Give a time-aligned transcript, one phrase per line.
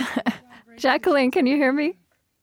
[0.76, 1.94] Jacqueline, can you hear me?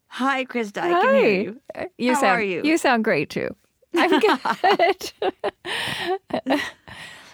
[0.07, 0.80] Hi, Krista.
[0.81, 1.02] I Hi.
[1.02, 1.62] can hear you.
[1.76, 2.62] Uh, you How sound, are you?
[2.63, 3.55] You sound great too.
[3.95, 5.12] I'm good.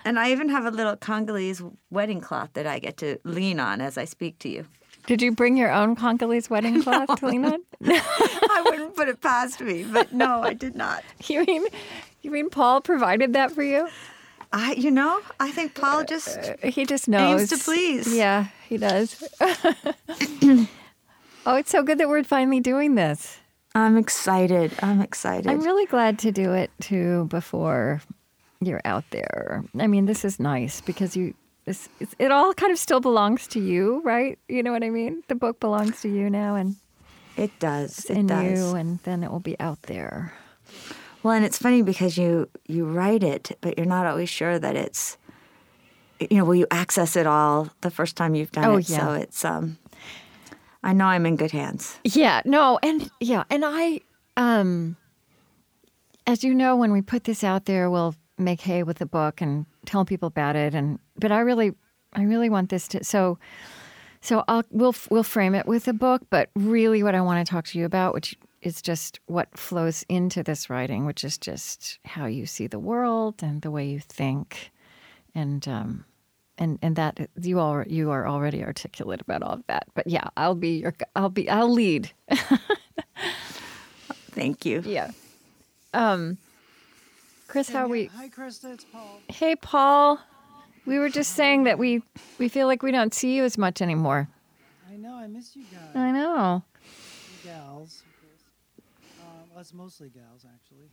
[0.06, 3.82] And I even have a little Congolese wedding cloth that I get to lean on
[3.82, 4.68] as I speak to you.
[5.08, 7.60] Did you bring your own Congolese wedding cloth to lean on?
[7.84, 11.04] I wouldn't put it past me, but no, I did not.
[11.26, 11.66] You mean,
[12.22, 13.90] you mean Paul provided that for you?
[14.54, 17.42] I, you know, I think Paul just uh, He just knows.
[17.42, 18.16] Aims to please.
[18.16, 19.24] Yeah, he does.
[19.42, 20.68] oh,
[21.56, 23.38] it's so good that we're finally doing this.
[23.74, 24.72] I'm excited.
[24.82, 25.48] I'm excited.
[25.48, 28.02] I'm really glad to do it too before
[28.62, 29.64] you're out there.
[29.78, 31.34] I mean, this is nice because you.
[31.66, 31.90] This,
[32.20, 34.38] it all kind of still belongs to you, right?
[34.48, 35.24] You know what I mean?
[35.28, 36.76] The book belongs to you now, and
[37.36, 38.06] it does.
[38.06, 38.44] It in does.
[38.60, 40.32] you, and then it will be out there.
[41.24, 44.76] Well, and it's funny because you you write it, but you're not always sure that
[44.76, 45.18] it's
[46.20, 48.90] you know, will you access it all the first time you've done Oh, it?
[48.90, 49.00] yeah.
[49.00, 49.78] So it's um
[50.84, 51.98] I know I'm in good hands.
[52.04, 54.02] Yeah, no, and yeah, and I,
[54.38, 54.98] um,
[56.28, 59.42] as you know, when we put this out there, we'll make hay with the book
[59.42, 60.76] and tell people about it.
[60.76, 61.74] And but I really,
[62.14, 63.38] I really want this to so.
[64.22, 67.52] So I'll we'll we'll frame it with the book, but really, what I want to
[67.52, 72.00] talk to you about, which is just what flows into this writing, which is just
[72.06, 74.72] how you see the world and the way you think,
[75.36, 76.06] and um,
[76.58, 79.88] and and that you are you are already articulate about all of that.
[79.94, 82.12] But yeah, I'll be your I'll be I'll lead.
[84.32, 84.82] Thank you.
[84.86, 85.12] Yeah.
[85.94, 86.38] Um,
[87.48, 88.06] Chris, how are we?
[88.16, 88.74] Hi, Krista.
[88.74, 89.20] It's Paul.
[89.30, 90.20] Hey, Paul.
[90.86, 92.02] We were just saying that we
[92.38, 94.28] we feel like we don't see you as much anymore.
[94.92, 95.16] I know.
[95.16, 95.96] I miss you guys.
[95.96, 96.64] I know.
[97.44, 98.44] You gals, of course.
[99.22, 100.90] Um, well, it's mostly gals, actually.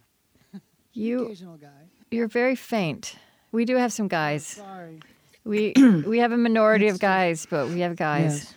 [0.94, 1.68] You Occasional guy.
[2.10, 3.16] you're very faint.
[3.52, 4.46] We do have some guys.
[4.46, 5.00] Sorry.
[5.44, 5.72] We
[6.06, 8.54] we have a minority of guys, but we have guys.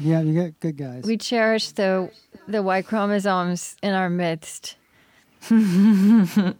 [0.00, 1.04] Yeah, you get good guys.
[1.04, 2.10] We cherish the
[2.46, 4.76] the Y chromosomes in our midst.
[5.50, 6.54] I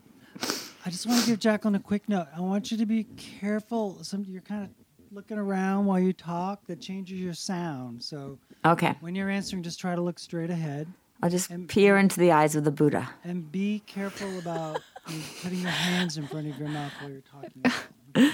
[0.91, 2.27] just want to give Jacqueline a quick note.
[2.37, 3.99] I want you to be careful.
[4.03, 4.71] Some you're kind of
[5.13, 6.67] looking around while you talk.
[6.67, 8.03] That changes your sound.
[8.03, 8.95] So Okay.
[9.01, 10.87] when you're answering, just try to look straight ahead
[11.23, 13.09] I'll just And- peer into the eyes of the Buddha.
[13.25, 17.23] and be careful about you putting your hands in front of your mouth while you're
[17.23, 18.33] talking.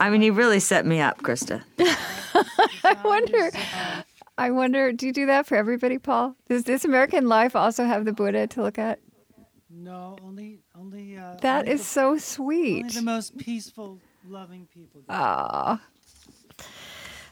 [0.00, 1.62] I mean, you really set me up, Krista.
[2.84, 3.50] I wonder.
[4.38, 4.92] I wonder.
[4.92, 6.34] Do you do that for everybody, Paul?
[6.48, 8.98] Does this American Life also have the Buddha to look at?
[9.70, 11.16] No, only only.
[11.16, 12.92] Uh, That only is the, so only sweet.
[12.94, 15.02] the most peaceful, loving people.
[15.08, 15.80] Ah.
[15.80, 16.66] Aw.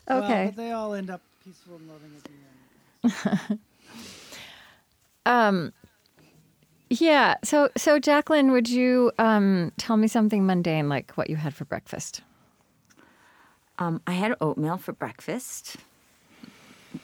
[0.08, 0.46] Well, Okay.
[0.46, 3.58] but they all end up peaceful and loving at the end.
[5.24, 5.72] Um,
[7.00, 7.36] yeah.
[7.44, 11.64] So, so Jacqueline, would you um, tell me something mundane, like what you had for
[11.64, 12.20] breakfast?
[13.78, 15.76] Um, I had oatmeal for breakfast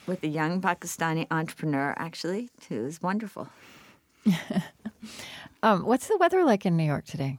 [0.07, 3.49] with a young Pakistani entrepreneur, actually, who is wonderful.
[5.61, 7.39] Um, what's the weather like in New York today?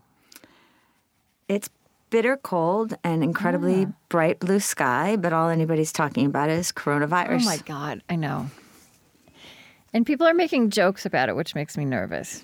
[1.47, 1.69] It's
[2.09, 3.91] bitter cold and incredibly Ah.
[4.09, 7.43] bright blue sky, but all anybody's talking about is coronavirus.
[7.43, 8.49] Oh my God, I know.
[9.93, 12.43] And people are making jokes about it, which makes me nervous.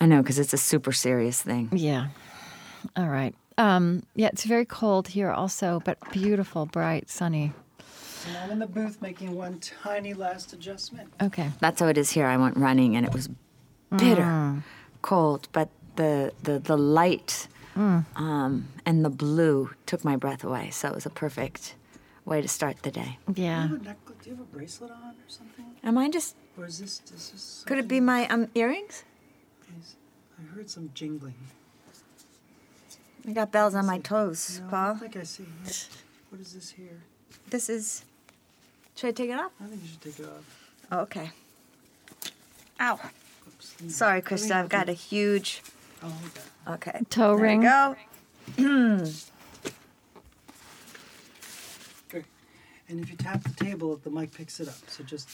[0.00, 1.70] I know, because it's a super serious thing.
[1.72, 2.08] Yeah.
[2.96, 3.34] All right.
[3.56, 7.52] Um, yeah, it's very cold here also, but beautiful, bright, sunny.
[8.26, 11.12] And I'm in the booth making one tiny last adjustment.
[11.22, 11.50] Okay.
[11.60, 12.26] That's how it is here.
[12.26, 13.28] I went running and it was
[13.96, 14.62] bitter, Mm.
[15.02, 18.04] cold, but the the the light Mm.
[18.16, 20.70] um, and the blue took my breath away.
[20.70, 21.74] So it was a perfect
[22.24, 23.18] way to start the day.
[23.34, 23.68] Yeah.
[24.24, 24.78] Do you have a necklace?
[24.78, 25.64] Do you have a bracelet on or something?
[25.84, 26.34] Am I just?
[26.56, 27.02] Or is this?
[27.14, 29.04] Is this Could it be my um, earrings?
[29.80, 29.96] Is,
[30.38, 31.34] I heard some jingling.
[33.28, 34.86] I got bells on my toes, No, I Paul.
[34.92, 35.44] don't think I see.
[35.62, 35.88] What,
[36.30, 37.02] what is this here?
[37.50, 38.04] This is.
[38.96, 39.52] Should I take it off?
[39.60, 40.68] I think you should take it off.
[40.92, 41.30] Oh, okay.
[42.80, 43.00] Ow.
[43.48, 43.74] Oops.
[43.88, 44.52] Sorry, let Krista.
[44.52, 45.62] I've got a huge.
[46.02, 46.88] Oh, hold that.
[46.88, 47.00] Okay.
[47.10, 47.60] Toe There ring.
[47.60, 49.06] we go.
[52.88, 54.74] And if you tap the table, the mic picks it up.
[54.88, 55.28] So just.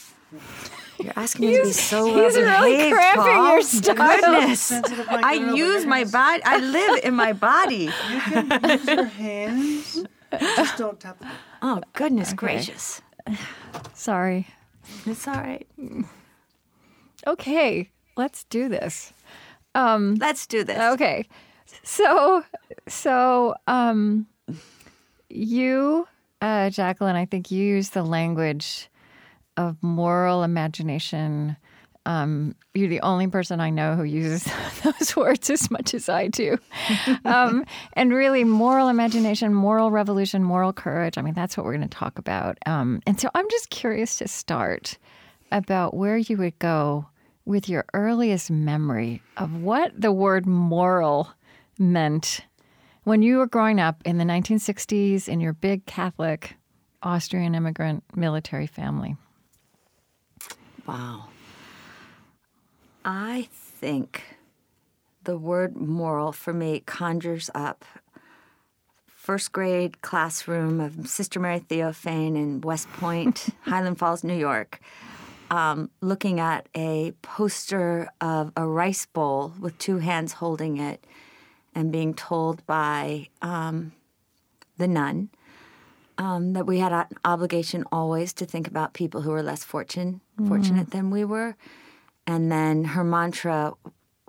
[0.99, 3.51] You're asking me to be so he's well really behaved, cramping Paul.
[3.53, 3.95] your style.
[3.95, 4.71] Goodness.
[4.71, 5.05] I don't know,
[5.49, 6.43] but use my body.
[6.45, 7.89] I live in my body.
[8.11, 10.05] You can use your hands.
[10.39, 11.27] Just don't tap the.
[11.61, 13.01] Oh goodness gracious!
[13.93, 14.47] Sorry.
[15.05, 15.67] It's all right.
[17.27, 19.13] Okay, let's do this.
[19.75, 20.77] Um, Let's do this.
[20.77, 21.25] Okay.
[21.83, 22.43] So,
[22.87, 24.27] so, um,
[25.29, 26.07] you,
[26.41, 28.89] uh, Jacqueline, I think you use the language
[29.57, 31.55] of moral imagination.
[32.05, 34.51] Um, you're the only person I know who uses
[34.83, 36.57] those words as much as I do.
[37.25, 41.17] Um, and really, moral imagination, moral revolution, moral courage.
[41.17, 42.57] I mean, that's what we're going to talk about.
[42.65, 44.97] Um, and so I'm just curious to start
[45.51, 47.05] about where you would go
[47.45, 51.29] with your earliest memory of what the word moral
[51.77, 52.41] meant
[53.03, 56.55] when you were growing up in the 1960s in your big Catholic
[57.01, 59.15] Austrian immigrant military family.
[60.85, 61.25] Wow.
[63.03, 64.23] I think
[65.23, 67.85] the word moral for me conjures up
[69.07, 74.79] first grade classroom of Sister Mary Theophane in West Point, Highland Falls, New York,
[75.51, 81.05] um, looking at a poster of a rice bowl with two hands holding it
[81.73, 83.93] and being told by um,
[84.77, 85.29] the nun
[86.17, 90.21] um, that we had an obligation always to think about people who were less fortune,
[90.47, 91.55] fortunate than we were.
[92.27, 93.73] And then her mantra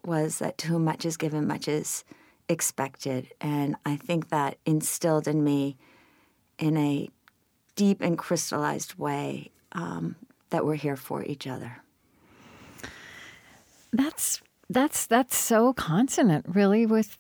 [0.05, 2.05] was that to whom much is given, much is
[2.49, 3.33] expected.
[3.41, 5.77] And I think that instilled in me
[6.59, 7.09] in a
[7.77, 10.17] deep and crystallized way um,
[10.51, 11.79] that we're here for each other.
[13.93, 14.41] That's
[14.71, 17.19] that's that's so consonant, really, with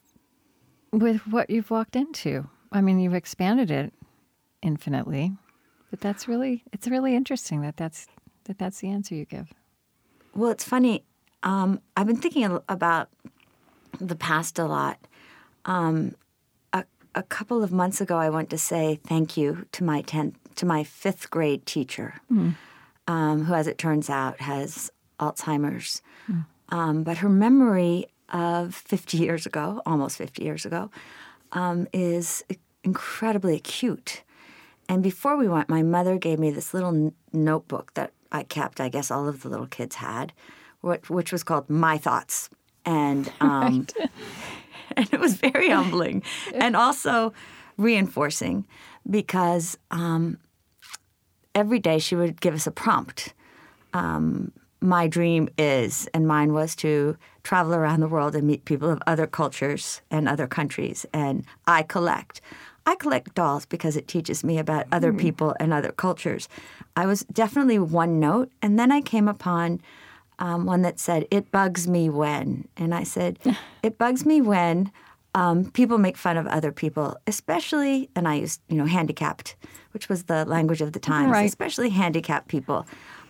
[0.93, 2.49] with what you've walked into.
[2.71, 3.93] I mean, you've expanded it
[4.63, 5.33] infinitely,
[5.91, 8.07] but that's really it's really interesting that that's
[8.45, 9.53] that that's the answer you give.
[10.35, 11.05] Well, it's funny.
[11.43, 13.09] Um, I've been thinking about
[14.01, 14.99] the past a lot.
[15.65, 16.15] Um,
[16.73, 16.85] a,
[17.15, 20.67] a couple of months ago, I went to say thank you to my tenth, to
[20.67, 22.15] my fifth grade teacher,
[23.07, 24.91] um, who, as it turns out, has
[25.21, 26.01] Alzheimer's.
[26.71, 30.91] Um, but her memory of 50 years ago, almost 50 years ago,
[31.53, 32.43] um, is
[32.83, 34.23] incredibly acute.
[34.89, 38.81] And before we went, my mother gave me this little n- notebook that I kept.
[38.81, 40.33] I guess all of the little kids had,
[40.81, 42.51] which, which was called My Thoughts,
[42.85, 43.87] and um,
[44.97, 46.23] and it was very humbling
[46.55, 47.33] and also
[47.77, 48.67] reinforcing
[49.09, 50.39] because um,
[51.55, 53.35] every day she would give us a prompt.
[53.95, 58.89] Um, my dream is, and mine was to travel around the world and meet people
[58.91, 61.05] of other cultures and other countries.
[61.13, 62.41] And I collect.
[62.87, 66.49] I collect dolls because it teaches me about other people and other cultures.
[66.97, 69.81] I was definitely one note, and then I came upon
[70.41, 73.39] um, one that said, "It bugs me when," and I said,
[73.85, 74.91] "It bugs me when
[75.35, 79.55] um, people make fun of other people, especially." And I used, you know, handicapped,
[79.93, 81.47] which was the language of the times, Right.
[81.47, 82.85] especially handicapped people.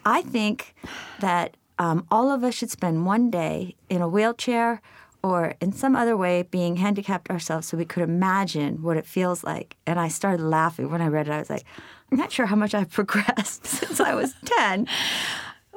[0.06, 0.75] I think
[1.20, 4.81] that um, all of us should spend one day in a wheelchair
[5.23, 9.45] or in some other way being handicapped ourselves so we could imagine what it feels
[9.45, 9.77] like.
[9.87, 11.33] And I started laughing when I read it.
[11.33, 11.65] I was like,
[12.11, 14.87] I'm not sure how much I've progressed since I was 10.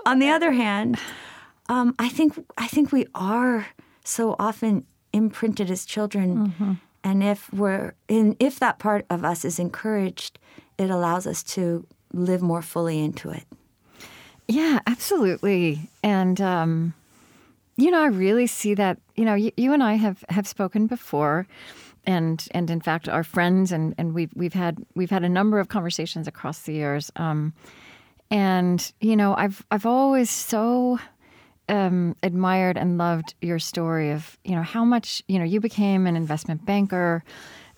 [0.06, 0.98] On the other hand,
[1.70, 3.68] um, I think I think we are
[4.04, 6.54] so often imprinted as children,
[7.04, 10.38] and if we're in, if that part of us is encouraged,
[10.78, 13.46] it allows us to live more fully into it.
[14.48, 15.90] Yeah, absolutely.
[16.04, 16.94] And um,
[17.78, 19.00] you know, I really see that.
[19.16, 21.48] You know, you, you and I have have spoken before,
[22.06, 25.60] and and in fact, our friends and and we've we've had we've had a number
[25.60, 27.12] of conversations across the years.
[27.16, 27.54] Um,
[28.32, 31.00] and you know, I've I've always so
[31.70, 36.08] um, admired and loved your story of you know how much you know you became
[36.08, 37.24] an investment banker.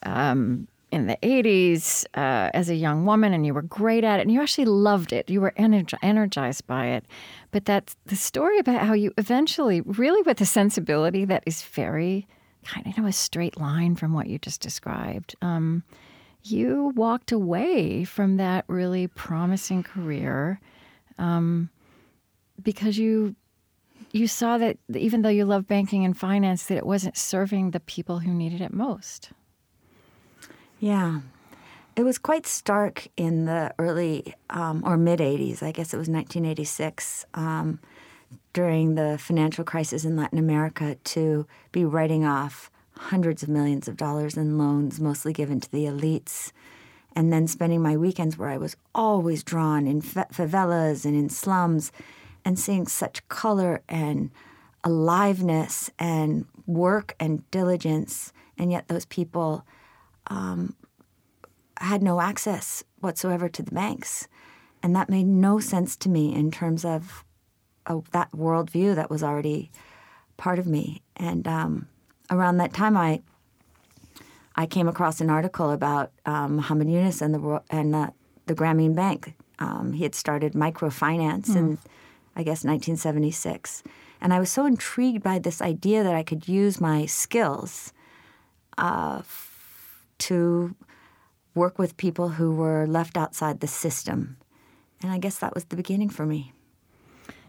[0.04, 4.24] Um, in the 80s uh, as a young woman and you were great at it
[4.24, 5.30] and you actually loved it.
[5.30, 7.06] You were energi- energized by it.
[7.52, 12.28] But that's the story about how you eventually really with a sensibility that is very
[12.64, 15.84] kind of you know, a straight line from what you just described um,
[16.44, 20.60] you walked away from that really promising career
[21.18, 21.70] um,
[22.62, 23.36] because you
[24.12, 27.80] you saw that even though you love banking and finance that it wasn't serving the
[27.80, 29.32] people who needed it most
[30.80, 31.22] Yeah.
[31.96, 35.64] It was quite stark in the early um, or mid 80s.
[35.64, 37.80] I guess it was 1986 um,
[38.54, 43.98] during the financial crisis in Latin America to be writing off hundreds of millions of
[43.98, 46.52] dollars in loans, mostly given to the elites,
[47.16, 51.30] and then spending my weekends where I was always drawn in fa- favelas and in
[51.30, 51.92] slums
[52.46, 54.30] and seeing such color and
[54.84, 58.34] aliveness and work and diligence.
[58.58, 59.66] And yet, those people
[61.80, 64.28] had no access whatsoever to the banks.
[64.84, 67.24] and that made no sense to me in terms of
[67.88, 69.72] uh, that worldview that was already
[70.38, 71.02] part of me.
[71.16, 71.88] And um,
[72.30, 73.22] around that time, I
[74.56, 77.94] I came across an article about um, Muhammad Yunus and the and
[78.46, 79.34] the Grameen Bank.
[79.60, 81.80] Um, he had started microfinance in,
[82.36, 83.84] I guess, 1976,
[84.22, 87.94] and I was so intrigued by this idea that I could use my skills
[88.78, 89.22] uh,
[90.20, 90.76] to
[91.56, 94.38] work with people who were left outside the system,
[95.02, 96.54] and I guess that was the beginning for me.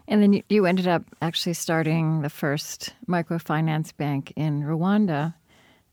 [0.07, 5.35] And then you, ended up actually starting the first microfinance bank in Rwanda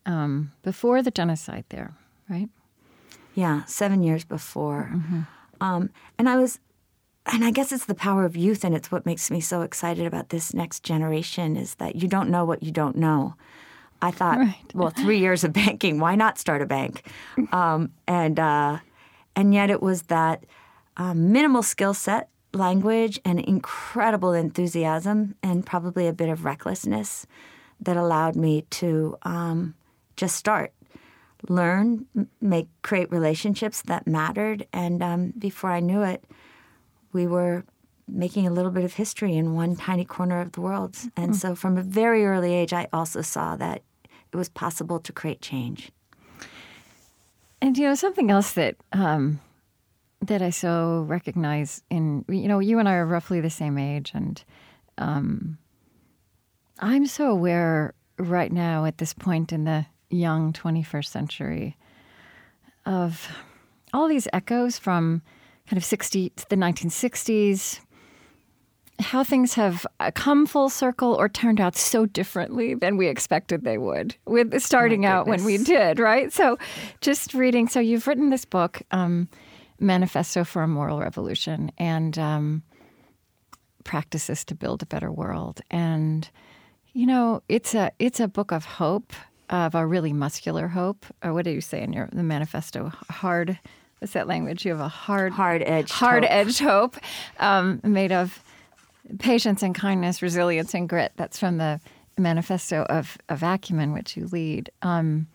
[0.06, 1.95] um, before the genocide there,
[2.30, 2.49] right?
[3.35, 4.90] Yeah, seven years before.
[5.61, 6.59] Um, and I was,
[7.26, 10.06] and I guess it's the power of youth, and it's what makes me so excited
[10.06, 13.35] about this next generation is that you don't know what you don't know.
[14.02, 14.56] I thought, Right.
[14.74, 17.10] well, three years of banking, why not start a bank?
[17.52, 18.78] Um, and uh,
[19.34, 20.44] and yet it was that
[20.96, 27.26] um, minimal skill set, language, and incredible enthusiasm, and probably a bit of recklessness
[27.80, 29.74] that allowed me to um,
[30.16, 30.72] just start
[31.48, 32.06] learn,
[32.40, 36.24] make create relationships that mattered, and um, before I knew it,
[37.12, 37.64] we were
[38.08, 40.96] making a little bit of history in one tiny corner of the world.
[41.16, 43.82] And so, from a very early age, I also saw that
[44.37, 45.90] it was possible to create change.
[47.61, 49.40] And you know something else that um,
[50.21, 54.12] that I so recognize in you know you and I are roughly the same age,
[54.14, 54.43] and
[54.99, 55.59] um,
[56.78, 61.76] I'm so aware right now at this point in the young 21st century
[62.85, 63.28] of
[63.93, 65.23] all these echoes from
[65.66, 67.81] kind of 60 to the 1960s
[69.00, 73.64] how things have uh, come full circle or turned out so differently than we expected
[73.64, 76.32] they would with starting out when we did right?
[76.32, 76.58] So
[77.00, 79.28] just reading so you've written this book um,
[79.78, 82.62] manifesto for a moral revolution and um,
[83.84, 85.60] practices to build a better world.
[85.70, 86.28] And
[86.92, 89.12] you know it's a it's a book of hope
[89.50, 91.06] of a really muscular hope.
[91.22, 92.92] Or what do you say in your the manifesto?
[93.10, 93.58] Hard
[93.98, 94.64] what's that language?
[94.64, 96.32] You have a hard Hard edged hard hope.
[96.32, 96.96] edged hope
[97.38, 98.42] um, made of
[99.18, 101.12] patience and kindness, resilience and grit.
[101.16, 101.80] That's from the
[102.18, 104.70] manifesto of, of Acumen, which you lead.
[104.82, 105.26] Um,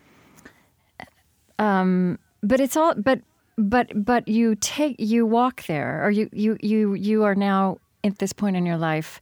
[1.59, 3.21] um, but it's all but
[3.57, 8.17] but but you take you walk there, or you you you you are now at
[8.17, 9.21] this point in your life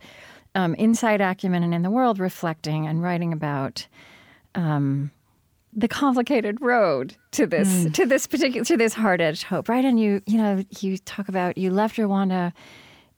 [0.56, 3.88] um, inside Acumen and in the world, reflecting and writing about.
[4.56, 5.12] Um,
[5.72, 9.86] the complicated road to this to this particular to this hard edged hope, right?
[9.86, 12.54] And you you know you talk about you left Rwanda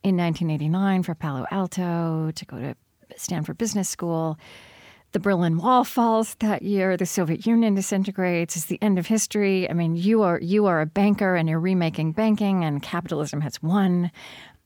[0.02, 2.74] in 1989 for Palo Alto to go to
[3.16, 4.38] Stanford Business School.
[5.12, 6.96] The Berlin Wall falls that year.
[6.96, 8.56] The Soviet Union disintegrates.
[8.56, 9.68] It's the end of history.
[9.68, 13.62] I mean, you are you are a banker and you're remaking banking, and capitalism has
[13.62, 14.10] won.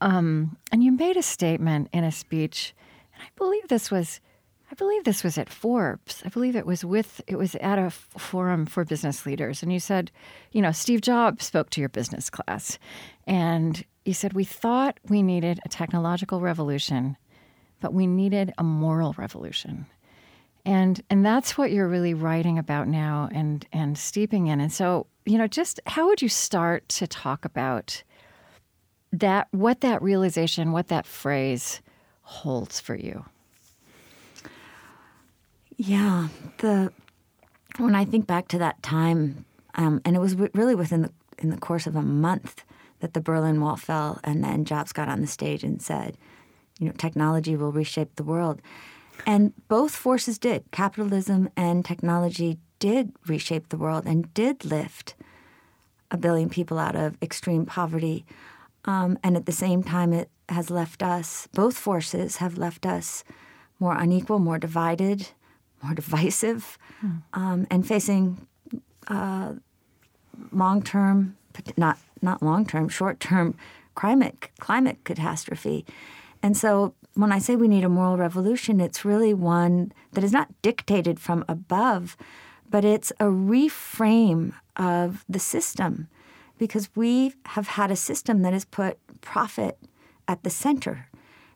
[0.00, 2.74] Um, and you made a statement in a speech,
[3.14, 4.20] and I believe this was
[4.70, 6.22] I believe this was at Forbes.
[6.24, 9.80] I believe it was with it was at a forum for business leaders, and you
[9.80, 10.12] said,
[10.52, 12.78] you know, Steve Jobs spoke to your business class,
[13.26, 17.16] and you said we thought we needed a technological revolution,
[17.80, 19.86] but we needed a moral revolution,
[20.64, 24.60] and and that's what you're really writing about now and and steeping in.
[24.60, 28.02] And so, you know, just how would you start to talk about
[29.12, 29.48] that?
[29.50, 31.82] What that realization, what that phrase
[32.22, 33.24] holds for you?
[35.76, 36.92] Yeah, the
[37.78, 39.44] when I think back to that time,
[39.74, 42.64] um, and it was really within the in the course of a month
[43.00, 46.16] that the Berlin Wall fell, and then Jobs got on the stage and said,
[46.78, 48.60] "You know, technology will reshape the world,"
[49.26, 50.64] and both forces did.
[50.70, 55.14] Capitalism and technology did reshape the world and did lift
[56.10, 58.24] a billion people out of extreme poverty.
[58.84, 63.24] Um, and at the same time, it has left us, both forces have left us
[63.80, 65.28] more unequal, more divided,
[65.82, 66.78] more divisive,
[67.32, 68.46] um, and facing
[69.08, 69.54] uh,
[70.52, 71.36] long term,
[71.76, 73.54] not, not long term, short term
[73.94, 75.84] climate, climate catastrophe.
[76.42, 80.32] And so when I say we need a moral revolution, it's really one that is
[80.32, 82.16] not dictated from above,
[82.68, 86.08] but it's a reframe of the system
[86.58, 89.78] because we have had a system that has put profit
[90.28, 91.08] at the center.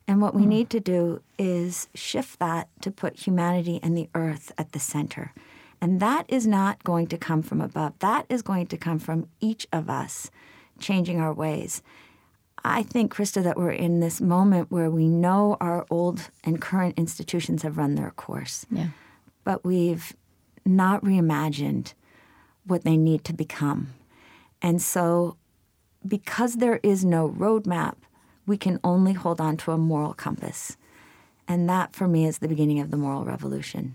[0.08, 0.48] And what we hmm.
[0.48, 5.32] need to do is shift that to put humanity and the earth at the center.
[5.80, 7.98] And that is not going to come from above.
[8.00, 10.30] That is going to come from each of us
[10.80, 11.82] changing our ways.
[12.62, 16.98] I think, Krista, that we're in this moment where we know our old and current
[16.98, 18.88] institutions have run their course, Yeah.
[19.44, 20.14] but we've
[20.66, 21.94] not reimagined
[22.66, 23.94] what they need to become.
[24.60, 25.36] And so
[26.06, 27.94] because there is no roadmap,
[28.46, 30.76] we can only hold on to a moral compass.
[31.48, 33.94] And that for me is the beginning of the moral revolution.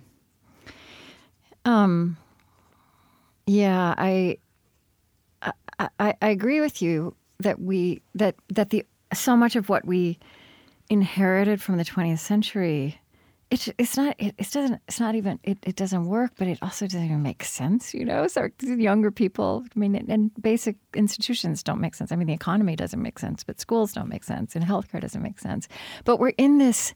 [1.63, 2.17] Um,
[3.47, 4.37] yeah, I,
[5.79, 10.17] I, I agree with you that we that that the so much of what we
[10.89, 12.99] inherited from the 20th century
[13.51, 16.57] it, it's not it, it, doesn't it's not even it, it doesn't work but it
[16.61, 18.27] also doesn't even make sense you know?
[18.27, 22.11] So younger people i mean and basic institutions don't make sense.
[22.11, 25.21] I mean the economy doesn't make sense but schools don't make sense and healthcare doesn't
[25.21, 25.67] make sense.
[26.03, 26.93] But we're in this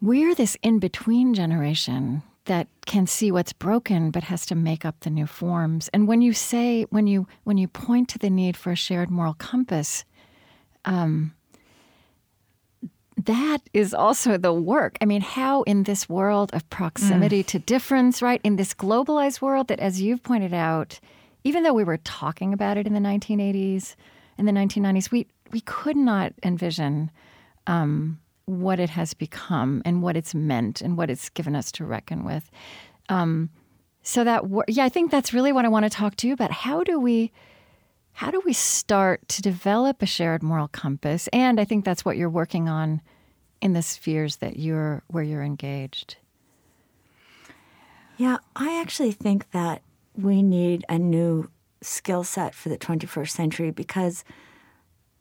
[0.00, 4.98] we're this in between generation that can see what's broken but has to make up
[5.00, 8.56] the new forms and when you say when you when you point to the need
[8.56, 10.04] for a shared moral compass
[10.84, 11.32] um,
[13.24, 14.96] that is also the work.
[15.00, 17.46] I mean, how in this world of proximity mm.
[17.48, 18.40] to difference, right?
[18.44, 21.00] In this globalized world that, as you've pointed out,
[21.44, 23.96] even though we were talking about it in the 1980s,
[24.38, 27.10] in the 1990s, we, we could not envision
[27.66, 31.84] um, what it has become and what it's meant and what it's given us to
[31.84, 32.50] reckon with.
[33.08, 33.50] Um,
[34.02, 36.50] so that, yeah, I think that's really what I want to talk to you about.
[36.50, 37.30] How do we
[38.12, 41.28] how do we start to develop a shared moral compass?
[41.32, 43.00] And I think that's what you're working on
[43.60, 46.16] in the spheres that you're where you're engaged.
[48.16, 49.82] Yeah, I actually think that
[50.16, 51.48] we need a new
[51.80, 54.24] skill set for the 21st century because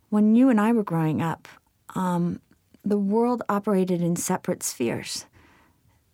[0.10, 1.48] when you and I were growing up,
[1.93, 2.39] um,
[2.89, 5.25] the world operated in separate spheres.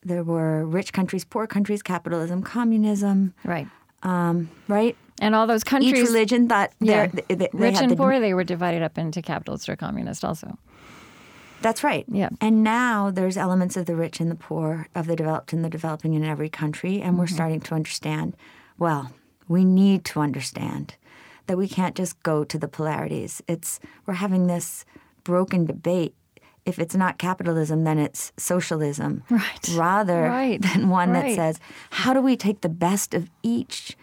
[0.04, 3.34] There were rich countries, poor countries, capitalism, communism.
[3.44, 3.68] Right.
[4.04, 4.98] Um, right?
[5.22, 5.94] And all those countries.
[5.94, 9.22] Each religion thought yeah, they, they rich and the, poor, they were divided up into
[9.22, 10.58] capitalist or communist also.
[11.62, 12.04] That's right.
[12.10, 12.30] Yeah.
[12.42, 15.70] And now there's elements of the rich and the poor, of the developed and the
[15.70, 16.96] developing in every country.
[16.96, 17.20] And mm-hmm.
[17.20, 18.36] we're starting to understand
[18.78, 19.14] well,
[19.48, 20.96] we need to understand
[21.48, 23.42] that we can't just go to the polarities.
[23.48, 24.86] It's we're having this
[25.24, 26.16] broken debate.
[26.66, 29.24] If it's not capitalism, then it's socialism.
[29.30, 29.70] Right.
[29.74, 30.62] Rather right.
[30.62, 31.30] than one right.
[31.30, 31.60] that says,
[31.90, 33.98] how do we take the best of each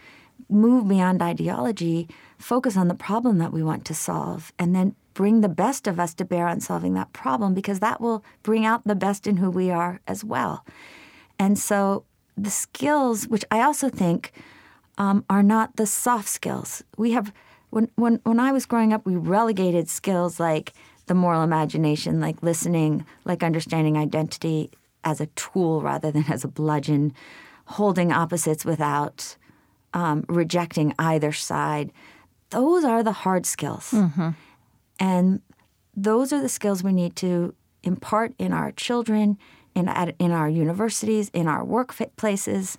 [0.49, 2.09] move beyond ideology,
[2.39, 6.01] focus on the problem that we want to solve, and then bring the best of
[6.01, 9.37] us to bear on solving that problem because that will bring out the best in
[9.37, 10.65] who we are as well.
[11.39, 12.05] And so
[12.37, 14.33] the skills, which I also think
[14.99, 16.83] um, are not the soft skills.
[16.97, 17.33] We have,
[17.71, 20.73] when, when, when I was growing up, we relegated skills like
[21.11, 24.71] the moral imagination, like listening, like understanding identity
[25.03, 27.13] as a tool rather than as a bludgeon,
[27.65, 29.37] holding opposites without
[29.93, 31.91] um, rejecting either side.
[32.51, 33.91] Those are the hard skills.
[33.91, 34.29] Mm-hmm.
[35.01, 35.43] And
[35.97, 39.37] those are the skills we need to impart in our children,
[39.75, 42.77] in, at, in our universities, in our workplaces,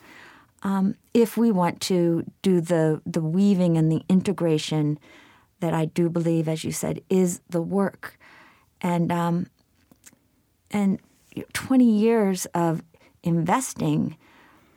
[0.64, 5.00] um, if we want to do the, the weaving and the integration
[5.60, 8.18] that I do believe, as you said, is the work.
[8.82, 9.48] And, um,
[10.70, 11.00] and
[11.54, 12.84] 20 years of
[13.24, 14.18] investing–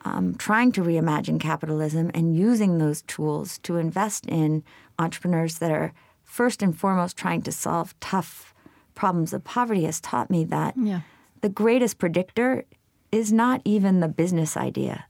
[0.05, 4.63] um, trying to reimagine capitalism and using those tools to invest in
[4.99, 8.53] entrepreneurs that are first and foremost trying to solve tough
[8.93, 11.01] problems of poverty has taught me that yeah.
[11.41, 12.63] the greatest predictor
[13.11, 15.05] is not even the business idea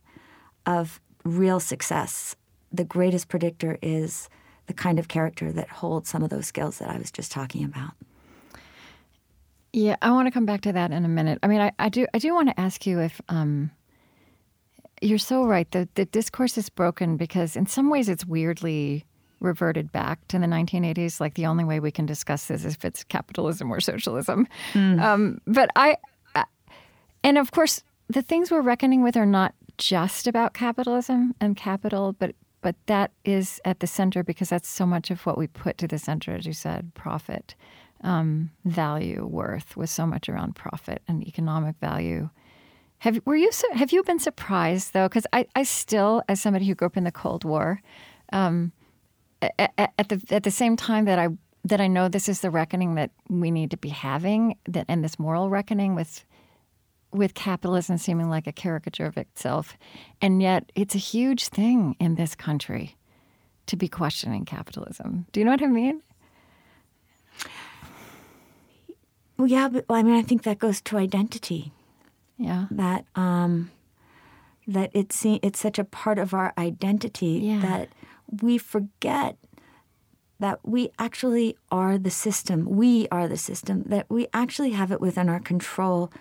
[0.65, 2.35] of real success.
[2.71, 4.29] The greatest predictor is
[4.67, 7.63] the kind of character that holds some of those skills that I was just talking
[7.63, 7.91] about.
[9.75, 11.37] Yeah, I want to come back to that in a minute.
[11.43, 13.71] I mean, I, I do I do want to ask you if um,
[15.01, 15.69] you're so right.
[15.71, 19.03] The, the discourse is broken because, in some ways, it's weirdly
[19.41, 21.19] reverted back to the 1980s.
[21.19, 24.47] Like the only way we can discuss this is if it's capitalism or socialism.
[24.71, 25.01] Mm.
[25.01, 25.97] Um, but I,
[26.35, 26.45] I,
[27.25, 32.13] and of course, the things we're reckoning with are not just about capitalism and capital,
[32.13, 35.77] but but that is at the center because that's so much of what we put
[35.79, 37.55] to the center, as you said, profit,
[38.05, 42.29] um, value, worth was so much around profit and economic value.
[42.99, 45.09] Have were you have you been surprised though?
[45.09, 47.81] Because I, I still, as somebody who grew up in the Cold War,
[48.31, 48.71] um,
[49.41, 51.29] at, at, the at the same time that I
[51.65, 55.03] that I know this is the reckoning that we need to be having, that and
[55.03, 56.23] this moral reckoning with
[57.11, 59.77] with capitalism seeming like a caricature of itself,
[60.21, 62.95] and yet it's a huge thing in this country
[63.65, 65.25] to be questioning capitalism.
[65.31, 66.01] Do you know what I mean?
[69.37, 71.71] Well, yeah, but I mean, I think that goes to identity.
[72.37, 72.65] Yeah.
[72.71, 73.71] That um,
[74.67, 77.59] that it's it's such a part of our identity yeah.
[77.59, 77.89] that
[78.41, 79.37] we forget
[80.39, 82.65] that we actually are the system.
[82.65, 83.83] We are the system.
[83.85, 86.11] That we actually have it within our control,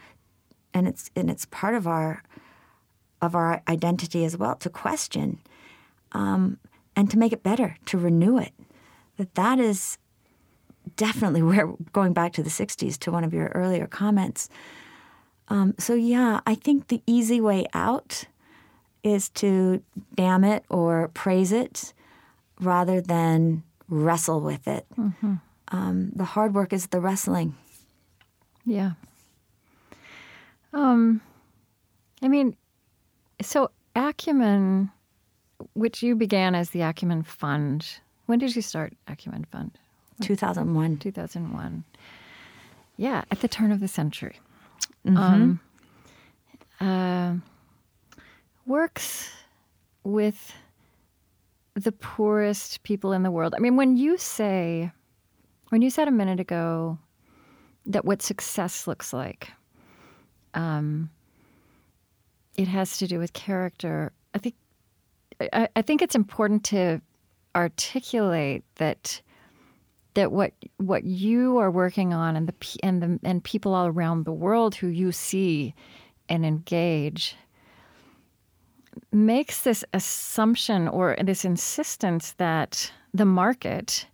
[0.72, 2.22] and it's and it's part of our
[3.20, 5.38] of our identity as well to question,
[6.12, 6.58] um,
[6.94, 8.52] and to make it better, to renew it.
[9.16, 9.98] that that is
[10.96, 14.48] definitely where going back to the 60s to one of your earlier comments.
[15.48, 18.24] Um, so, yeah, I think the easy way out
[19.02, 19.82] is to
[20.14, 21.92] damn it or praise it
[22.60, 24.86] rather than wrestle with it.
[24.98, 25.34] Mm-hmm.
[25.68, 27.54] Um, the hard work is the wrestling.
[28.64, 28.92] Yeah.
[30.72, 31.20] Um,
[32.22, 32.56] I mean,
[33.42, 34.90] so Acumen,
[35.74, 39.78] which you began as the Acumen Fund, when did you start Acumen Fund?
[40.20, 40.98] 2001.
[40.98, 41.84] 2001.
[42.96, 44.38] Yeah, at the turn of the century.
[45.06, 45.16] Mm-hmm.
[45.16, 45.60] Um,
[46.80, 47.34] uh,
[48.66, 49.30] works
[50.04, 50.54] with
[51.74, 53.54] the poorest people in the world.
[53.54, 54.92] I mean, when you say,
[55.70, 56.98] when you said a minute ago
[57.86, 59.50] that what success looks like,
[60.54, 61.10] um,
[62.56, 64.12] it has to do with character.
[64.34, 64.54] I think,
[65.52, 67.00] I, I think it's important to
[67.56, 69.20] articulate that
[70.14, 74.24] that what what you are working on and the and the and people all around
[74.24, 75.74] the world who you see
[76.28, 77.36] and engage
[79.12, 84.06] makes this assumption or this insistence that the market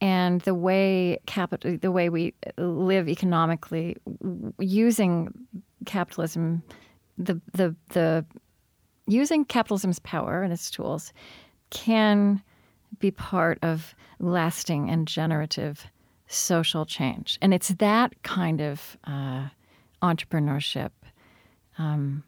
[0.00, 3.96] and the way capital the way we live economically
[4.58, 5.32] using
[5.84, 6.62] capitalism
[7.18, 8.24] the the the
[9.06, 11.12] using capitalism's power and its tools
[11.70, 12.42] can
[12.98, 15.86] be part of lasting and generative
[16.26, 17.38] social change.
[17.40, 19.48] And it's that kind of uh,
[20.02, 20.90] entrepreneurship
[21.78, 22.24] um,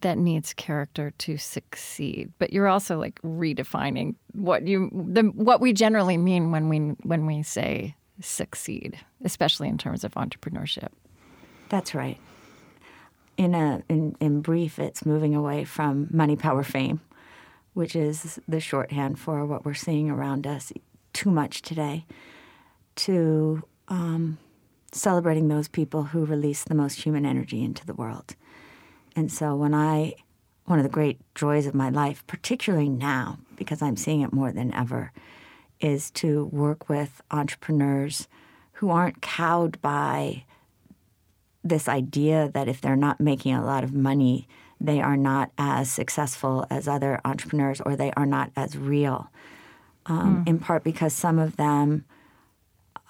[0.00, 2.32] that needs character to succeed.
[2.38, 7.26] But you're also like redefining what you the what we generally mean when we when
[7.26, 10.88] we say succeed, especially in terms of entrepreneurship.
[11.68, 12.18] That's right.
[13.36, 17.00] In a in, in brief, it's moving away from money, power, fame
[17.72, 20.72] which is the shorthand for what we're seeing around us
[21.12, 22.06] too much today,
[22.96, 24.38] to um,
[24.92, 28.34] celebrating those people who release the most human energy into the world.
[29.16, 30.14] And so when I,
[30.64, 34.52] one of the great joys of my life, particularly now, because I'm seeing it more
[34.52, 35.12] than ever,
[35.80, 38.28] is to work with entrepreneurs
[38.74, 40.44] who aren't cowed by
[41.62, 44.48] this idea that if they're not making a lot of money,
[44.80, 49.30] they are not as successful as other entrepreneurs or they are not as real.
[50.06, 50.48] Um, mm.
[50.48, 52.04] In part because some of them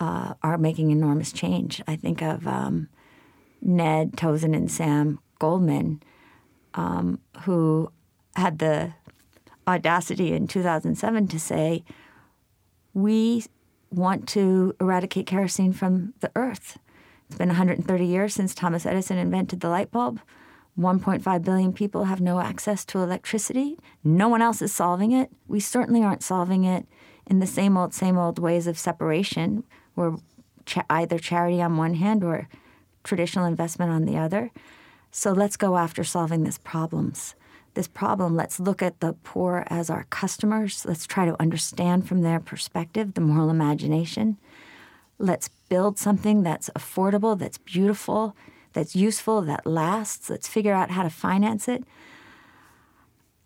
[0.01, 1.83] uh, are making enormous change.
[1.87, 2.89] I think of um,
[3.61, 6.03] Ned Tozun and Sam Goldman,
[6.75, 7.93] um, who
[8.35, 8.95] had the
[9.69, 11.85] audacity in 2007 to say,
[12.95, 13.45] We
[13.91, 16.79] want to eradicate kerosene from the earth.
[17.29, 20.21] It's been 130 years since Thomas Edison invented the light bulb.
[20.79, 23.79] 1.5 billion people have no access to electricity.
[24.03, 25.31] No one else is solving it.
[25.49, 26.87] We certainly aren't solving it
[27.27, 30.17] in the same old, same old ways of separation, where
[30.65, 32.49] cha- either charity on one hand or
[33.05, 34.51] traditional investment on the other.
[35.11, 37.35] So let's go after solving these problems.
[37.75, 40.85] This problem, let's look at the poor as our customers.
[40.85, 44.39] Let's try to understand from their perspective the moral imagination.
[45.19, 48.35] Let's build something that's affordable, that's beautiful,
[48.73, 50.31] that's useful, that lasts.
[50.31, 51.85] Let's figure out how to finance it.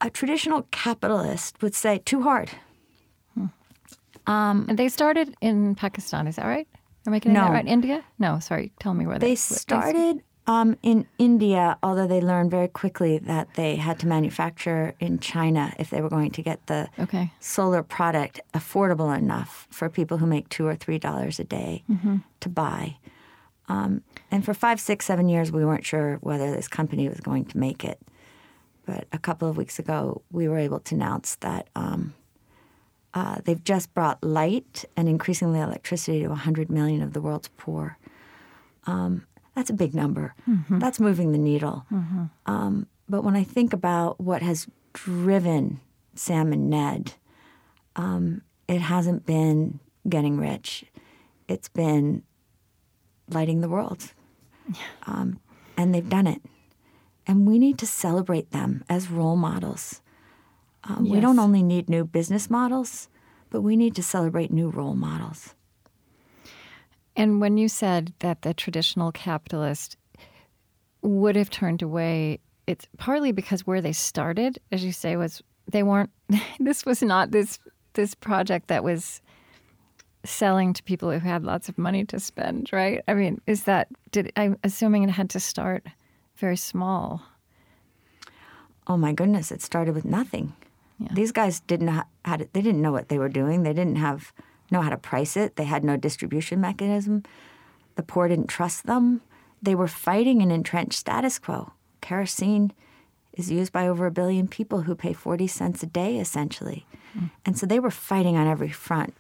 [0.01, 2.51] A traditional capitalist would say, too hard.
[3.35, 3.47] Hmm.
[4.27, 6.69] Um, and they started in Pakistan, is that right?
[7.07, 7.45] Am I getting no.
[7.45, 7.67] that right?
[7.67, 8.05] India?
[8.19, 8.73] No, sorry.
[8.81, 10.23] Tell me where they, they started.
[10.47, 15.73] Um, in India, although they learned very quickly that they had to manufacture in China
[15.79, 17.33] if they were going to get the okay.
[17.41, 22.17] solar product affordable enough for people who make two or three dollars a day mm-hmm.
[22.41, 22.97] to buy.
[23.69, 27.47] Um, and for five, six, seven years, we weren't sure whether this company was going
[27.47, 27.99] to make it.
[28.87, 32.15] But a couple of weeks ago, we were able to announce that um,
[33.15, 37.97] uh, they've just brought light and increasingly electricity to 100 million of the world's poor.
[38.87, 40.35] Um, that's a big number.
[40.49, 40.81] Mm-hmm.
[40.81, 41.87] That's moving the needle.
[41.93, 42.25] Mm-hmm.
[42.47, 45.81] Um, but when I think about what has driven
[46.15, 47.15] Sam and Ned,
[47.97, 50.85] um, it hasn't been getting rich.
[51.49, 52.23] It's been
[53.29, 54.13] lighting the world.
[55.07, 55.41] Um,
[55.77, 56.43] and they've done it.
[57.27, 60.03] And we need to celebrate them as role models.
[60.85, 61.15] Um, yes.
[61.15, 63.09] We don't only need new business models,
[63.51, 65.55] but we need to celebrate new role models.
[67.17, 69.97] And when you said that the traditional capitalist
[71.03, 75.83] would have turned away, it's partly because where they started, as you say, was they
[75.83, 76.11] weren't.
[76.59, 77.59] this was not this
[77.95, 79.21] this project that was
[80.25, 83.03] selling to people who had lots of money to spend, right?
[83.07, 85.87] I mean, is that did I'm assuming it had to start
[86.37, 87.23] very small.
[88.87, 90.55] Oh my goodness, it started with nothing.
[90.99, 91.09] Yeah.
[91.13, 93.63] These guys didn't ha- had they didn't know what they were doing.
[93.63, 94.33] They didn't have
[94.71, 95.57] know how to price it.
[95.57, 97.23] They had no distribution mechanism.
[97.97, 99.21] The poor didn't trust them.
[99.63, 101.73] They were fighting an entrenched status quo.
[102.01, 102.73] Kerosene
[103.33, 106.87] is used by over a billion people who pay 40 cents a day essentially.
[107.17, 107.31] Mm.
[107.45, 109.15] And so they were fighting on every front.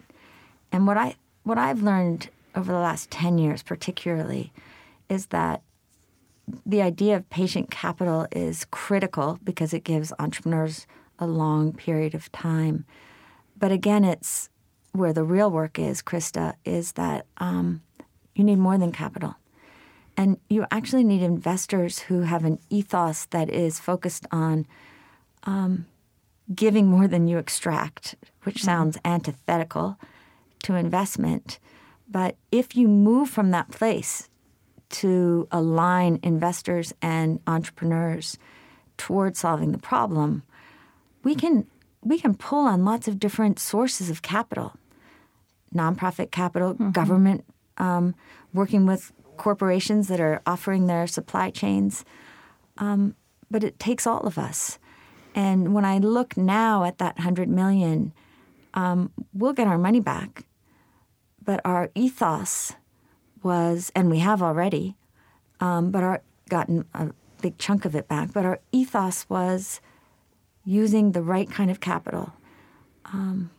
[0.75, 4.53] And what I what I've learned over the last 10 years particularly
[5.09, 5.63] is that
[6.67, 10.89] the idea of patient capital is critical because it gives entrepreneurs
[11.21, 12.87] a long period of time.
[13.57, 14.51] But again, it's
[14.91, 17.81] where the real work is, Krista, is that um,
[18.35, 19.37] you need more than capital.
[20.17, 24.67] And you actually need investors who have an ethos that is focused on
[25.45, 25.87] um,
[26.53, 28.65] giving more than you extract, which mm-hmm.
[28.65, 29.99] sounds antithetical
[30.65, 31.59] to investment.
[32.09, 34.29] But if you move from that place
[34.91, 38.39] to align investors and entrepreneurs
[38.97, 40.43] toward solving the problem,
[41.23, 41.67] we can
[42.03, 44.75] we can pull on lots of different sources of capital,
[45.75, 46.91] nonprofit capital, mm-hmm.
[46.91, 47.45] government,
[47.79, 48.15] um,
[48.53, 52.05] working with corporations that are offering their supply chains.
[52.77, 53.17] Um,
[53.51, 54.79] but it takes all of us.
[55.35, 58.13] And when I look now at that hundred million,
[58.75, 60.45] um, we'll get our money back,
[61.45, 62.73] but our ethos
[63.43, 64.97] was, and we have already,
[65.61, 67.11] um, but our gotten a
[67.43, 68.33] big chunk of it back.
[68.33, 69.81] But our ethos was
[70.65, 72.33] using the right kind of capital.
[73.07, 73.51] Um,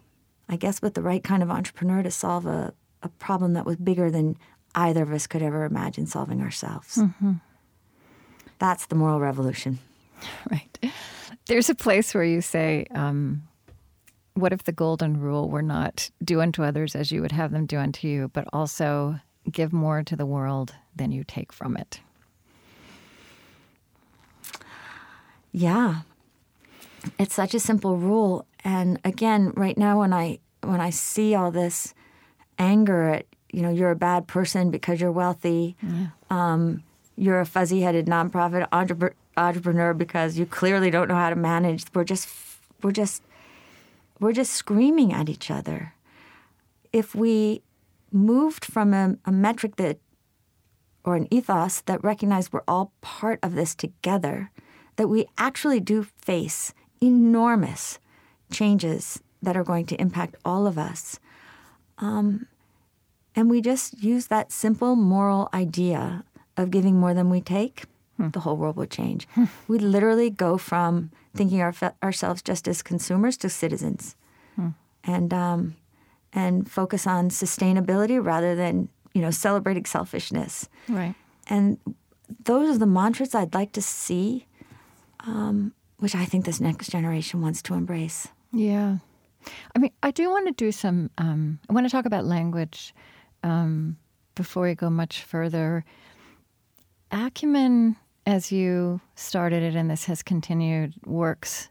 [0.49, 3.77] I guess with the right kind of entrepreneur to solve a, a problem that was
[3.77, 4.37] bigger than
[4.73, 6.97] either of us could ever imagine solving ourselves.
[6.97, 7.33] Mm-hmm.
[8.59, 9.79] That's the moral revolution.
[10.49, 10.91] Right.
[11.45, 13.43] There's a place where you say, um,
[14.35, 17.65] what if the golden rule were not do unto others as you would have them
[17.65, 19.19] do unto you, but also
[19.51, 21.99] give more to the world than you take from it.
[25.51, 26.01] Yeah.
[27.17, 28.45] It's such a simple rule.
[28.63, 31.93] And again, right now when I when I see all this
[32.57, 35.77] anger at, you know, you're a bad person because you're wealthy.
[35.81, 36.07] Yeah.
[36.29, 36.83] Um,
[37.15, 41.85] you're a fuzzy-headed nonprofit entrepreneur, entrepreneur because you clearly don't know how to manage.
[41.93, 42.27] We're just
[42.81, 43.21] we're just
[44.19, 45.93] we're just screaming at each other.
[46.91, 47.61] If we
[48.11, 49.99] moved from a, a metric that
[51.03, 54.49] or an ethos that recognized we're all part of this together,
[54.95, 57.99] that we actually do face enormous
[58.51, 61.19] changes that are going to impact all of us.
[61.99, 62.47] Um,
[63.35, 66.23] and we just use that simple moral idea
[66.57, 67.83] of giving more than we take,
[68.17, 68.29] hmm.
[68.29, 69.27] the whole world would change.
[69.33, 69.45] Hmm.
[69.67, 71.73] We literally go from thinking our,
[72.03, 74.15] ourselves just as consumers to citizens.
[74.55, 74.69] Hmm.
[75.03, 75.75] And um,
[76.35, 80.69] and focus on sustainability rather than you know celebrating selfishness.
[80.89, 81.15] Right.
[81.47, 81.79] And
[82.43, 84.45] those are the mantras I'd like to see,
[85.21, 88.27] um, which I think this next generation wants to embrace.
[88.51, 88.97] Yeah.
[89.75, 91.09] I mean, I do want to do some.
[91.17, 92.93] Um, I want to talk about language
[93.43, 93.97] um,
[94.33, 95.85] before we go much further.
[97.11, 97.95] Acumen,
[98.25, 101.69] as you started it, and this has continued, works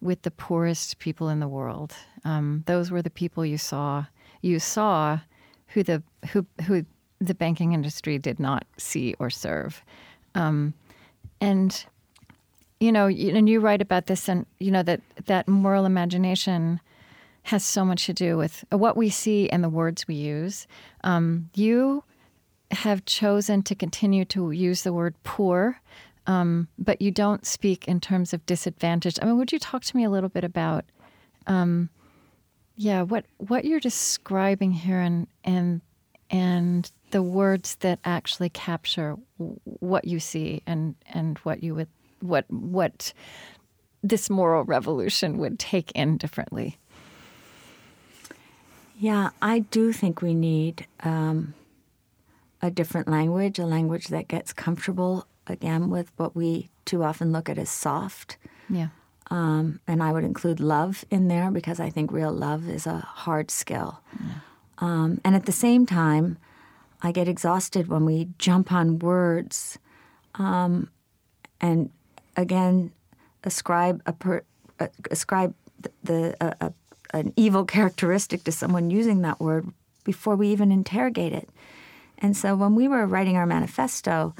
[0.00, 1.94] with the poorest people in the world.
[2.24, 4.06] Um, those were the people you saw.
[4.42, 5.20] You saw
[5.68, 6.84] who the who who
[7.20, 9.82] the banking industry did not see or serve,
[10.34, 10.74] um,
[11.40, 11.84] and
[12.80, 16.80] you know, and you write about this, and you know that that moral imagination
[17.44, 20.66] has so much to do with what we see and the words we use.
[21.04, 22.02] Um, you
[22.70, 25.80] have chosen to continue to use the word poor
[26.26, 29.18] um, but you don't speak in terms of disadvantaged.
[29.22, 30.84] I mean, would you talk to me a little bit about,
[31.46, 31.88] um,
[32.76, 35.80] yeah, what what you're describing here and and
[36.30, 41.88] and the words that actually capture what you see and and what you would
[42.20, 43.12] what what
[44.02, 46.78] this moral revolution would take in differently.
[48.98, 51.54] Yeah, I do think we need um,
[52.62, 57.48] a different language, a language that gets comfortable again with what we too often look
[57.48, 58.36] at as soft.
[58.68, 58.88] Yeah.
[59.30, 62.98] Um, and I would include love in there because I think real love is a
[62.98, 64.00] hard skill.
[64.18, 64.34] Yeah.
[64.78, 66.38] Um, and at the same time,
[67.02, 69.78] I get exhausted when we jump on words
[70.34, 70.90] um,
[71.60, 71.90] and
[72.36, 72.92] again
[73.44, 74.42] ascribe a per,
[74.80, 76.70] uh, ascribe the, the uh, uh,
[77.12, 79.72] an evil characteristic to someone using that word
[80.04, 81.48] before we even interrogate it.
[82.18, 84.34] And so when we were writing our manifesto,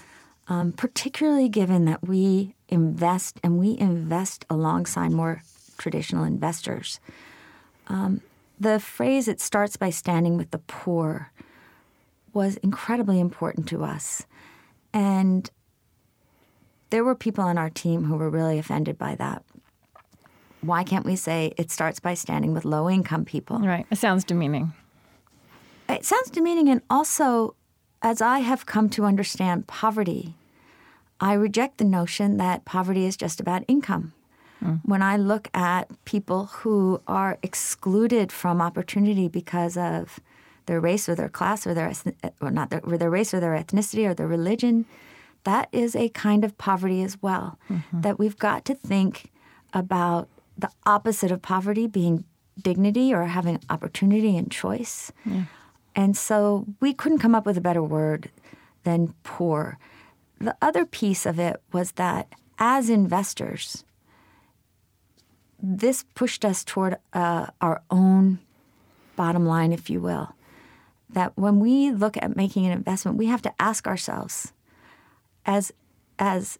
[0.48, 5.42] um, particularly given that we invest and we invest alongside more
[5.78, 7.00] traditional investors.
[7.88, 8.20] Um,
[8.58, 11.30] the phrase "it starts by standing with the poor"
[12.32, 14.26] was incredibly important to us,
[14.92, 15.50] and
[16.90, 19.44] there were people on our team who were really offended by that.
[20.60, 23.58] Why can't we say it starts by standing with low income people?
[23.58, 23.86] Right.
[23.90, 24.72] It sounds demeaning.
[25.88, 27.54] it sounds demeaning, and also,
[28.02, 30.34] as I have come to understand poverty,
[31.20, 34.12] I reject the notion that poverty is just about income.
[34.60, 34.76] Hmm.
[34.84, 40.20] When I look at people who are excluded from opportunity because of
[40.66, 41.88] their race or their class or their
[42.40, 44.84] or eh, not their, or their race or their ethnicity or their religion,
[45.44, 47.58] that is a kind of poverty as well.
[47.70, 48.00] Mm-hmm.
[48.00, 49.30] That we've got to think
[49.72, 50.28] about
[50.58, 52.24] the opposite of poverty being
[52.60, 55.12] dignity or having opportunity and choice.
[55.96, 58.30] And so we couldn't come up with a better word
[58.84, 59.78] than poor.
[60.38, 62.28] The other piece of it was that
[62.58, 63.82] as investors,
[65.60, 68.38] this pushed us toward uh, our own
[69.16, 70.34] bottom line, if you will.
[71.08, 74.52] That when we look at making an investment, we have to ask ourselves,
[75.46, 75.72] as
[76.18, 76.58] as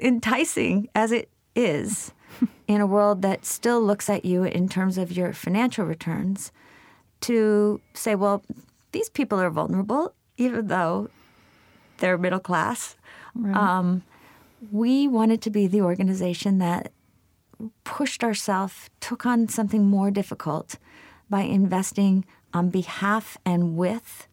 [0.00, 2.12] enticing as it is,
[2.68, 6.52] in a world that still looks at you in terms of your financial returns,
[7.22, 8.42] to say, well,
[8.92, 11.10] these people are vulnerable, even though
[11.98, 12.96] they're middle class.
[13.54, 14.02] Um,
[14.72, 16.92] we wanted to be the organization that
[17.84, 20.76] pushed ourselves, took on something more difficult
[21.28, 24.26] by investing on behalf and with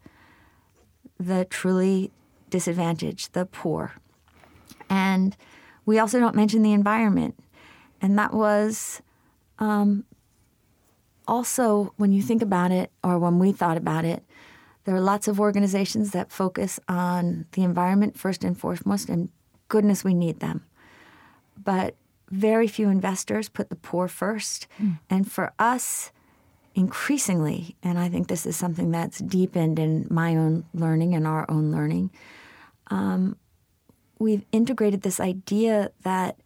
[1.20, 2.12] the truly
[2.50, 3.94] disadvantaged, the poor.
[4.90, 5.36] And
[5.86, 7.36] we also don't mention the environment.
[8.02, 9.02] And that was
[9.60, 10.06] um,
[11.28, 14.24] also, when you think about it, or when we thought about it,
[14.84, 19.30] there are lots of organizations that focus on the environment first and foremost, and
[19.68, 20.64] goodness, we need them.
[21.62, 21.96] But
[22.30, 24.68] very few investors put the poor first.
[25.10, 26.12] And for us,
[26.76, 31.50] increasingly, and I think this is something that's deepened in my own learning and our
[31.50, 32.12] own learning,
[32.88, 33.38] um,
[34.20, 36.38] we've integrated this idea that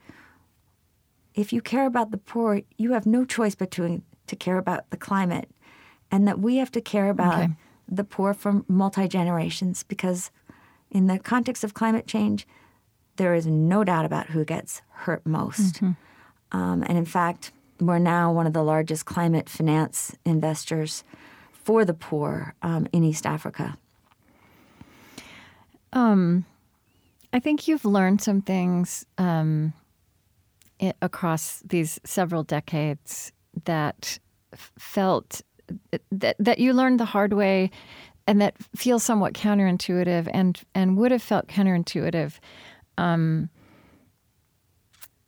[1.34, 4.90] if you care about the poor, you have no choice but to, to care about
[4.90, 5.50] the climate,
[6.12, 7.50] and that we have to care about Okay.
[7.88, 10.32] the poor for multi generations because,
[10.92, 12.48] in the context of climate change,
[13.18, 15.82] there is no doubt about who gets hurt most.
[16.52, 21.04] Um, and in fact, we're now one of the largest climate finance investors
[21.52, 23.78] for the poor um, in East Africa.
[27.32, 29.74] I think you've learned some things um,
[30.82, 33.32] i- across these several decades
[33.66, 34.20] that
[34.78, 35.42] felt
[36.12, 37.72] that that you learned the hard way,
[38.28, 42.34] and that feels somewhat counterintuitive, and and would have felt counterintuitive.
[42.98, 43.50] Um,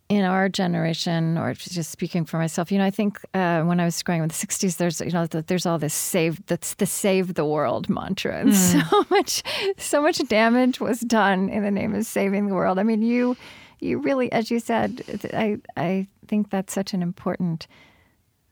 [0.10, 3.86] in our generation, or just speaking for myself, you know, I think uh, when I
[3.86, 6.74] was growing up in the '60s, there's you know, th- there's all this save that's
[6.74, 9.42] the save the world mantra, and so much,
[9.78, 12.78] so much damage was done in the name of saving the world.
[12.78, 13.38] I mean, you,
[13.80, 15.02] you really, as you said,
[15.34, 17.68] I, I think that's such an important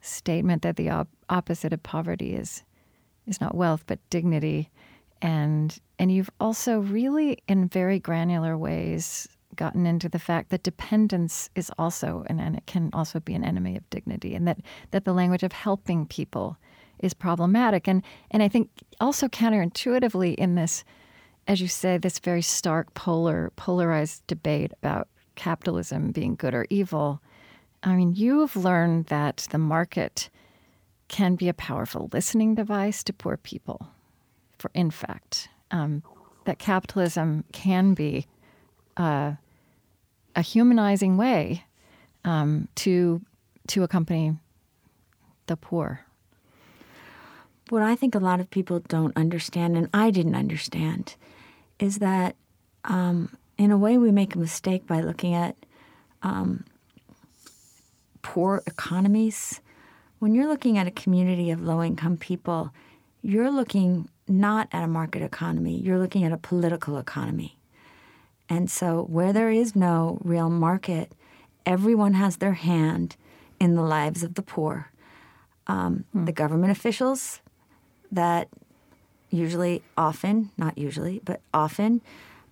[0.02, 2.64] statement that the op- opposite of poverty is,
[3.28, 4.70] is not wealth but dignity,
[5.22, 11.50] and and you've also really, in very granular ways, gotten into the fact that dependence
[11.56, 14.60] is also an and it can also be an enemy of dignity, and that
[14.92, 16.58] that the language of helping people
[17.00, 20.84] is problematic, and and I think also counterintuitively in this,
[21.48, 27.22] as you say, this very stark polar polarized debate about capitalism being good or evil.
[27.84, 30.30] I mean, you've learned that the market
[31.08, 33.88] can be a powerful listening device to poor people.
[34.58, 36.04] For in fact, um,
[36.46, 38.28] that capitalism can be
[38.98, 39.34] uh,
[40.36, 41.66] a humanizing way
[42.26, 43.22] um, to
[43.68, 44.36] to accompany
[45.46, 46.02] the poor.
[47.70, 51.16] What I think a lot of people don't understand, and I didn't understand,
[51.78, 52.36] is that
[52.84, 55.56] um, in a way we make a mistake by looking at
[56.24, 56.66] um,
[58.22, 59.62] poor economies.
[60.20, 62.74] When you're looking at a community of low income people,
[63.22, 67.58] you're looking not at a market economy, you're looking at a political economy.
[68.48, 71.12] And so, where there is no real market,
[71.66, 73.16] everyone has their hand
[73.60, 74.92] in the lives of the poor.
[75.68, 77.42] Um, The government officials
[78.12, 78.50] that
[79.30, 82.02] usually, often, not usually, but often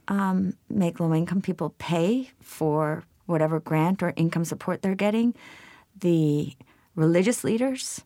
[0.07, 5.36] um, make low income people pay for whatever grant or income support they're getting.
[5.99, 6.55] The
[6.95, 8.03] religious leaders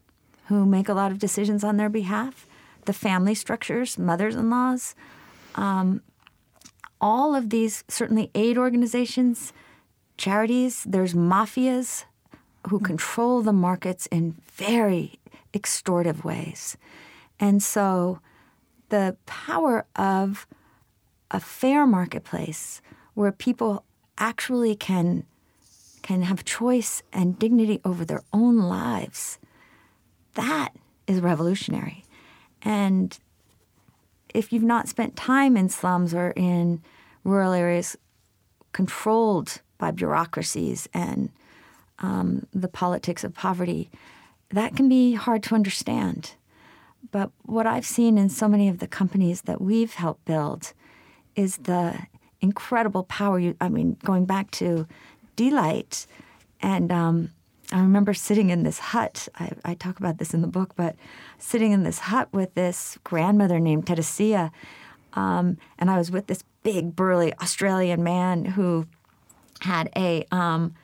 [0.48, 2.46] who make a lot of decisions on their behalf,
[2.86, 4.96] the family structures, mothers in laws,
[5.56, 6.02] um,
[7.00, 9.54] all of these, certainly aid organizations,
[10.18, 12.06] charities, there's mafias
[12.70, 12.86] who mm.
[12.86, 15.20] control the markets in very
[15.54, 16.78] extortive ways.
[17.40, 18.20] And so
[18.90, 20.46] the power of
[21.32, 22.82] a fair marketplace
[23.14, 23.84] where people
[24.22, 25.26] actually can
[26.02, 29.38] can have choice and dignity over their own lives
[30.36, 30.70] that
[31.08, 32.06] is revolutionary
[32.62, 33.18] And
[34.34, 36.82] if you've not spent time in slums or in
[37.24, 37.98] rural areas
[38.72, 41.30] controlled by bureaucracies and
[42.00, 43.90] um, the politics of poverty,
[44.50, 46.36] that can be hard to understand.
[47.12, 50.74] But what I've seen in so many of the companies that we've helped build
[51.36, 52.00] is the
[52.42, 53.40] incredible power.
[53.40, 54.88] You, I mean, going back to
[55.36, 56.06] d.light,
[56.62, 57.32] and um,
[57.72, 59.28] I remember sitting in this hut.
[59.40, 60.96] I, I, talk about this in the book, but
[61.38, 64.52] sitting in this hut with this grandmother named Teresia,
[65.14, 68.88] um, and I was with this big, burly Australian man who
[69.62, 70.76] had a um,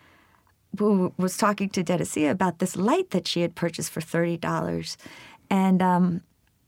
[0.77, 4.97] who was talking to Teresia about this light that she had purchased for thirty dollars,
[5.49, 6.21] and um,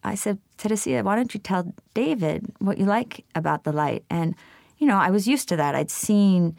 [0.04, 4.04] I said, Teresia, why don't you tell David what you like about the light?
[4.10, 4.36] And
[4.80, 5.76] you know, I was used to that.
[5.76, 6.56] I'd seen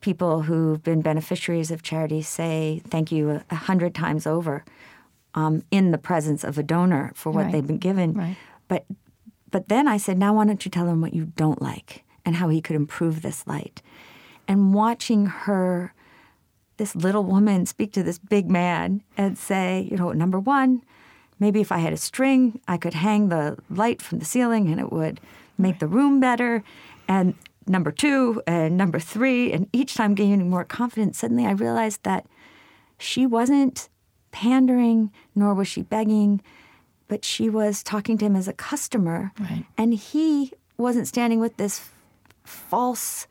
[0.00, 4.64] people who've been beneficiaries of charity say thank you a, a hundred times over
[5.34, 7.52] um, in the presence of a donor for what right.
[7.52, 8.12] they've been given.
[8.14, 8.36] Right.
[8.68, 8.84] But
[9.50, 12.36] but then I said, now why don't you tell him what you don't like and
[12.36, 13.82] how he could improve this light?
[14.48, 15.92] And watching her,
[16.78, 20.82] this little woman, speak to this big man and say, you know, number one,
[21.38, 24.80] maybe if I had a string, I could hang the light from the ceiling and
[24.80, 25.20] it would
[25.58, 26.64] make the room better.
[27.06, 27.34] And
[27.66, 32.26] number two and number three, and each time gaining more confidence, suddenly I realized that
[32.98, 33.88] she wasn't
[34.30, 36.40] pandering, nor was she begging,
[37.08, 39.32] but she was talking to him as a customer.
[39.38, 39.64] Right.
[39.76, 41.90] And he wasn't standing with this
[42.44, 43.26] false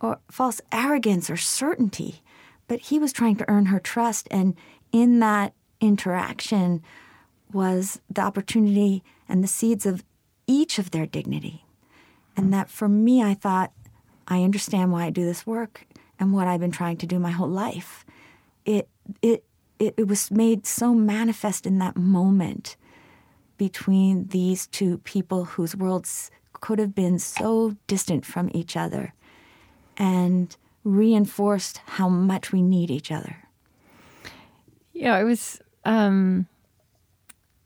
[0.00, 2.22] or false arrogance or certainty,
[2.68, 4.28] but he was trying to earn her trust.
[4.30, 4.56] And
[4.92, 6.82] in that interaction
[7.52, 10.04] was the opportunity and the seeds of
[10.46, 11.65] each of their dignity.
[12.36, 13.72] And that for me, I thought,
[14.28, 15.86] I understand why I do this work
[16.18, 18.04] and what I've been trying to do my whole life.
[18.64, 18.88] It,
[19.22, 19.44] it,
[19.78, 22.76] it, it was made so manifest in that moment
[23.56, 29.14] between these two people whose worlds could have been so distant from each other
[29.96, 33.36] and reinforced how much we need each other.
[34.92, 35.60] Yeah, it was.
[35.84, 36.46] Um,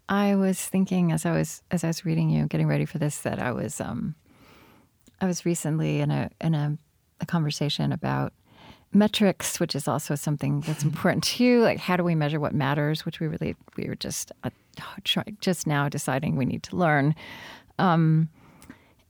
[0.08, 3.18] I was thinking as I was as I was reading you, getting ready for this,
[3.18, 4.14] that I was um,
[5.20, 6.76] I was recently in a in a,
[7.20, 8.32] a conversation about
[8.92, 11.60] metrics, which is also something that's important to you.
[11.60, 13.06] Like, how do we measure what matters?
[13.06, 14.50] Which we really we were just uh,
[15.04, 17.14] try, just now deciding we need to learn.
[17.78, 18.28] Um,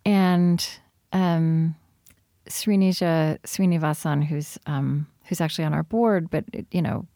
[0.05, 0.67] and
[1.13, 1.75] um,
[2.49, 7.07] Srinija Srinivasan, who's um, who's actually on our board, but you know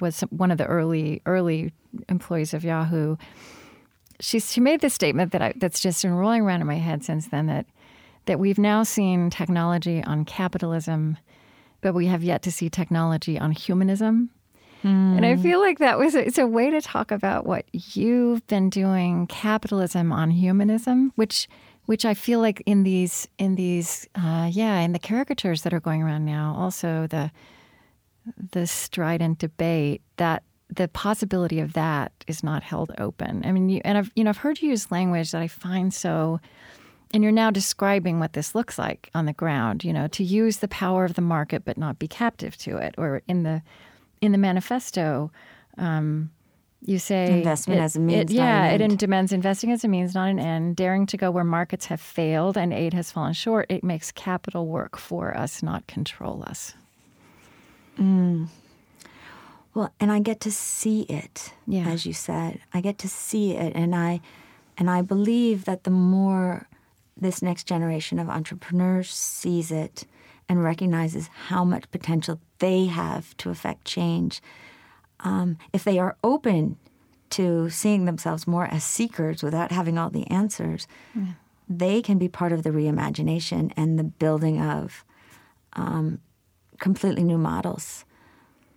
[0.00, 1.72] was one of the early early
[2.08, 3.16] employees of Yahoo.
[4.20, 7.04] She she made this statement that I, that's just been rolling around in my head
[7.04, 7.66] since then that
[8.30, 11.18] that we've now seen technology on capitalism,
[11.80, 14.30] but we have yet to see technology on humanism.
[14.84, 15.16] Mm.
[15.16, 18.46] And I feel like that was a, it's a way to talk about what you've
[18.46, 21.48] been doing capitalism on humanism, which
[21.86, 25.80] which I feel like in these in these uh, yeah in the caricatures that are
[25.80, 27.32] going around now, also the
[28.52, 33.42] the strident debate that the possibility of that is not held open.
[33.44, 35.92] I mean, you, and I've you know I've heard you use language that I find
[35.92, 36.38] so
[37.12, 40.58] and you're now describing what this looks like on the ground you know to use
[40.58, 42.94] the power of the market but not be captive to it.
[42.98, 43.62] Or in the
[44.20, 45.30] in the manifesto
[45.78, 46.30] um,
[46.82, 50.14] you say investment it, as a means it, yeah it demands investing as a means
[50.14, 50.76] not an end.
[50.76, 54.66] Daring to go where markets have failed and aid has fallen short it makes capital
[54.66, 56.74] work for us not control us.
[57.98, 58.48] Mm.
[59.74, 61.88] well and i get to see it yeah.
[61.88, 62.60] as you said.
[62.72, 64.20] I get to see it and i
[64.78, 66.66] and i believe that the more
[67.20, 70.04] this next generation of entrepreneurs sees it
[70.48, 74.42] and recognizes how much potential they have to affect change,
[75.20, 76.76] um, if they are open
[77.30, 81.32] to seeing themselves more as seekers without having all the answers, yeah.
[81.68, 85.04] they can be part of the reimagination and the building of
[85.74, 86.18] um,
[86.80, 88.04] completely new models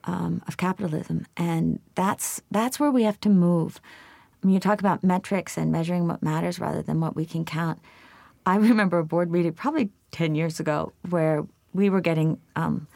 [0.04, 1.26] um, of capitalism.
[1.36, 3.82] And that's that's where we have to move.
[4.44, 7.46] I mean, you talk about metrics and measuring what matters rather than what we can
[7.46, 7.80] count.
[8.46, 12.88] I remember a board meeting probably 10 years ago where we were getting um,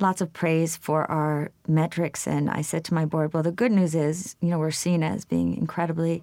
[0.00, 2.26] lots of praise for our metrics.
[2.26, 5.02] And I said to my board, well, the good news is, you know, we're seen
[5.02, 6.22] as being incredibly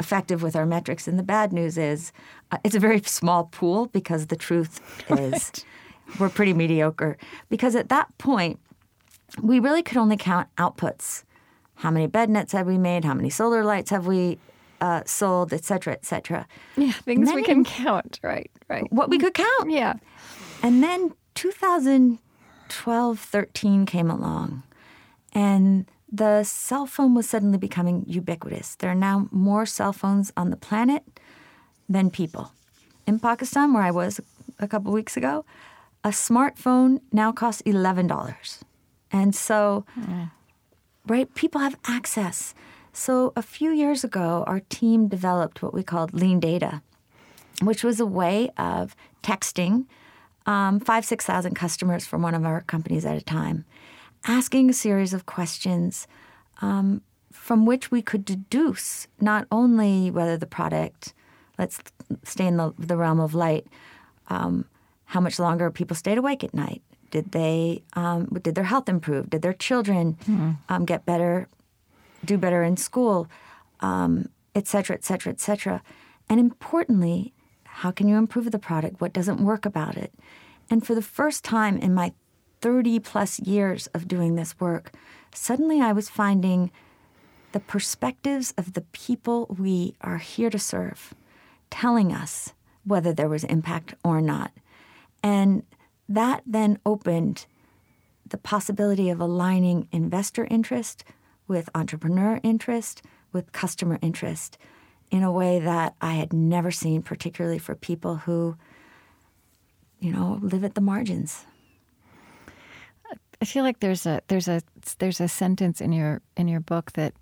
[0.00, 1.08] effective with our metrics.
[1.08, 2.12] And the bad news is
[2.52, 5.64] uh, it's a very small pool because the truth is right.
[6.18, 7.16] we're pretty mediocre.
[7.48, 8.58] Because at that point,
[9.42, 11.24] we really could only count outputs.
[11.76, 13.04] How many bed nets have we made?
[13.04, 14.38] How many solar lights have we
[14.80, 16.46] uh, sold, et cetera, et cetera.
[16.76, 18.90] Yeah, things we can count, right, right.
[18.92, 19.70] What we could count.
[19.70, 19.94] Yeah.
[20.62, 24.62] And then 2012, 13 came along,
[25.32, 28.76] and the cell phone was suddenly becoming ubiquitous.
[28.76, 31.02] There are now more cell phones on the planet
[31.88, 32.52] than people.
[33.06, 34.20] In Pakistan, where I was
[34.58, 35.44] a couple weeks ago,
[36.04, 38.62] a smartphone now costs $11.
[39.10, 39.84] And so,
[41.06, 42.54] right, people have access.
[42.98, 46.82] So, a few years ago, our team developed what we called lean data,
[47.62, 49.86] which was a way of texting
[50.46, 53.64] um, five, 6,000 customers from one of our companies at a time,
[54.26, 56.08] asking a series of questions
[56.60, 61.14] um, from which we could deduce not only whether the product,
[61.56, 61.78] let's
[62.24, 63.68] stay in the, the realm of light,
[64.26, 64.64] um,
[65.04, 66.82] how much longer people stayed awake at night.
[67.12, 67.84] Did they?
[67.92, 69.30] Um, did their health improve?
[69.30, 70.18] Did their children
[70.68, 71.46] um, get better,
[72.24, 73.28] do better in school,
[73.80, 75.82] um, et cetera, et cetera, et cetera?
[76.28, 77.32] And importantly,
[77.64, 79.00] how can you improve the product?
[79.00, 80.12] What doesn't work about it?
[80.70, 82.12] And for the first time in my
[82.60, 84.92] 30 plus years of doing this work,
[85.32, 86.70] suddenly I was finding
[87.52, 91.14] the perspectives of the people we are here to serve
[91.70, 92.52] telling us
[92.84, 94.50] whether there was impact or not.
[95.22, 95.62] And
[96.08, 97.46] that then opened
[98.26, 101.04] the possibility of aligning investor interest
[101.48, 104.58] with entrepreneur interest, with customer interest
[105.10, 108.56] in a way that I had never seen, particularly for people who,
[109.98, 111.46] you know, live at the margins.
[113.40, 114.62] I feel like there's a there's a
[114.98, 117.14] there's a sentence in your in your book that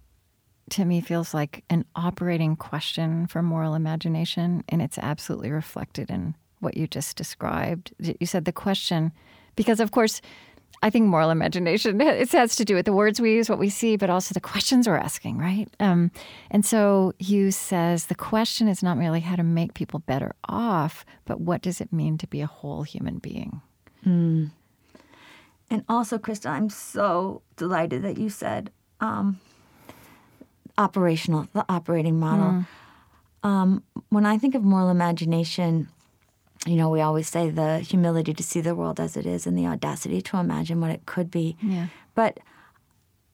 [0.71, 6.35] to me feels like an operating question for moral imagination and it's absolutely reflected in
[6.61, 7.93] what you just described.
[7.99, 9.13] You said the question
[9.57, 10.21] because of course
[10.83, 13.69] I think moral imagination it has to do with the words we use, what we
[13.69, 15.69] see, but also the questions we're asking, right?
[15.81, 16.11] Um,
[16.51, 21.05] and so Hughes says the question is not merely how to make people better off,
[21.25, 23.61] but what does it mean to be a whole human being?
[24.07, 24.51] Mm.
[25.71, 28.71] And also, Krista, I'm so delighted that you said
[29.01, 29.41] um,
[30.79, 32.47] operational, the operating model.
[32.47, 32.67] Mm.
[33.43, 35.89] Um, when I think of moral imagination,
[36.65, 39.57] you know, we always say the humility to see the world as it is and
[39.57, 41.57] the audacity to imagine what it could be.
[41.63, 41.89] Yeah.
[42.15, 42.39] But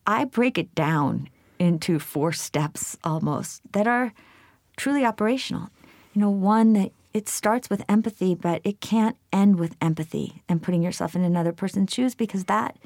[0.07, 4.13] I break it down into four steps almost that are
[4.77, 5.71] truly operational.
[6.15, 10.63] You know, one that it starts with empathy, but it can't end with empathy and
[10.63, 12.77] putting yourself in another person's shoes because that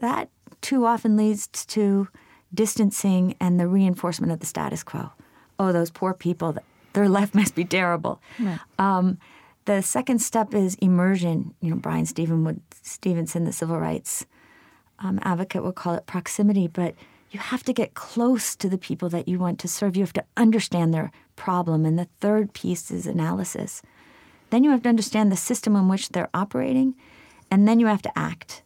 [0.00, 0.28] that
[0.60, 2.08] too often leads to
[2.52, 5.10] distancing and the reinforcement of the status quo.
[5.58, 6.56] Oh, those poor people!
[6.92, 8.20] Their life must be terrible.
[8.38, 8.58] Right.
[8.78, 9.18] Um,
[9.64, 11.54] the second step is immersion.
[11.60, 14.26] You know, Bryan Steven would, Stevenson, the civil rights
[14.98, 16.94] um, advocate, would call it proximity, but
[17.30, 19.96] you have to get close to the people that you want to serve.
[19.96, 21.86] You have to understand their problem.
[21.86, 23.82] And the third piece is analysis.
[24.50, 26.96] Then you have to understand the system in which they're operating,
[27.50, 28.62] and then you have to act.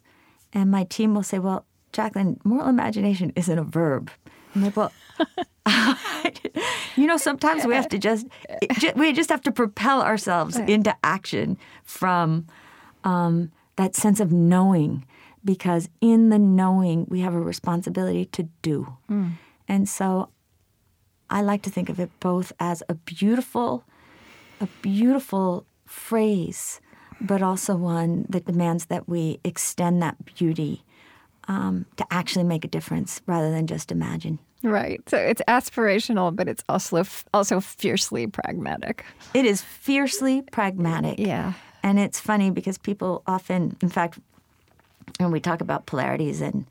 [0.53, 4.11] And my team will say, Well, Jacqueline, moral imagination isn't a verb.
[4.55, 4.93] Well,
[6.97, 8.27] you know, sometimes we have to just,
[8.97, 12.47] we just have to propel ourselves into action from
[13.05, 15.05] um, that sense of knowing
[15.45, 18.97] because in the knowing we have a responsibility to do.
[19.11, 19.33] Mm.
[19.69, 20.31] And so
[21.29, 23.85] I like to think of it both as a beautiful
[24.61, 26.81] a beautiful phrase,
[27.21, 30.85] but also one that demands that we extend that beauty
[31.49, 34.39] um, to actually make a difference rather than just imagine.
[34.63, 35.07] Right.
[35.09, 39.05] So it's aspirational, but it's also also fiercely pragmatic.
[39.35, 41.19] It is fiercely pragmatic.
[41.19, 41.53] Yeah.
[41.83, 44.19] And it's funny because people often, in fact,
[45.19, 46.65] when we talk about polarities and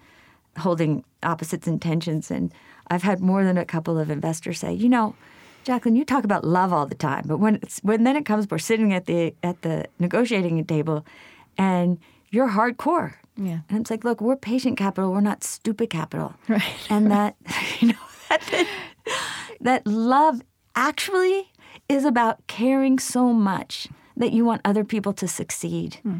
[0.57, 2.51] holding opposites and tensions, and
[2.87, 5.15] I've had more than a couple of investors say, you know,
[5.63, 8.49] Jacqueline, you talk about love all the time, but when it's when then it comes,
[8.49, 11.05] we're sitting at the at the negotiating table,
[11.57, 11.99] and
[12.31, 13.13] you're hardcore.
[13.35, 13.59] Yeah.
[13.69, 15.11] And it's like, look, we're patient capital.
[15.11, 16.35] We're not stupid capital.
[16.47, 16.63] Right.
[16.89, 17.35] And that
[17.79, 17.95] you know
[18.29, 18.67] that
[19.61, 20.41] that love
[20.75, 21.51] actually
[21.89, 25.95] is about caring so much that you want other people to succeed.
[26.03, 26.17] Hmm.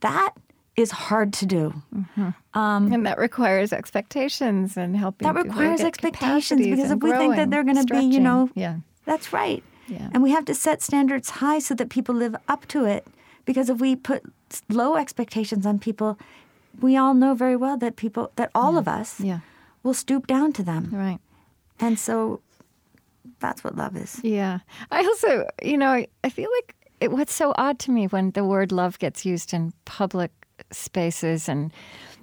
[0.00, 0.34] That
[0.76, 1.82] is hard to do.
[1.94, 2.58] Mm-hmm.
[2.58, 5.26] Um, and that requires expectations and helping.
[5.26, 8.78] That requires expectations because if we think that they're going to be, you know, yeah,
[9.04, 9.62] that's right.
[9.86, 10.08] Yeah.
[10.12, 13.06] And we have to set standards high so that people live up to it.
[13.44, 14.22] Because if we put
[14.68, 16.18] low expectations on people,
[16.80, 18.78] we all know very well that people, that all yeah.
[18.78, 19.40] of us, yeah.
[19.82, 20.90] will stoop down to them.
[20.92, 21.18] Right.
[21.80, 22.40] And so
[23.40, 24.20] that's what love is.
[24.22, 24.60] Yeah.
[24.90, 28.44] I also, you know, I, feel like it, what's so odd to me when the
[28.44, 30.30] word love gets used in public
[30.70, 31.72] spaces and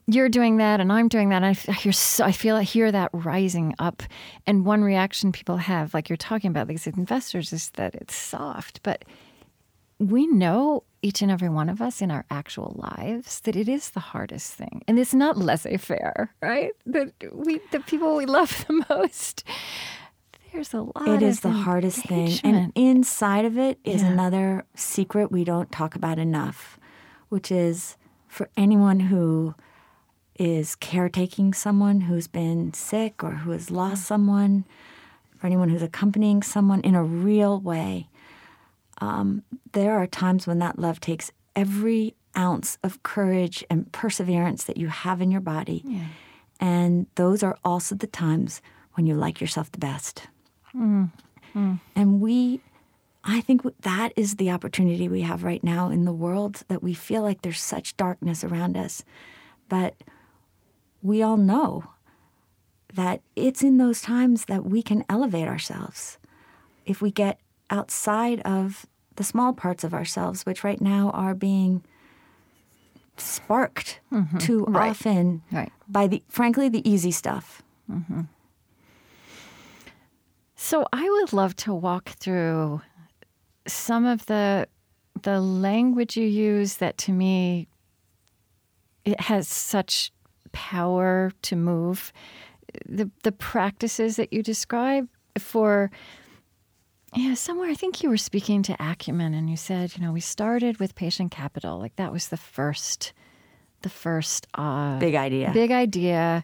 [0.07, 1.43] you're doing that and I'm doing that.
[1.43, 4.03] And I hear, so, I feel, I hear that rising up.
[4.47, 8.82] And one reaction people have, like you're talking about these investors, is that it's soft.
[8.84, 9.05] But
[10.10, 13.91] we know each and every one of us in our actual lives that it is
[13.91, 16.72] the hardest thing, and it's not laissez-faire, right?
[16.86, 19.43] That we, the people we love the most.
[20.52, 21.08] There's a lot.
[21.08, 22.32] It is the hardest thing.
[22.43, 24.10] And inside of it is Yeah.
[24.10, 26.78] another secret we don't talk about enough,
[27.30, 27.95] which is
[28.28, 29.56] for anyone who
[30.38, 34.66] is caretaking someone who's been sick or who has lost someone,
[35.38, 38.10] for anyone who's accompanying someone in a real way,
[39.02, 39.43] um,
[39.74, 44.88] there are times when that love takes every ounce of courage and perseverance that you
[44.88, 45.84] have in your body.
[46.60, 48.62] And those are also the times
[48.93, 50.28] when you like yourself the best.
[51.95, 52.62] And we,
[53.24, 56.93] I think that is the opportunity we have right now in the world that we
[56.93, 59.04] feel like there's such darkness around us.
[59.68, 59.95] But
[61.02, 61.84] we all know
[62.93, 66.18] that it's in those times that we can elevate ourselves.
[66.86, 67.39] If we get
[67.70, 68.86] outside of
[69.16, 71.84] the small parts of ourselves, which right now are being
[73.18, 74.38] sparked mm-hmm.
[74.38, 74.89] too Right.
[74.89, 75.72] often Right.
[75.88, 77.62] by the, frankly, the easy stuff.
[77.91, 78.22] Mm-hmm.
[80.55, 82.82] So I would love to walk through
[83.68, 84.68] some of the
[85.24, 87.68] the language you use that to me
[89.05, 90.12] it has such
[90.51, 92.12] power to move
[92.86, 95.07] the the practices that you describe
[95.38, 95.91] for
[97.16, 100.20] yeah somewhere i think you were speaking to acumen and you said you know we
[100.22, 101.80] started with patient capital.
[101.80, 103.14] Like that was the first
[103.82, 105.51] the first uh Big idea.
[105.53, 106.43] big idea.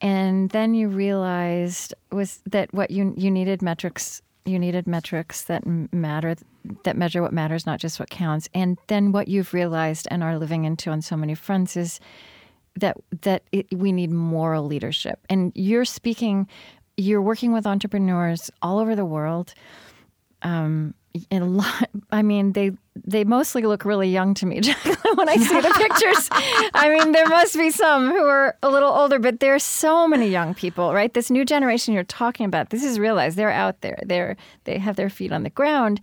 [0.00, 5.64] And then you realized was that what you you needed metrics you needed metrics that
[5.92, 6.36] matter
[6.84, 8.48] that measure what matters not just what counts.
[8.54, 12.00] And then what you've realized and are living into on so many fronts is
[12.76, 15.20] that that it, we need moral leadership.
[15.28, 16.48] And you're speaking
[16.96, 19.54] you're working with entrepreneurs all over the world
[20.42, 20.94] um,
[21.30, 21.90] a lot.
[22.10, 24.96] I mean, they they mostly look really young to me, Jacqueline.
[25.14, 26.28] When I see the pictures,
[26.74, 30.08] I mean, there must be some who are a little older, but there are so
[30.08, 31.12] many young people, right?
[31.14, 32.70] This new generation you're talking about.
[32.70, 33.98] This is realized they're out there.
[34.04, 36.00] They're they have their feet on the ground,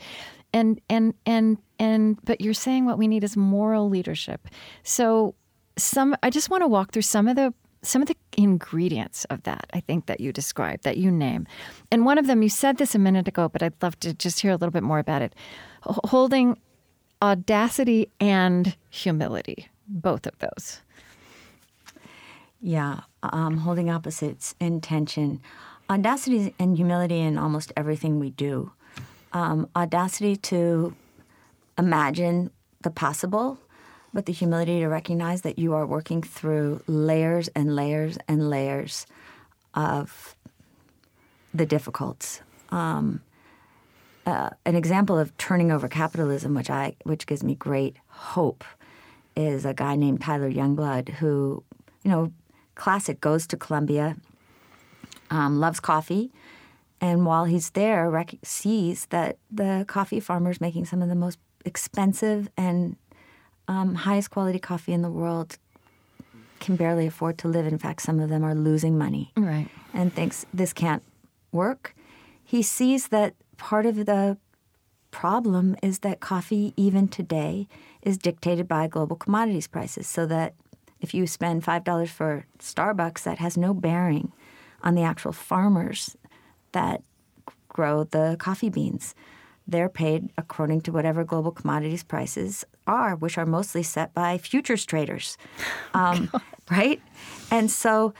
[0.53, 2.17] and and and and.
[2.23, 4.47] But you're saying what we need is moral leadership.
[4.83, 5.35] So
[5.77, 6.15] some.
[6.23, 7.53] I just want to walk through some of the
[7.83, 11.47] some of the ingredients of that I think that you described, that you name.
[11.91, 14.41] And one of them, you said this a minute ago, but I'd love to just
[14.41, 15.33] hear a little bit more about it.
[15.83, 16.59] Holding
[17.21, 20.81] audacity and humility, both of those.
[22.61, 25.41] Yeah, um, holding opposites in tension.
[25.89, 28.71] Audacity and humility in almost everything we do.
[29.33, 30.95] Um, audacity to
[31.77, 32.51] imagine
[32.83, 33.57] the possible,
[34.13, 39.05] but the humility to recognize that you are working through layers and layers and layers
[39.73, 40.35] of
[41.53, 42.41] the difficulties.
[42.69, 43.21] Um,
[44.25, 48.63] uh, an example of turning over capitalism, which I which gives me great hope,
[49.35, 51.63] is a guy named Tyler Youngblood who,
[52.03, 52.31] you know,
[52.75, 54.15] classic goes to Colombia,
[55.29, 56.31] um, loves coffee,
[57.01, 61.39] and while he's there, rec- sees that the coffee farmers making some of the most
[61.65, 62.95] expensive and
[63.71, 65.57] um, highest quality coffee in the world
[66.59, 67.65] can barely afford to live.
[67.65, 69.67] In fact, some of them are losing money Right.
[69.93, 71.03] and thinks this can't
[71.51, 71.95] work.
[72.43, 74.37] He sees that part of the
[75.09, 77.67] problem is that coffee, even today,
[78.01, 80.05] is dictated by global commodities prices.
[80.07, 80.53] So that
[80.99, 84.31] if you spend $5 for Starbucks, that has no bearing
[84.83, 86.15] on the actual farmers
[86.73, 87.01] that
[87.69, 89.15] grow the coffee beans.
[89.67, 94.85] They're paid according to whatever global commodities prices are, which are mostly set by futures
[94.85, 95.37] traders.
[95.93, 96.31] Um,
[96.69, 97.01] right?
[97.51, 98.13] And so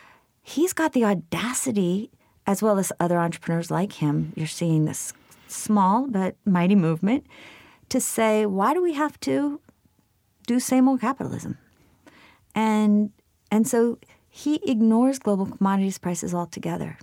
[0.43, 2.11] he's got the audacity,
[2.45, 4.33] as well as other entrepreneurs like him.
[4.35, 5.13] You're seeing this
[5.47, 7.25] small but mighty movement
[7.89, 9.61] to say, why do we have to
[10.47, 11.57] do same old capitalism?
[12.53, 13.11] And
[13.49, 13.97] and so
[14.29, 16.97] he ignores global commodities prices altogether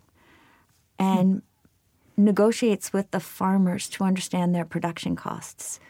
[0.98, 1.42] and
[2.18, 5.80] negotiates with the farmers to understand their production costs.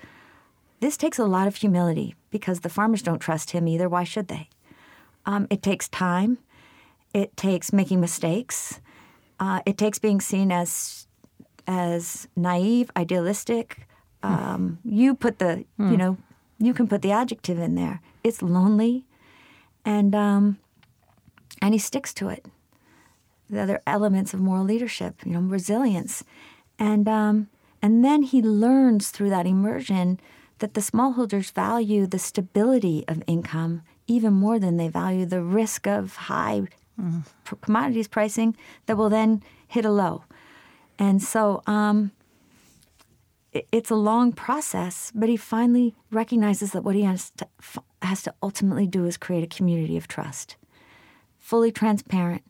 [0.80, 3.88] This takes a lot of humility because the farmers don't trust him either.
[3.88, 4.48] Why should they?
[5.26, 6.38] Um, it takes time.
[7.12, 8.80] It takes making mistakes.
[9.40, 11.06] Uh, it takes being seen as
[11.66, 13.86] as naive, idealistic.
[14.22, 16.16] Um, you put the you know
[16.58, 18.00] you can put the adjective in there.
[18.22, 19.04] It's lonely,
[19.84, 20.58] and um,
[21.60, 22.46] and he sticks to it.
[23.50, 26.22] The other elements of moral leadership, you know, resilience,
[26.78, 27.48] and um,
[27.80, 30.20] and then he learns through that immersion
[30.58, 35.86] that the smallholders value the stability of income even more than they value the risk
[35.86, 36.62] of high
[37.44, 40.24] p- commodities pricing that will then hit a low.
[40.98, 42.10] And so um,
[43.54, 47.46] i- it's a long process, but he finally recognizes that what he has to,
[48.02, 50.56] has to ultimately do is create a community of trust,
[51.38, 52.42] fully transparent,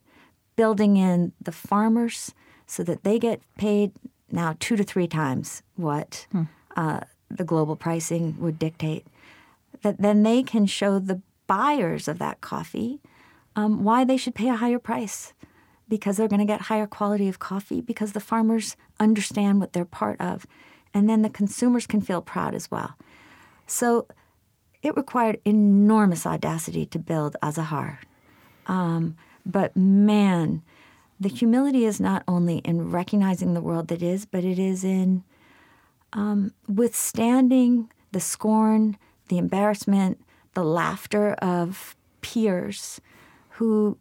[0.59, 2.33] building in the farmers
[2.67, 3.93] so that they get paid
[4.29, 6.27] now two to three times what
[6.75, 6.99] uh,
[7.31, 9.07] the global pricing would dictate.
[9.83, 12.99] That then they can show the buyers of that coffee
[13.55, 15.31] um, why they should pay a higher price
[15.87, 19.85] because they're going to get higher quality of coffee because the farmers understand what they're
[19.85, 20.45] part of.
[20.93, 22.97] And then the consumers can feel proud as well.
[23.65, 24.07] So
[24.83, 27.99] it required enormous audacity to build Azahar.
[28.67, 29.15] Um,
[29.51, 30.61] but man,
[31.19, 35.23] the humility is not only in recognizing the world that is, but it is in
[36.13, 38.97] um, withstanding the scorn,
[39.27, 40.19] the embarrassment,
[40.53, 42.99] the laughter of peers
[43.51, 43.97] who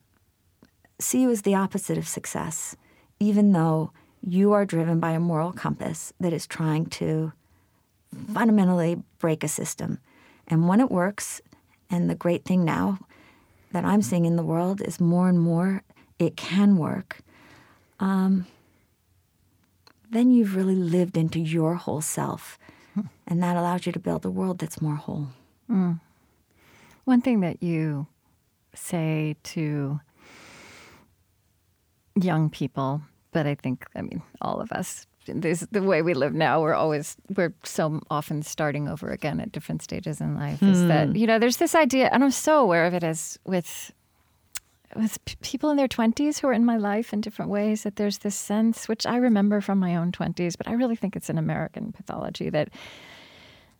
[0.98, 2.76] see you as the opposite of success,
[3.20, 7.32] even though you are driven by a moral compass that is trying to
[8.32, 9.98] fundamentally break a system.
[10.46, 11.40] And when it works,
[11.90, 12.98] and the great thing now
[13.72, 15.82] that I'm seeing in the world is more and more
[16.18, 17.18] it can work,
[18.00, 18.46] um,
[20.10, 22.58] then you've really lived into your whole self.
[23.26, 25.28] And that allows you to build a world that's more whole.
[27.04, 28.06] One thing that you
[28.74, 30.00] say to
[32.20, 33.02] young people,
[33.32, 36.60] but I think, I mean, all of us, this the way we live now.
[36.60, 40.62] We're always we're so often starting over again at different stages in life.
[40.62, 41.16] Is that hmm.
[41.16, 41.38] you know?
[41.38, 43.92] There's this idea, and I'm so aware of it as with
[44.96, 47.82] with p- people in their 20s who are in my life in different ways.
[47.82, 51.16] That there's this sense, which I remember from my own 20s, but I really think
[51.16, 52.70] it's an American pathology that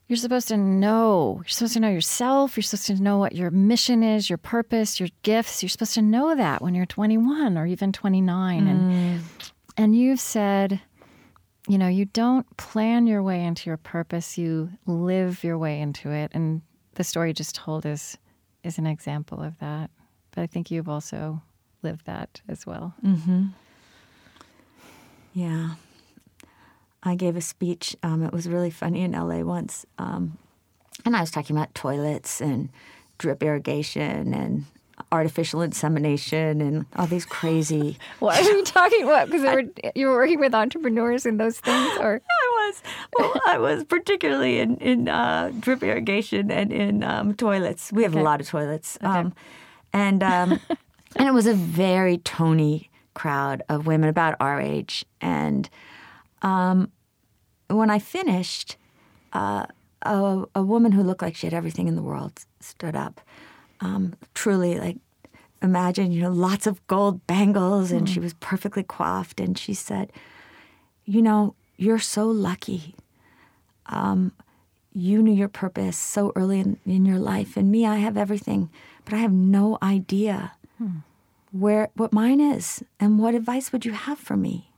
[0.09, 1.37] you're supposed to know.
[1.37, 2.57] You're supposed to know yourself.
[2.57, 5.63] You're supposed to know what your mission is, your purpose, your gifts.
[5.63, 8.67] You're supposed to know that when you're 21 or even 29.
[8.67, 9.27] And hmm.
[9.77, 10.81] and you've said,
[11.69, 14.39] you know, you don't plan your way into your purpose.
[14.39, 16.33] You live your way into it.
[16.35, 16.63] And
[16.95, 18.17] the story you just told is
[18.65, 19.91] is an example of that.
[20.33, 21.43] But I think you've also
[21.83, 22.95] lived that as well.
[25.35, 25.75] Yeah.
[27.03, 27.95] I gave a speech.
[28.03, 29.87] Um, it was really funny in LA once.
[29.99, 30.39] Um,
[31.05, 32.71] and I was talking about toilets and
[33.19, 34.65] drip irrigation and
[35.11, 37.99] artificial insemination and all these crazy.
[38.19, 39.31] What are you talking about?
[39.31, 42.83] Because you were working with entrepreneurs in those things, or I was
[43.19, 43.41] well.
[43.47, 47.93] I was particularly in in uh, drip irrigation and in um, toilets.
[47.93, 49.35] We have a lot of toilets, um,
[49.93, 50.61] and um,
[51.17, 55.05] and it was a very Tony crowd of women about our age.
[55.21, 55.69] And
[56.43, 56.93] um,
[57.69, 58.77] when I finished,
[59.33, 59.67] uh,
[60.03, 63.21] a, a woman who looked like she had everything in the world stood up.
[63.81, 64.97] Um, truly, like
[65.63, 70.13] imagine you know lots of gold bangles, and she was perfectly coiffed, and she said
[71.05, 72.95] you know, you're so lucky.
[73.87, 74.33] Um,
[74.93, 78.69] you knew your purpose so early in, in your life, and me, I have everything,
[79.07, 80.53] but I have no idea
[81.51, 84.71] where what mine is, and what advice would you have for me?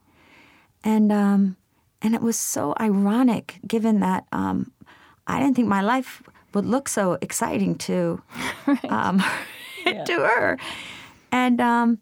[0.84, 1.56] And um,
[2.00, 4.70] and it was so ironic, given that um,
[5.26, 6.22] I didn't think my life
[6.54, 8.22] would look so exciting to
[8.88, 9.22] um,
[9.84, 10.58] to her,
[11.32, 11.98] and um,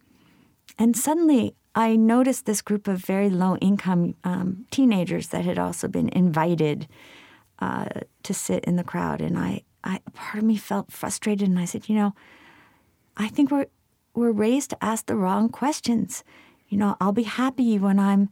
[0.79, 5.87] and suddenly I noticed this group of very low income um, teenagers that had also
[5.87, 6.89] been invited
[7.61, 7.87] uh,
[8.25, 9.21] to sit in the crowd.
[9.21, 11.49] And I, I, part of me felt frustrated.
[11.49, 12.15] And I said, you know,
[13.17, 13.67] I think we're,
[14.13, 16.25] we're raised to ask the wrong questions.
[16.69, 18.29] You know, I'll be happy when I'm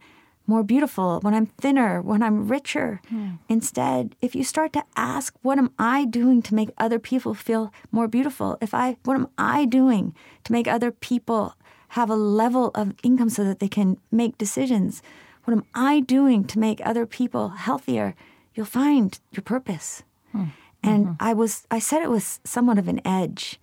[0.47, 3.01] more beautiful, when I'm thinner, when I'm richer.
[3.09, 3.31] Hmm.
[3.49, 7.71] Instead, if you start to ask, what am I doing to make other people feel
[7.91, 8.57] more beautiful?
[8.61, 11.53] If I, what am I doing to make other people
[11.89, 15.01] have a level of income so that they can make decisions?
[15.43, 18.15] What am I doing to make other people healthier?
[18.55, 20.03] You'll find your purpose.
[20.31, 20.45] Hmm.
[20.83, 21.15] And mm-hmm.
[21.19, 23.59] I was, I said it was somewhat of an edge,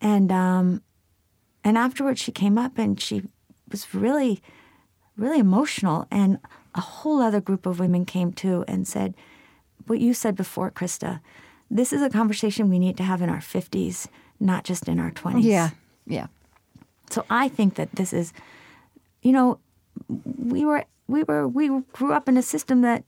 [0.00, 0.82] and um,
[1.64, 3.22] and afterwards she came up and she
[3.70, 4.40] was really,
[5.16, 6.06] really emotional.
[6.10, 6.38] And
[6.74, 9.14] a whole other group of women came too and said,
[9.86, 11.20] what you said before, Krista,
[11.70, 14.06] this is a conversation we need to have in our 50s,
[14.40, 15.42] not just in our 20s.
[15.42, 15.70] yeah,
[16.06, 16.26] yeah,
[17.10, 18.32] So I think that this is,
[19.22, 19.58] you know,
[20.08, 23.04] we were we were we grew up in a system that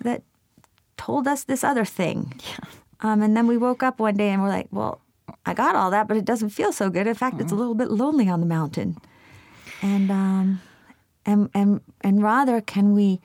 [0.00, 0.22] that
[0.96, 2.32] told us this other thing.
[2.40, 2.68] Yeah.
[3.00, 5.00] Um, and then we woke up one day and we're like, well,
[5.46, 7.06] I got all that, but it doesn't feel so good.
[7.06, 8.96] In fact, it's a little bit lonely on the mountain.
[9.82, 10.60] And um,
[11.28, 13.20] and and and rather, can we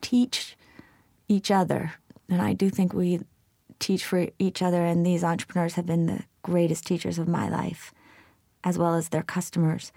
[0.00, 0.56] teach
[1.28, 1.82] each other?
[2.28, 3.20] And I do think we
[3.78, 4.82] teach for each other.
[4.84, 7.92] And these entrepreneurs have been the greatest teachers of my life,
[8.62, 9.92] as well as their customers.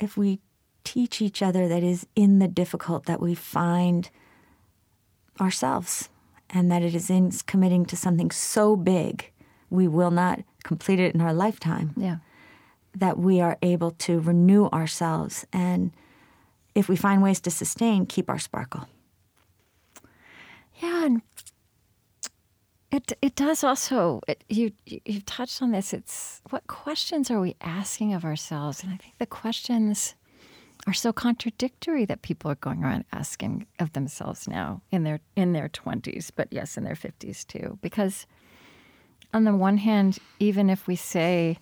[0.00, 0.40] If we
[0.84, 4.10] teach each other that is in the difficult that we find
[5.40, 6.08] ourselves
[6.50, 9.30] and that it is in committing to something so big
[9.70, 12.16] we will not complete it in our lifetime Yeah.
[12.96, 15.92] that we are able to renew ourselves and
[16.78, 18.84] if we find ways to sustain keep our sparkle
[20.82, 21.22] Yeah, and
[22.90, 24.20] it it does also.
[24.28, 25.92] It, you you- you've touched on this.
[25.92, 30.14] It's what questions are we asking of ourselves, and I think the questions
[30.86, 35.52] are so contradictory that people are going around asking of themselves now in their in
[35.52, 37.78] their twenties, but yes, in their fifties too.
[37.82, 38.26] Because
[39.34, 41.58] on the one hand, even if we say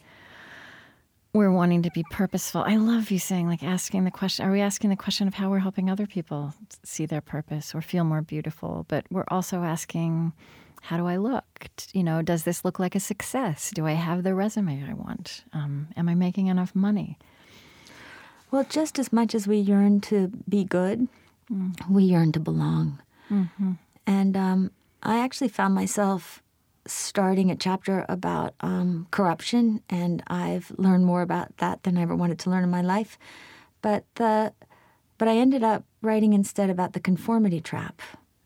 [1.37, 2.63] we're wanting to be purposeful.
[2.63, 5.51] I love you saying, like, asking the question are we asking the question of how
[5.51, 8.87] we're helping other people see their purpose or feel more beautiful?
[8.89, 10.33] But we're also asking,
[10.83, 11.69] how do I look?
[11.93, 13.71] You know, does this look like a success?
[13.75, 15.45] Do I have the resume I want?
[15.53, 17.19] Um, am I making enough money?
[18.51, 21.09] well just as much as we yearn to be good
[21.91, 23.01] we yearn to belong
[24.07, 24.71] and um,
[25.03, 26.43] i actually found myself
[26.87, 32.15] starting a chapter about um, corruption and i've learned more about that than i ever
[32.15, 33.19] wanted to learn in my life
[33.83, 34.53] but the
[35.19, 38.01] but i ended up writing instead about the conformity trap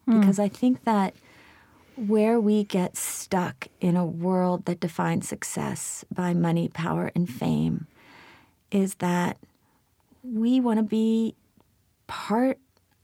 [0.06, 1.14] because i think that
[1.96, 7.86] where we get stuck in a world that defines success by money power and fame
[8.70, 9.36] is that
[10.22, 11.34] we want to be
[12.06, 12.58] part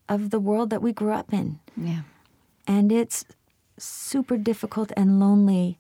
[0.09, 1.59] of the world that we grew up in.
[1.77, 2.03] Yeah.
[2.67, 3.25] And it's
[3.79, 5.79] super difficult and lonely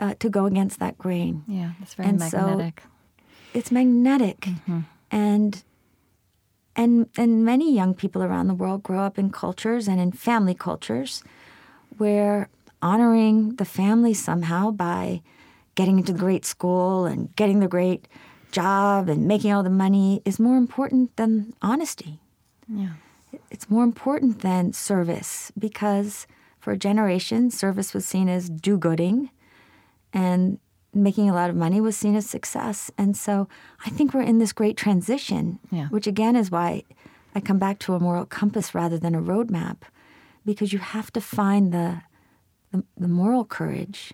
[0.00, 1.44] uh, to go against that grain.
[1.48, 1.72] Yeah.
[1.82, 2.82] It's very And so- magnetic.
[3.54, 4.48] It's magnetic.
[5.10, 5.62] And
[6.74, 10.54] and and many young people around the world grow up in cultures and in family
[10.54, 11.22] cultures
[11.96, 12.48] where
[12.82, 15.22] honoring the family somehow by
[15.74, 18.08] getting into the great school and getting the great
[18.52, 22.20] job and making all the money is more important than honesty.
[22.68, 22.94] yeah.
[23.50, 26.26] It's more important than service because
[26.66, 29.30] for a generation, service was seen as do gooding
[30.12, 30.58] and
[30.92, 32.90] making a lot of money was seen as success.
[32.98, 33.48] And so
[33.86, 35.86] I think we're in this great transition, Yeah.
[35.90, 36.82] which again is why
[37.36, 39.76] I come back to a moral compass rather than a roadmap
[40.44, 42.02] because you have to find the,
[42.72, 44.12] the, the moral courage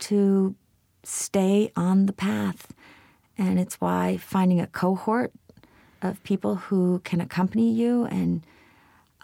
[0.00, 0.54] to
[1.02, 2.74] stay on the path.
[3.38, 5.32] And it's why finding a cohort
[6.02, 8.44] of people who can accompany you and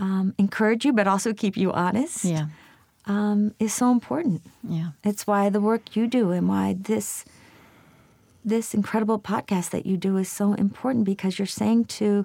[0.01, 2.47] um, encourage you, but also keep you honest, Yeah.
[3.07, 4.43] um, is so important.
[4.65, 4.91] Yeah.
[5.05, 7.25] It's why the work you do and why this
[8.43, 12.25] this incredible podcast that you do is so important because you're saying to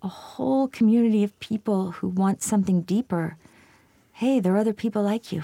[0.00, 3.36] a whole community of people who want something deeper,
[4.12, 5.42] hey, there are other people like you.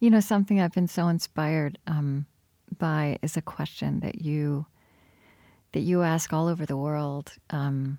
[0.00, 2.26] You know, something I've been so inspired um,
[2.76, 4.66] by is a question that you
[5.72, 7.98] that you ask all over the world um,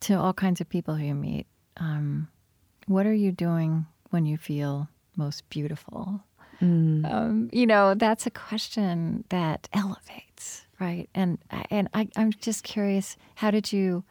[0.00, 1.46] to all kinds of people who you meet.
[1.76, 2.28] Um,
[2.86, 6.20] what are you doing when you feel most beautiful?
[7.04, 11.08] Um, you know, that's a question that elevates, right?
[11.14, 11.38] And
[11.70, 14.04] and I, I'm just curious, how did you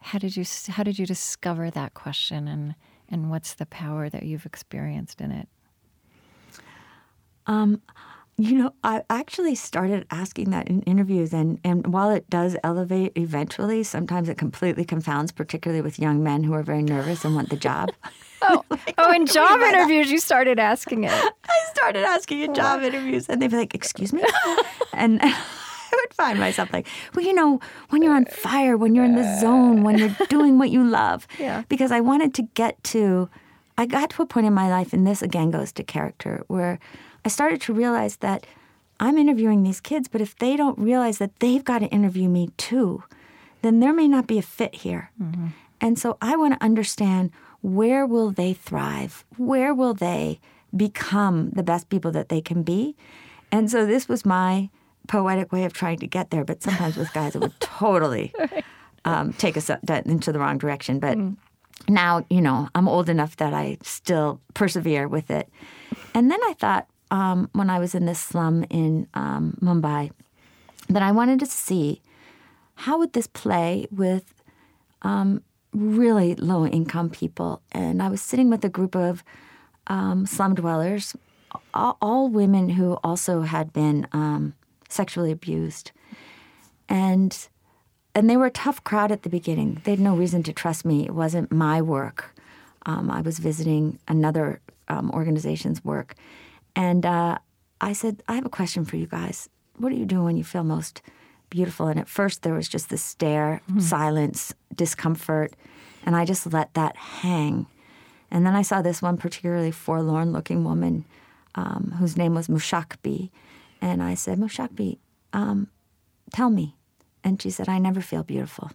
[0.00, 2.74] how did you how did you discover that question and
[3.08, 5.48] and what's the power that you've experienced in it?
[8.40, 13.12] You know, I actually started asking that in interviews, and, and while it does elevate
[13.14, 17.50] eventually, sometimes it completely confounds, particularly with young men who are very nervous and want
[17.50, 17.90] the job.
[18.42, 18.64] Oh,
[18.96, 21.10] oh, in job interviews, you started asking it.
[21.12, 24.22] I started asking in job interviews, and they'd be like, "Excuse me,"
[24.94, 25.26] and I
[25.92, 27.60] would find myself like, "Well, you know,
[27.90, 31.28] when you're on fire, when you're in the zone, when you're doing what you love."
[31.38, 31.64] Yeah.
[31.68, 33.28] Because I wanted to get to,
[33.76, 36.78] I got to a point in my life, and this again goes to character, where
[37.24, 38.46] I started to realize that
[38.98, 42.50] I'm interviewing these kids, but if they don't realize that they've got to interview me
[42.56, 43.02] too,
[43.62, 45.10] then there may not be a fit here.
[45.80, 47.30] And so I want to understand
[47.62, 49.24] where will they thrive?
[49.36, 50.40] Where will they
[50.76, 52.96] become the best people that they can be?
[53.52, 54.70] And so this was my
[55.08, 56.44] poetic way of trying to get there.
[56.44, 58.32] But sometimes with guys, it would totally
[59.04, 59.70] um, take us
[60.04, 61.00] into the wrong direction.
[61.00, 61.18] But
[61.88, 65.48] now, you know, I'm old enough that I still persevere with it.
[66.14, 70.10] And then I thought, um, when I was in this slum in um, Mumbai,
[70.88, 72.00] that I wanted to see
[72.74, 74.34] how would this play with
[75.02, 75.42] um,
[75.72, 77.62] really low income people.
[77.72, 79.22] And I was sitting with a group of
[79.86, 81.16] um, slum dwellers,
[81.74, 84.54] all, all women who also had been um,
[84.88, 85.92] sexually abused.
[86.88, 87.36] And
[88.12, 89.80] and they were a tough crowd at the beginning.
[89.84, 91.06] They had no reason to trust me.
[91.06, 92.34] It wasn't my work.
[92.84, 96.16] Um, I was visiting another organization's work.
[96.76, 97.38] And uh,
[97.80, 99.48] I said, I have a question for you guys.
[99.76, 101.02] What do you do when you feel most
[101.48, 101.88] beautiful?
[101.88, 105.54] And at first, there was just this stare, silence, discomfort.
[106.04, 107.66] And I just let that hang.
[108.30, 111.04] And then I saw this one particularly forlorn looking woman
[111.54, 113.30] um, whose name was Mushakbi.
[113.80, 114.98] And I said, Mushakbi,
[115.32, 115.68] um,
[116.32, 116.76] tell me.
[117.24, 118.70] And she said, I never feel beautiful.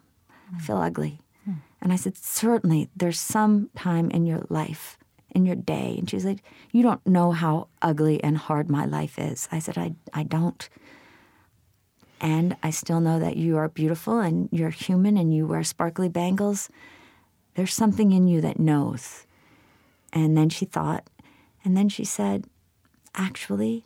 [0.55, 1.19] I feel ugly.
[1.81, 4.97] And I said, Certainly, there's some time in your life,
[5.35, 5.95] in your day.
[5.99, 9.47] And she's like, You don't know how ugly and hard my life is.
[9.51, 10.67] I said, I, I don't.
[12.21, 16.09] And I still know that you are beautiful and you're human and you wear sparkly
[16.09, 16.69] bangles.
[17.55, 19.27] There's something in you that knows.
[20.13, 21.09] And then she thought,
[21.63, 22.45] and then she said,
[23.13, 23.85] Actually,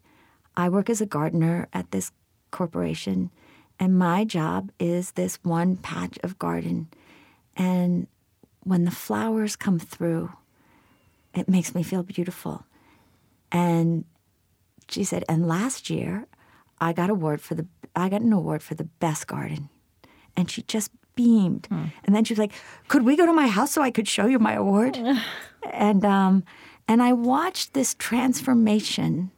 [0.56, 2.12] I work as a gardener at this
[2.52, 3.32] corporation,
[3.80, 6.88] and my job is this one patch of garden.
[7.56, 8.08] And
[8.64, 10.32] when the flowers come through,
[11.34, 12.66] it makes me feel beautiful.
[13.52, 14.06] And
[14.90, 16.26] she said, and last year
[16.80, 19.70] I got award for the I got an award for the best garden.
[20.38, 21.68] And she just beamed.
[22.04, 22.54] And then she was like,
[22.88, 24.98] Could we go to my house so I could show you my award?
[25.74, 26.44] and um,
[26.88, 29.32] and I watched this transformation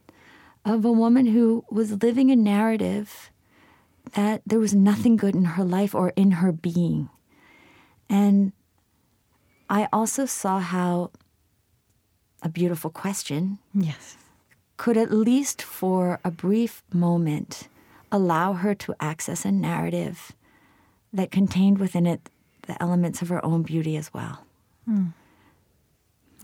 [0.64, 3.30] of a woman who was living a narrative
[4.14, 7.08] that there was nothing good in her life or in her being.
[8.08, 8.52] And
[9.68, 11.10] I also saw how
[12.42, 14.16] a beautiful question Yes.
[14.76, 17.68] could at least for a brief moment
[18.10, 20.32] allow her to access a narrative
[21.12, 22.28] that contained within it
[22.66, 24.44] the elements of her own beauty as well.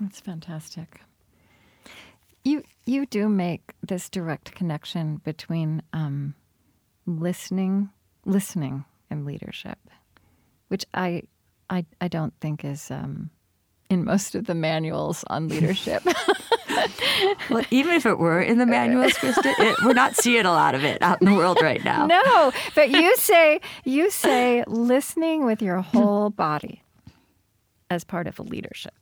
[0.01, 1.01] That's fantastic.
[2.45, 6.35] You you do make this direct connection between um,
[7.07, 7.91] listening,
[8.25, 9.79] listening, and leadership,
[10.69, 11.23] which I
[11.69, 13.31] I I don't think is um,
[13.91, 16.03] in most of the manuals on leadership.
[17.51, 20.74] Well, even if it were in the manuals, Krista, it, we're not seeing a lot
[20.76, 22.07] of it out in the world right now.
[22.07, 26.82] no, but you say you say listening with your whole body
[27.91, 28.95] as part of a leadership.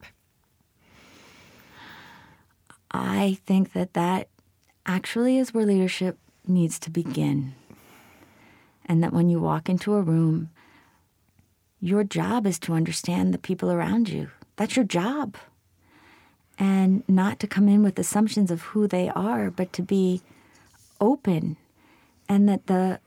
[2.91, 4.29] I think that that
[4.87, 7.55] actually is where leadership needs to begin.
[8.87, 10.51] And that when you walk into a room,
[11.81, 14.31] your job is to understand the people around you.
[14.57, 15.37] That's your job.
[16.59, 20.23] And not to come in with assumptions of who they are, but to be
[21.01, 21.57] open.
[22.29, 22.99] And that the,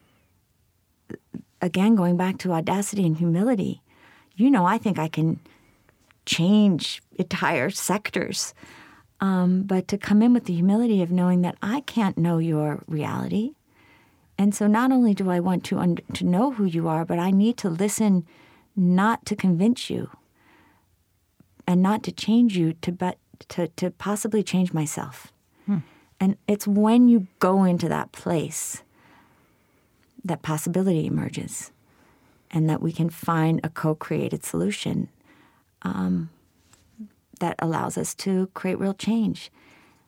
[1.62, 3.82] again, going back to audacity and humility,
[4.36, 5.40] you know, I think I can
[6.26, 8.54] change entire sectors.
[9.20, 12.84] Um, but to come in with the humility of knowing that I can't know your
[12.88, 13.56] reality.
[14.38, 17.20] And so not only do I want to, un- to know who you are, but
[17.20, 18.26] I need to listen
[18.78, 20.10] not to convince you
[21.70, 25.32] and not to change you, to, but to, to possibly change myself.
[25.68, 25.78] Hmm.
[26.20, 28.82] And it's when you go into that place
[30.26, 31.72] that possibility emerges
[32.50, 35.10] and that we can find a co created solution
[35.84, 36.32] um,
[37.40, 39.52] that allows us to create real change.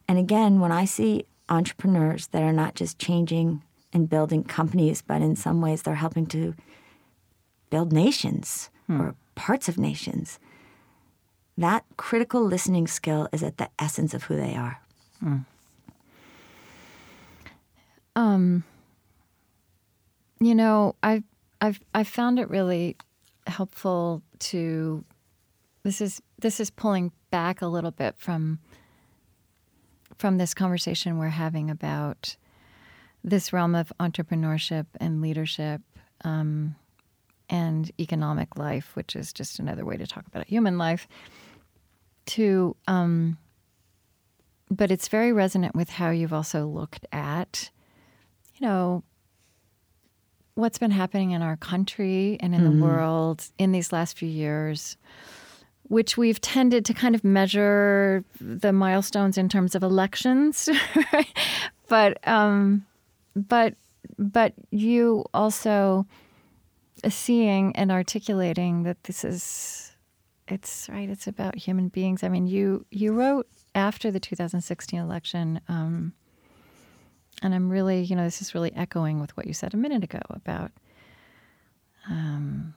[0.07, 3.61] And again, when I see entrepreneurs that are not just changing
[3.93, 6.55] and building companies, but in some ways they're helping to
[7.69, 8.99] build nations hmm.
[8.99, 10.39] or parts of nations,
[11.61, 14.79] that critical listening skill is at the essence of who they are.
[20.39, 21.23] You know, I've
[21.61, 22.97] I've I found it really
[23.47, 25.03] helpful to
[25.83, 28.59] this is this is pulling back a little bit from
[30.17, 32.35] from this conversation we're having about
[33.23, 35.81] this realm of entrepreneurship and leadership
[36.23, 36.75] um,
[37.49, 41.07] and economic life, which is just another way to talk about a human life.
[42.27, 43.37] To um,
[44.69, 47.69] but it's very resonant with how you've also looked at,
[48.55, 49.03] you know,
[50.55, 54.95] what's been happening in our country and in the world in these last few years,
[55.83, 60.69] which we've tended to kind of measure the milestones in terms of elections,
[61.13, 61.37] right?
[61.89, 62.85] but um,
[63.35, 63.75] but
[64.17, 66.05] but you also
[67.09, 69.90] seeing and articulating that this is
[70.51, 72.23] it's right it's about human beings.
[72.23, 76.13] I mean you you wrote after the 2016 election um,
[77.41, 80.03] and i'm really you know this is really echoing with what you said a minute
[80.03, 80.71] ago about
[82.09, 82.73] um,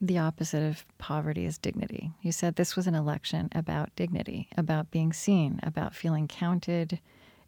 [0.00, 2.10] the opposite of poverty is dignity.
[2.20, 7.00] You said this was an election about dignity about being seen about feeling counted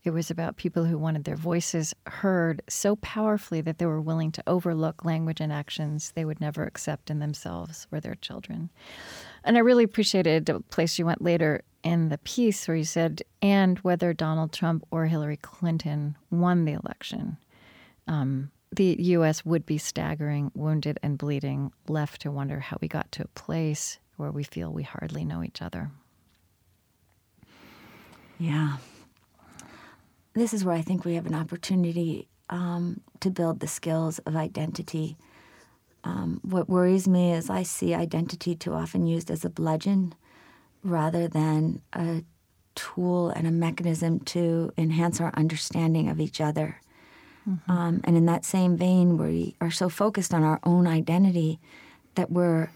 [0.07, 4.33] it was about people who wanted their voices heard so powerfully that they were willing
[4.33, 8.71] to overlook language and actions they would never accept in themselves or their children.
[9.45, 13.23] And I really appreciated the place you went later in the piece where you said,
[13.41, 17.37] and whether Donald Trump or Hillary Clinton won the election,
[18.09, 19.45] um, the U.S.
[19.45, 23.99] would be staggering, wounded, and bleeding, left to wonder how we got to a place
[24.17, 25.91] where we feel we hardly know each other.
[28.39, 28.77] Yeah.
[30.37, 34.37] This is where I think we have an opportunity um, to build the skills of
[34.37, 35.17] identity.
[36.05, 40.15] Um, what worries me is I see identity too often used as a bludgeon
[40.85, 42.23] rather than a
[42.75, 46.83] tool and a mechanism to enhance our understanding of each other.
[47.49, 47.73] Mm-hmm.
[47.73, 51.61] Um, and in that same vein, we are so focused on our own identity
[52.15, 52.69] that we're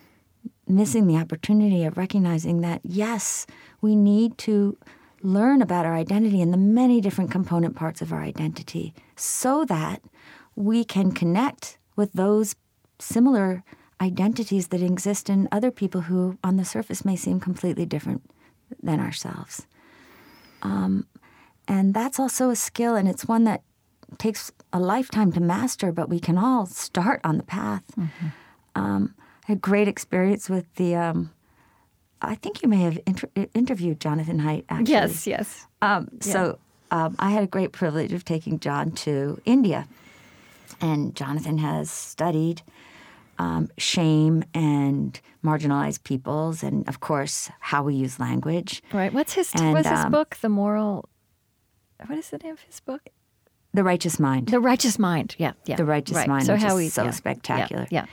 [0.67, 3.47] missing the opportunity of recognizing that, yes,
[3.83, 4.79] we need to
[5.23, 10.03] learn about our identity and the many different component parts of our identity so that
[10.57, 12.57] we can connect with those
[12.99, 13.63] similar
[14.01, 18.23] identities that exist in other people who, on the surface, may seem completely different
[18.83, 19.67] than ourselves.
[20.63, 21.07] Um,
[21.69, 23.63] and that's also a skill, and it's one that
[24.19, 27.85] takes a lifetime to master, but we can all start on the path.
[27.97, 28.27] Mm-hmm.
[28.75, 29.15] Um,
[29.47, 31.31] I had great experience with the um,
[32.23, 34.93] I think you may have inter- interviewed Jonathan Haidt, actually.
[34.93, 35.67] Yes, yes.
[35.83, 36.33] Um, yeah.
[36.33, 36.59] So
[36.91, 39.87] um, I had a great privilege of taking Jon to India.
[40.81, 42.63] And Jonathan has studied
[43.39, 48.83] um, shame and marginalized peoples, and of course, how we use language.
[48.93, 49.13] Right.
[49.13, 50.37] What's his, and, what's his um, book?
[50.41, 51.09] The Moral.
[52.07, 53.09] What is the name of his book?
[53.73, 54.49] The Righteous Mind.
[54.49, 55.37] The Righteous Mind.
[55.39, 55.77] Yeah, yeah.
[55.77, 56.29] The Righteous right.
[56.29, 56.47] Mind.
[56.47, 57.87] So how we so yeah, spectacular.
[57.91, 58.03] Yeah.
[58.03, 58.07] yeah.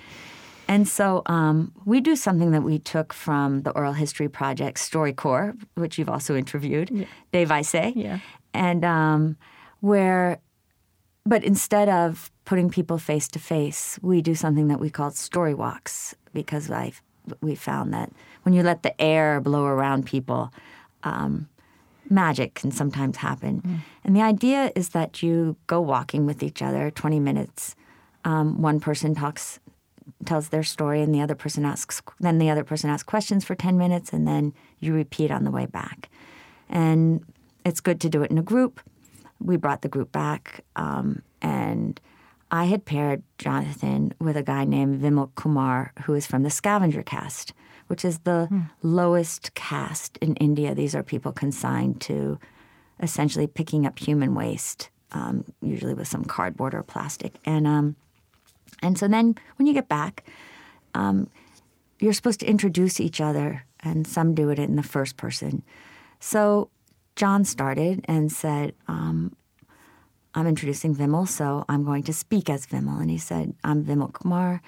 [0.67, 5.65] And so um, we do something that we took from the Oral History Project StoryCorps,
[5.75, 7.05] which you've also interviewed, yeah.
[7.31, 7.93] Dave Isay.
[7.95, 8.19] Yeah.
[8.53, 9.37] And um,
[9.79, 10.39] where,
[11.25, 15.53] but instead of putting people face to face, we do something that we call story
[15.53, 16.93] walks because I
[17.41, 18.11] we found that
[18.43, 20.53] when you let the air blow around people,
[21.03, 21.49] um,
[22.09, 23.61] magic can sometimes happen.
[23.61, 23.79] Mm.
[24.03, 27.75] And the idea is that you go walking with each other 20 minutes.
[28.23, 29.59] Um, one person talks
[30.25, 33.55] tells their story and the other person asks then the other person asks questions for
[33.55, 36.09] 10 minutes and then you repeat on the way back.
[36.69, 37.23] And
[37.65, 38.81] it's good to do it in a group.
[39.39, 41.99] We brought the group back um, and
[42.49, 47.03] i had paired jonathan with a guy named vimal kumar who is from the scavenger
[47.03, 47.53] caste
[47.87, 48.61] which is the hmm.
[48.81, 50.73] lowest caste in india.
[50.73, 52.39] These are people consigned to
[53.01, 57.35] essentially picking up human waste um, usually with some cardboard or plastic.
[57.45, 57.95] And um,
[58.81, 60.23] and so then when you get back,
[60.93, 61.29] um,
[61.99, 65.63] you're supposed to introduce each other, and some do it in the first person.
[66.19, 66.69] So
[67.15, 69.35] Jon started and said, um,
[70.33, 73.01] I'm introducing Vimal, so I'm going to speak as Vimal.
[73.01, 74.61] And he said, I'm Vimal Kumar,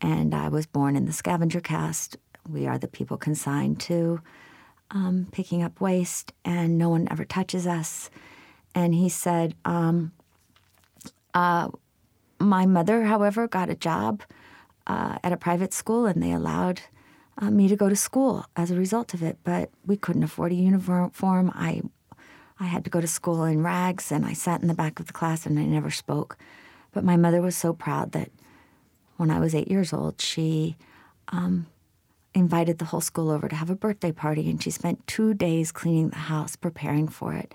[0.00, 2.16] and I was born in the scavenger caste.
[2.48, 4.20] We are the people consigned to
[4.90, 8.10] um, picking up waste, and no one ever touches us.
[8.74, 10.12] And he said, um,
[11.34, 11.68] uh,
[12.40, 14.22] my mother, however, got a job
[14.86, 16.80] uh, at a private school, and they allowed
[17.38, 19.38] uh, me to go to school as a result of it.
[19.44, 21.52] But we couldn't afford a uniform.
[21.54, 21.82] I,
[22.58, 25.06] I had to go to school in rags, and I sat in the back of
[25.06, 26.36] the class, and I never spoke.
[26.92, 28.30] But my mother was so proud that
[29.16, 30.76] when I was eight years old, she
[31.28, 31.66] um,
[32.34, 35.72] invited the whole school over to have a birthday party, and she spent two days
[35.72, 37.54] cleaning the house, preparing for it.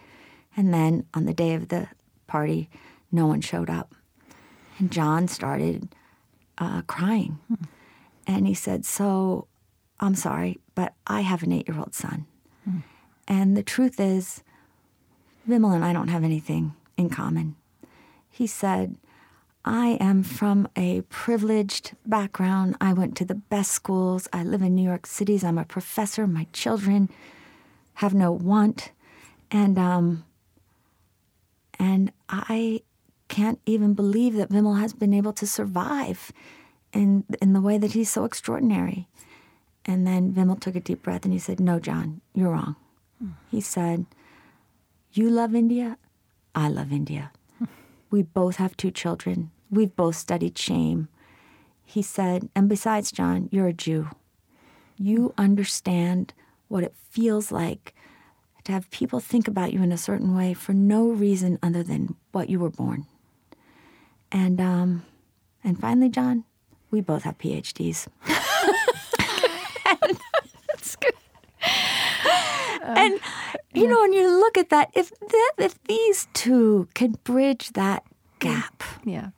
[0.56, 1.90] And then on the day of the
[2.28, 2.70] party,
[3.12, 3.94] no one showed up.
[4.78, 5.90] And Jon started
[6.58, 7.40] uh, crying.
[7.48, 7.64] Hmm.
[8.28, 9.48] And he said, So
[10.00, 12.26] I'm sorry, but I have an eight year old son.
[12.64, 12.80] Hmm.
[13.28, 14.44] And the truth is,
[15.48, 17.56] Vimal and I don't have anything in common.
[18.30, 18.98] He said,
[19.64, 22.76] I am from a privileged background.
[22.80, 24.28] I went to the best schools.
[24.32, 25.40] I live in New York City.
[25.44, 26.28] I'm a professor.
[26.28, 27.10] My children
[27.96, 28.92] have no want.
[29.50, 30.26] And um,
[31.80, 32.82] and I
[33.28, 36.32] can't even believe that Vimal has been able to survive
[36.94, 39.08] in in the way that he's so extraordinary.
[39.86, 42.76] And then Vimal took a deep breath and he said, No, Jon, you're wrong.
[43.20, 43.32] Hmm.
[43.50, 44.06] He said,
[45.12, 45.98] You love India,
[46.56, 47.32] I love India.
[48.10, 49.52] we both have two children.
[49.70, 51.08] We've both studied shame.
[51.84, 54.10] He said, And besides, Jon, you're a Jew.
[54.98, 56.34] You understand
[56.68, 57.94] what it feels like
[58.64, 62.16] to have people think about you in a certain way for no reason other than
[62.32, 63.06] what you were born.
[64.36, 65.06] And um,
[65.64, 66.44] and finally, Jon,
[66.92, 68.08] we both have PhDs.
[70.68, 71.14] That's good.
[72.84, 73.18] and
[73.74, 75.14] you know, when you look at that, if
[75.58, 78.04] if these two can bridge that
[78.40, 79.30] gap, yeah,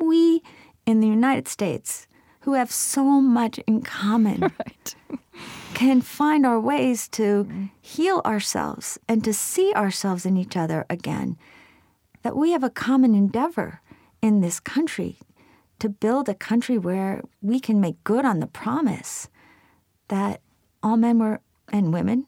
[0.00, 0.42] we
[0.84, 2.08] in the United States,
[2.40, 4.96] who have so much in common, right.
[5.74, 11.36] can find our ways to heal ourselves and to see ourselves in each other again.
[12.22, 13.80] That we have a common endeavor
[14.22, 15.18] in this country
[15.80, 19.28] to build a country where we can make good on the promise
[20.08, 20.40] that
[20.82, 21.40] all men were
[21.72, 22.26] and women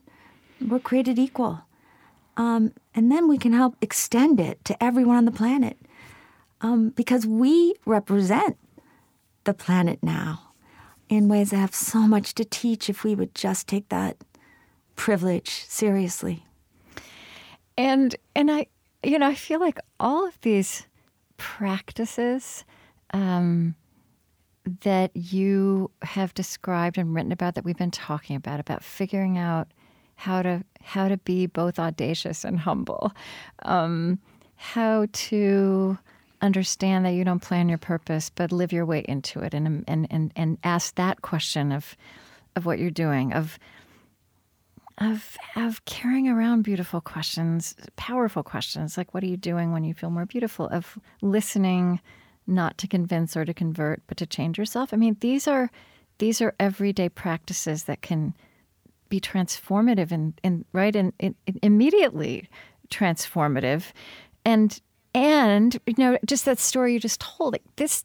[0.61, 1.63] were created equal.
[2.37, 5.79] Um, and then we can help extend it to everyone on the planet
[6.61, 8.57] um, because we represent
[9.45, 10.51] the planet now
[11.09, 14.17] in ways that have so much to teach if we would just take that
[14.97, 16.45] privilege seriously.
[17.77, 18.67] And and I,
[19.03, 20.87] you know, I feel like all of these
[21.37, 22.65] practices
[23.13, 23.75] um,
[24.81, 29.69] that you have described and written about that we've been talking about about figuring out
[30.17, 33.13] how to how to be both audacious and humble,
[33.63, 34.19] um,
[34.57, 35.99] how to
[36.41, 40.07] understand that you don't plan your purpose but live your way into it and and
[40.11, 41.97] and, and ask that question of
[42.55, 43.59] of what you're doing of
[44.99, 49.95] of of carrying around beautiful questions, powerful questions like what are you doing when you
[49.95, 50.69] feel more beautiful?
[50.69, 52.01] Of listening,
[52.47, 54.93] not to convince or to convert, but to change yourself.
[54.93, 55.71] I mean, these are
[56.19, 58.35] these are everyday practices that can
[59.09, 62.49] be transformative and, and right and, and immediately
[62.91, 63.93] transformative,
[64.45, 64.81] and
[65.15, 68.05] and you know just that story you just told like this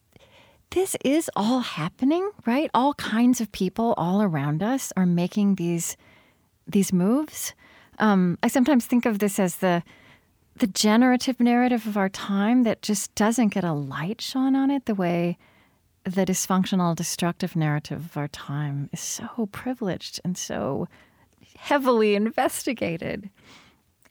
[0.71, 5.97] this is all happening right all kinds of people all around us are making these
[6.69, 7.53] these moves.
[7.99, 9.83] Um, I sometimes think of this as the
[10.55, 14.85] the generative narrative of our time that just doesn't get a light shone on it
[14.85, 15.37] the way
[16.03, 20.87] the dysfunctional, destructive narrative of our time is so privileged and so
[21.55, 23.29] heavily investigated.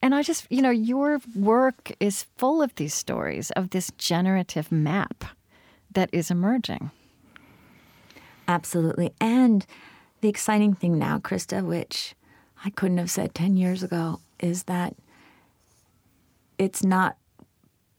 [0.01, 4.70] And I just, you know, your work is full of these stories of this generative
[4.70, 5.24] map
[5.93, 6.90] that is emerging.
[8.47, 9.12] Absolutely.
[9.20, 9.66] And
[10.20, 12.14] the exciting thing now, Krista, which
[12.64, 14.94] I couldn't have said 10 years ago is that
[16.59, 17.16] it's not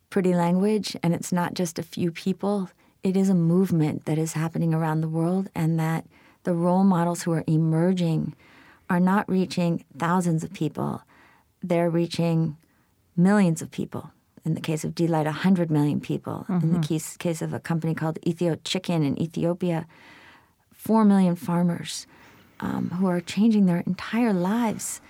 [0.09, 2.69] pretty language and it's not just a few people.
[3.03, 6.05] It is a movement that is happening around the world, and that
[6.43, 8.35] the role models who are emerging
[8.89, 11.03] are not reaching thousands of people,
[11.61, 12.57] they're reaching
[13.15, 14.11] millions of people.
[14.43, 16.45] In the case of d.light, 100 million people.
[16.49, 16.63] Mm-hmm.
[16.63, 19.85] In the case, case of a company called EthioChicken in Ethiopia,
[20.73, 22.07] 4 million farmers
[22.59, 25.01] um, who are changing their entire lives,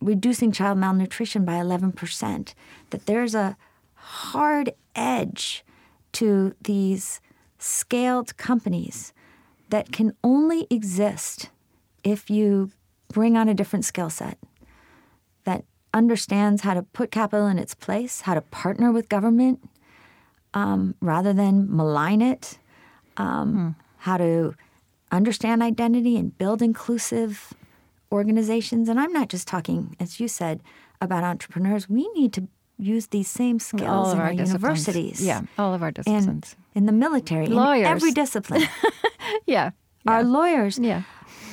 [0.00, 2.54] reducing child malnutrition by 11%,
[2.90, 3.56] that there's a
[3.94, 5.64] hard edge
[6.12, 7.20] to these
[7.58, 9.12] scaled companies
[9.70, 11.50] that can only exist
[12.02, 12.70] if you
[13.08, 14.38] bring on a different skill set
[15.44, 19.60] that understands how to put capital in its place, how to partner with government
[20.52, 22.58] um, rather than malign it,
[23.16, 23.68] um, hmm.
[23.98, 24.54] how to
[25.14, 27.54] understand identity and build inclusive
[28.12, 28.88] organizations.
[28.88, 30.62] And I'm not just talking, as you said,
[31.00, 31.88] about entrepreneurs.
[31.88, 35.24] We need to use these same skills in our, our universities.
[35.24, 36.56] Yeah, all of our disciplines.
[36.74, 37.80] in the military, lawyers.
[37.80, 38.62] in every discipline.
[39.46, 39.70] yeah.
[40.06, 40.78] Our lawyers.
[40.78, 41.02] Yeah.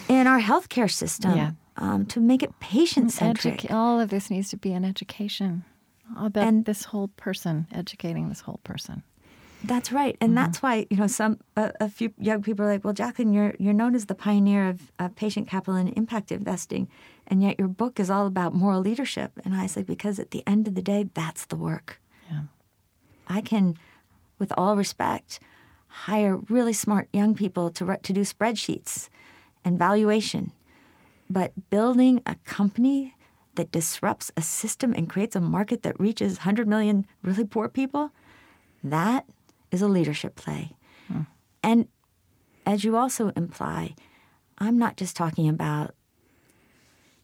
[0.10, 1.36] In our healthcare system.
[1.36, 1.52] Yeah.
[1.78, 3.62] Um, to make it patient centric.
[3.62, 5.64] Edu- all of this needs to be an education
[6.18, 9.04] about and, this whole person, educating this whole person.
[9.64, 10.36] That's right, and mm-hmm.
[10.36, 13.54] that's why you know some a, a, few young people are like, "Well, Jacqueline, you're
[13.60, 16.88] you're known as the pioneer of, of patient capital and impact investing,
[17.28, 20.44] and yet your book is all about moral leadership." And I said, "Because at the
[20.48, 22.02] end of the day, that's the work.
[22.30, 22.44] Yeah.
[23.28, 23.78] I can,
[24.40, 25.40] with all respect,
[25.88, 29.10] hire really smart young people to to do spreadsheets
[29.64, 30.54] and valuation,
[31.30, 33.16] but building a company
[33.56, 38.12] that disrupts a system and creates a market that reaches 100 million really poor people."
[38.84, 39.28] That
[39.72, 40.76] is a leadership play.
[41.08, 41.22] Hmm.
[41.64, 41.88] And
[42.66, 43.96] as you also imply,
[44.58, 45.96] I'm not just talking about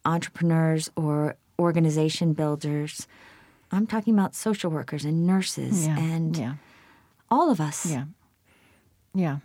[0.06, 3.08] entrepreneurs or organization builders.
[3.72, 6.00] I'm talking about social workers and nurses yeah.
[6.00, 6.54] and yeah.
[7.30, 7.86] all of us.
[7.86, 8.06] Yeah.
[9.14, 9.38] Yeah.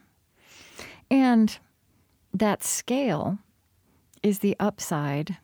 [1.10, 1.58] And
[2.32, 3.38] that scale
[4.22, 5.36] is the upside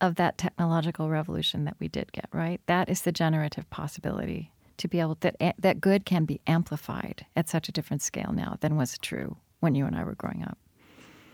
[0.00, 2.60] of that technological revolution that we did get, right?
[2.66, 7.48] That is the generative possibility to be able that that good can be amplified at
[7.48, 10.58] such a different scale now than was true when you and I were growing up.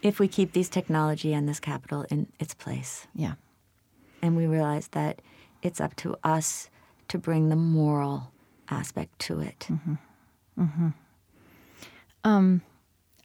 [0.02, 3.06] If we keep these technology and this capital in its place.
[3.14, 3.34] Yeah.
[4.20, 5.22] And we realize that
[5.62, 6.68] it's up to us
[7.08, 8.32] to bring the moral
[8.68, 9.66] aspect to it.
[9.70, 9.94] Mm-hmm.
[10.58, 10.88] Mm-hmm.
[12.24, 12.62] Um,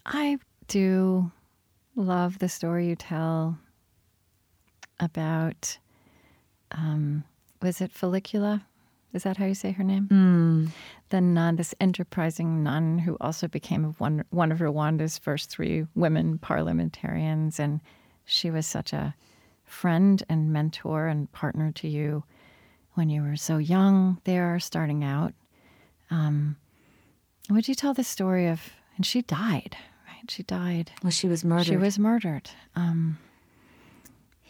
[0.06, 0.38] I
[0.68, 1.32] do
[1.96, 3.58] love the story you tell
[5.00, 5.78] about
[6.72, 7.24] um,
[7.62, 8.64] was it Follicula?
[9.14, 10.08] Is that how you say her name?
[10.12, 10.72] Mm.
[11.10, 16.38] The nun, this enterprising nun who also became one, one of Rwanda's first three women
[16.38, 17.60] parliamentarians.
[17.60, 17.82] And
[18.26, 19.16] she was such a
[19.66, 22.24] friend and mentor and partner to you
[22.94, 25.34] when you were so young there, starting out.
[26.12, 26.58] Um,
[27.50, 28.62] would you tell the story of,
[28.96, 29.76] and she died,
[30.08, 30.30] right?
[30.30, 30.92] She died.
[31.02, 31.66] Well, she was murdered.
[31.66, 32.50] She was murdered.
[32.76, 33.18] Um,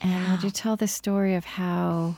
[0.02, 2.16] and would you tell the story of how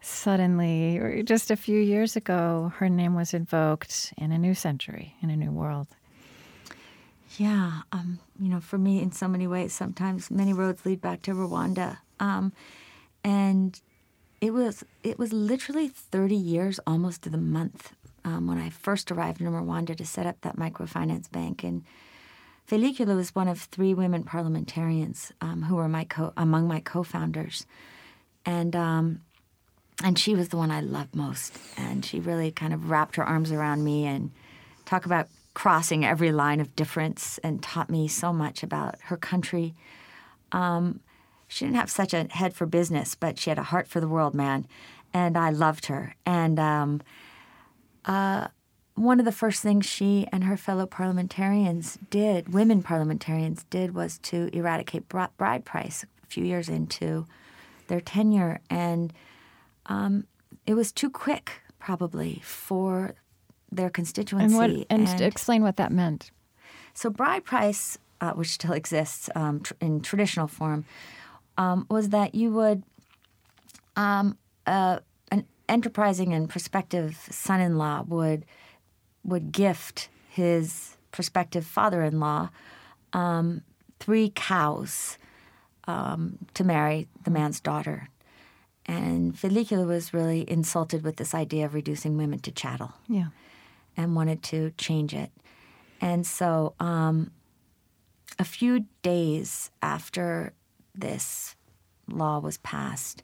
[0.00, 5.14] suddenly, or just a few years ago, her name was invoked in a new century,
[5.22, 5.88] in a new world?
[7.38, 11.22] Yeah, um, you know, for me, in so many ways, sometimes many roads lead back
[11.22, 12.52] to Rwanda, um,
[13.22, 13.80] and
[14.40, 17.92] it was it was literally thirty years, almost to the month,
[18.24, 21.62] um, when I first arrived in Rwanda to set up that microfinance bank.
[21.62, 21.84] And
[22.68, 27.64] Felicula was one of three women parliamentarians um, who were my co- among my co-founders,
[28.44, 29.20] and um,
[30.02, 31.58] and she was the one I loved most.
[31.76, 34.30] And she really kind of wrapped her arms around me and
[34.84, 39.74] talk about crossing every line of difference and taught me so much about her country.
[40.52, 41.00] Um,
[41.48, 44.08] she didn't have such a head for business, but she had a heart for the
[44.08, 44.66] world, man.
[45.12, 46.14] And I loved her.
[46.24, 47.02] And um,
[48.04, 48.48] uh,
[48.94, 54.18] one of the first things she and her fellow parliamentarians did, women parliamentarians did, was
[54.18, 57.26] to eradicate bride price a few years into
[57.88, 58.60] their tenure.
[58.70, 59.12] And
[59.86, 60.26] um,
[60.66, 63.14] it was too quick, probably, for
[63.72, 64.44] their constituency.
[64.44, 66.30] And, what, and, and explain what that meant.
[66.94, 70.84] So, bride price, uh, which still exists um, tr- in traditional form,
[71.56, 72.82] um, was that you would,
[73.96, 74.36] um,
[74.66, 74.98] uh,
[75.30, 78.44] an enterprising and prospective son-in-law would
[79.22, 82.48] would gift his prospective father-in-law
[83.12, 83.62] um,
[83.98, 85.18] three cows
[85.86, 88.08] um, to marry the man's daughter.
[88.90, 92.92] And Felicula was really insulted with this idea of reducing women to chattel.
[93.08, 93.28] Yeah.
[93.96, 95.30] And wanted to change it.
[96.00, 97.30] And so um,
[98.36, 100.54] a few days after
[100.92, 101.54] this
[102.08, 103.22] law was passed,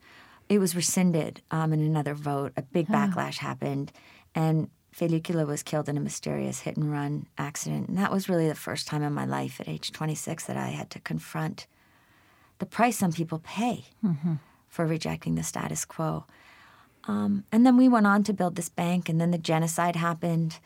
[0.48, 2.52] it was rescinded um, in another vote.
[2.56, 3.90] A big backlash happened,
[4.36, 7.88] and Felicula was killed in a mysterious hit and run accident.
[7.88, 10.68] And that was really the first time in my life at age 26 that I
[10.68, 11.66] had to confront
[12.60, 14.34] the price some people pay mm-hmm.
[14.68, 16.24] For rejecting the status quo.
[17.08, 20.58] Um, and then we went on to build this bank, and then the genocide happened,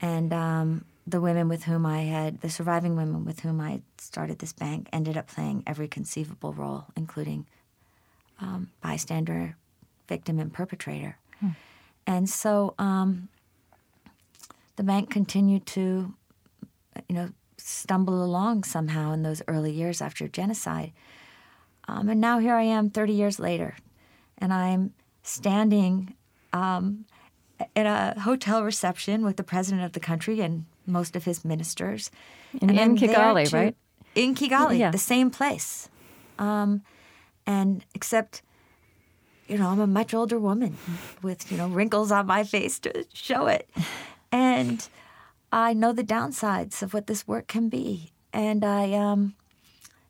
[0.00, 4.38] and um, the women with whom I had, the surviving women with whom I started
[4.38, 7.46] this bank, ended up playing every conceivable role, including
[8.40, 9.56] um, bystander,
[10.08, 11.16] victim, and perpetrator.
[11.40, 11.48] Hmm.
[12.06, 13.28] And so um,
[14.76, 16.14] the bank continued to,
[17.08, 20.92] you know, stumble along somehow in those early years after genocide.
[21.88, 23.76] Um, and now here I am 30 years later,
[24.38, 26.14] and I'm standing
[26.52, 27.04] um,
[27.74, 32.10] at a hotel reception with the president of the country and most of his ministers.
[32.60, 33.76] In, in Kigali, to, right?
[34.14, 34.90] In Kigali, yeah.
[34.90, 35.88] the same place.
[36.38, 36.82] Um,
[37.46, 38.42] and except,
[39.48, 40.76] you know, I'm a much older woman
[41.22, 43.68] with, you know, wrinkles on my face to show it.
[44.30, 44.86] And
[45.52, 48.12] I know the downsides of what this work can be.
[48.32, 49.34] And I, um,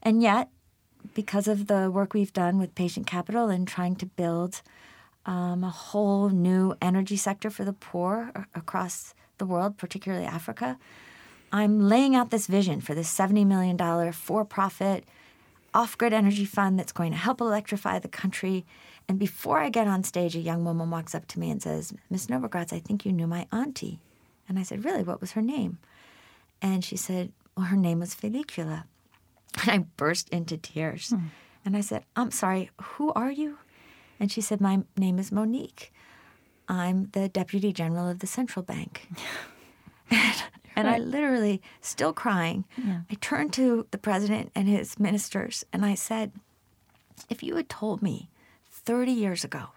[0.03, 0.49] and yet,
[1.15, 4.63] because of the work we've done with Patient Capital and trying to build
[5.27, 10.79] um, a whole new energy sector for the poor across the world, particularly Africa.
[11.53, 15.05] I'm laying out this vision for this $70 million for profit
[15.75, 18.65] off grid energy fund that's going to help electrify the country.
[19.09, 21.93] And before I get on stage, a young woman walks up to me and says,
[22.11, 23.99] Miss Novogratz, I think you knew my auntie.
[24.49, 25.03] And I said, Really?
[25.03, 25.79] What was her name?
[26.61, 28.85] And she said, Well, her name was Felicula.
[29.61, 31.11] And I burst into tears.
[31.11, 31.27] Hmm.
[31.65, 33.59] And I said, I'm sorry, who are you?
[34.19, 35.93] And she said, My name is Monique.
[36.69, 39.09] I'm the deputy general of the central bank.
[40.11, 40.43] and,
[40.77, 43.01] and I literally, still crying, yeah.
[43.11, 46.33] I turned to the president and his ministers and I said,
[47.29, 48.31] If you had told me
[48.71, 49.69] 30 years ago,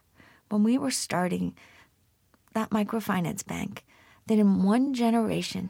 [0.49, 1.55] when we were starting
[2.53, 3.85] that microfinance bank,
[4.27, 5.69] that in one generation,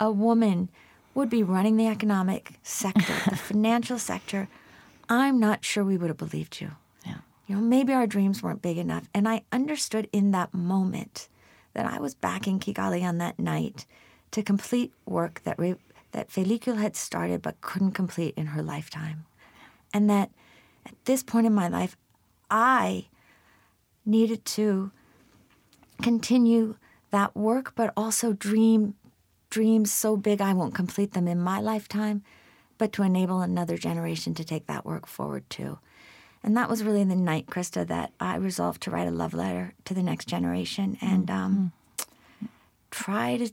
[0.00, 0.70] a woman
[1.14, 4.48] would be running the economic sector, the financial sector,
[5.08, 6.72] I'm not sure we would have believed you
[7.06, 7.18] Yeah.
[7.46, 9.08] you know, maybe our dreams weren't big enough.
[9.14, 11.28] And I understood in that moment
[11.74, 13.86] that I was back in Kigali on that night
[14.30, 15.76] to complete work that re-
[16.12, 19.24] that Felicula had started but couldn't complete in her lifetime.
[19.92, 20.30] And that
[20.86, 21.96] at this point in my life,
[22.50, 23.06] I
[24.06, 24.90] needed to
[26.02, 26.76] continue
[27.10, 28.94] that work, but also dream
[29.54, 32.24] dreams so big I won't complete them in my lifetime,
[32.76, 35.78] but to enable another generation to take that work forward too.
[36.42, 39.72] And that was really the night, Krista, that I resolved to write a love letter
[39.84, 42.46] to the next generation and um, mm-hmm.
[42.90, 43.52] try to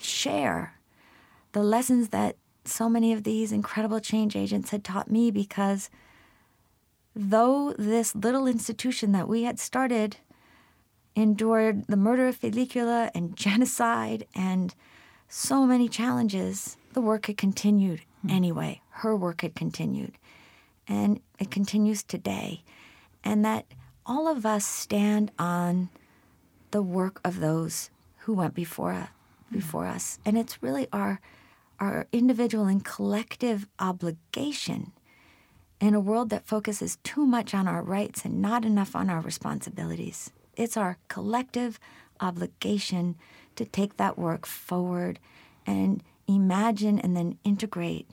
[0.00, 0.74] share
[1.50, 5.90] the lessons that so many of these incredible change agents had taught me because
[7.16, 10.18] though this little institution that we had started
[11.22, 14.74] endured the murder of Felicula and genocide and
[15.28, 18.80] so many challenges, the work had continued anyway.
[18.90, 20.14] Her work had continued.
[20.86, 22.62] And it continues today.
[23.22, 23.66] And that
[24.06, 25.90] all of us stand on
[26.70, 27.90] the work of those
[28.20, 29.06] who went before, uh,
[29.52, 30.18] before us.
[30.24, 31.20] And it's really our,
[31.78, 34.92] our individual and collective obligation
[35.80, 39.20] in a world that focuses too much on our rights and not enough on our
[39.20, 40.30] responsibilities.
[40.58, 41.78] It's our collective
[42.20, 43.14] obligation
[43.56, 45.20] to take that work forward
[45.64, 48.08] and imagine and then integrate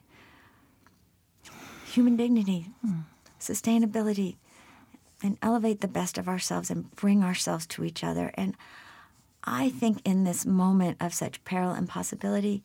[1.92, 2.68] human dignity,
[3.40, 4.36] sustainability,
[5.24, 8.32] and elevate the best of ourselves and bring ourselves to each other.
[8.36, 8.56] And
[9.44, 12.64] I think in this moment of such peril and possibility,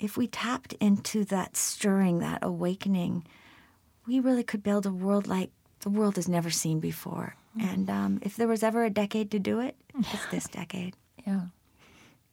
[0.00, 3.24] if we tapped into that stirring, that awakening,
[4.06, 5.50] we really could build a world like
[5.80, 7.36] the world has never seen before.
[7.60, 10.94] And um, if there was ever a decade to do it, it's this decade.
[11.26, 11.42] Yeah.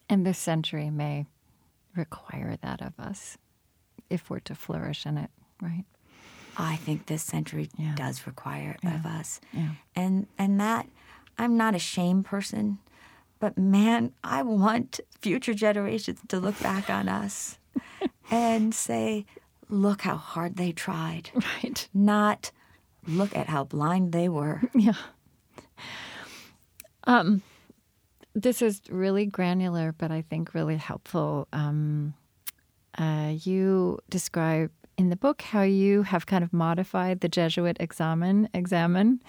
[0.10, 1.26] And this century may
[1.96, 3.38] require that of us
[4.10, 5.30] if we're to flourish in it,
[5.62, 5.86] right?
[6.58, 7.96] I think this century Yeah.
[7.96, 9.40] does require it of us.
[9.54, 9.70] Yeah.
[9.96, 10.88] And and that
[11.38, 12.78] I'm not a shame person,
[13.40, 17.58] but man, I want future generations to look back on us
[18.32, 19.26] and say,
[19.70, 21.32] look how hard they tried.
[21.34, 21.88] Right.
[21.94, 22.52] Not
[23.08, 24.62] look at how blind they were.
[24.76, 24.94] Yeah.
[27.06, 27.42] Um,
[28.34, 31.48] this is really granular, but I think really helpful.
[31.52, 32.14] Um,
[32.98, 38.48] uh, you describe in the book how you have kind of modified the Jesuit examen,
[38.54, 39.22] examine,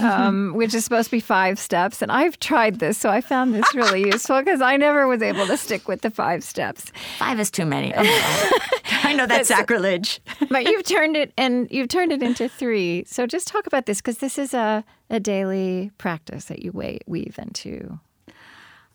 [0.00, 2.02] um, which is supposed to be five steps.
[2.02, 5.46] And I've tried this, so I found this really useful because I never was able
[5.46, 6.90] to stick with the five steps.
[7.18, 7.94] Five is too many.
[7.94, 8.06] I'm.
[9.04, 10.20] I know that's sacrilege.
[10.50, 13.04] but you've turned it and you've turned it into three.
[13.06, 17.38] So just talk about this because this is a, a daily practice that you weave
[17.38, 18.00] into.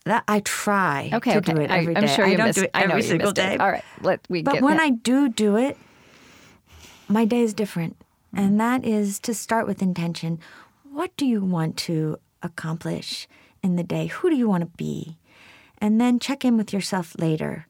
[0.06, 1.54] That I try Okay, to okay.
[1.54, 2.02] do it I- every day.
[2.02, 3.42] I'm sure I you don't missed, do it I every single missed it.
[3.42, 3.58] day.
[3.58, 4.84] All right, let we But when that.
[4.84, 5.78] I do do it,
[7.12, 7.98] my day is different.
[8.34, 10.40] And that is to start with intention.
[10.90, 13.28] What do you want to accomplish
[13.62, 14.08] in the day?
[14.08, 15.18] Who do you want to be?
[15.80, 17.68] And then check in with yourself later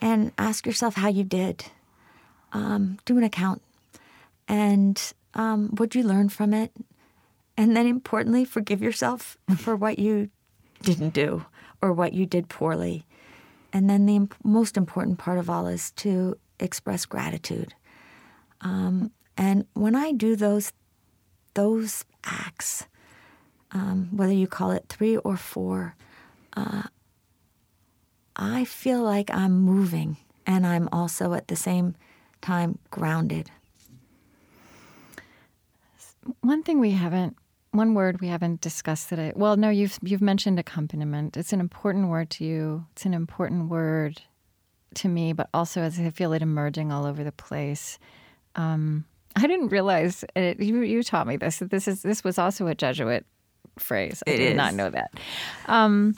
[0.00, 1.64] and ask yourself how you did.
[2.52, 3.62] Um, do an account.
[4.46, 5.00] And
[5.32, 6.72] um, what you learn from it?
[7.56, 10.28] And then importantly, forgive yourself for what you
[10.82, 11.46] didn't do
[11.80, 13.06] or what you did poorly.
[13.72, 17.74] And then the imp- most important part of all is to express gratitude.
[18.64, 20.72] Um, and when I do those
[21.52, 22.86] those acts,
[23.70, 25.94] um, whether you call it three or four,
[26.56, 26.82] uh,
[28.34, 30.16] I feel like I'm moving,
[30.46, 31.94] and I'm also at the same
[32.40, 33.50] time grounded.
[36.40, 37.36] One thing we haven't,
[37.70, 39.32] one word we haven't discussed today.
[39.36, 41.36] Well, no, you've you've mentioned accompaniment.
[41.36, 42.86] It's an important word to you.
[42.92, 44.22] It's an important word
[44.94, 47.98] to me, but also as I feel it emerging all over the place.
[48.56, 49.04] Um,
[49.36, 51.58] I didn't realize it, you you taught me this.
[51.58, 53.26] that This is this was also a Jesuit
[53.78, 54.22] phrase.
[54.26, 55.10] I It did not know that.
[55.66, 56.16] Um,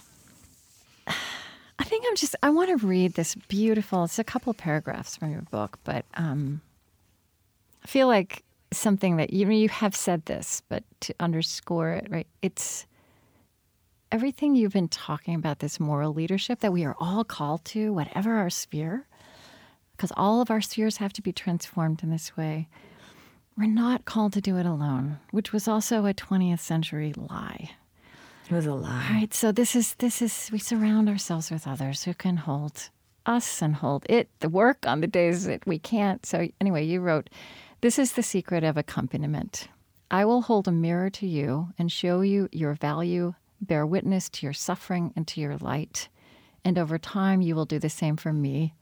[1.07, 2.37] I think I'm just.
[2.43, 4.05] I want to read this beautiful.
[4.05, 6.61] It's a couple paragraphs from your book, but um,
[7.85, 8.43] I feel like
[8.73, 12.27] something that you you have said this, but to underscore it, right?
[12.43, 12.87] It's
[14.13, 15.61] everything you've been talking about.
[15.61, 19.07] This moral leadership that we are all called to, whatever our sphere,
[19.97, 22.69] because all of our spheres have to be transformed in this way.
[23.57, 27.71] We're not called to do it alone, which was also a 20th century lie.
[28.49, 29.09] It was a lie.
[29.11, 29.35] Right.
[29.35, 32.91] So this is this is we surround ourselves with others who can hold
[33.25, 36.25] us and hold it, the work on the days that we can't.
[36.25, 37.29] So anyway, you wrote,
[37.81, 39.69] This is the secret of accompaniment.
[40.11, 44.47] I will hold a mirror to you and show you your value, bear witness to
[44.47, 46.09] your suffering and to your light.
[46.65, 48.75] And over time you will do the same for me.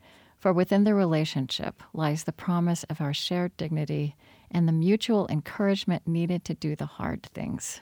[0.45, 4.15] For within the relationship lies the promise of our shared dignity
[4.51, 7.81] and the mutual encouragement needed to do the hard things.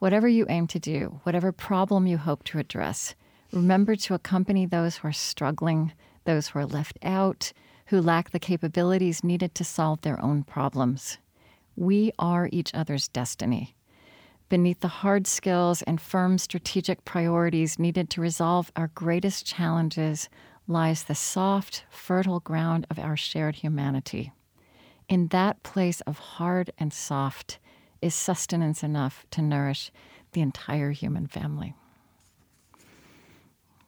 [0.00, 3.14] Whatever you aim to do, whatever problem you hope to address,
[3.52, 5.92] remember to accompany those who are struggling,
[6.24, 7.52] those who are left out,
[7.86, 11.18] who lack the capabilities needed to solve their own problems.
[11.76, 13.76] We are each other's destiny.
[14.48, 20.28] Beneath the hard skills and firm strategic priorities needed to resolve our greatest challenges
[20.68, 24.32] lies the soft, fertile ground of our shared humanity.
[25.08, 27.58] In that place of hard and soft
[28.02, 29.90] is sustenance enough to nourish
[30.32, 31.74] the entire human family.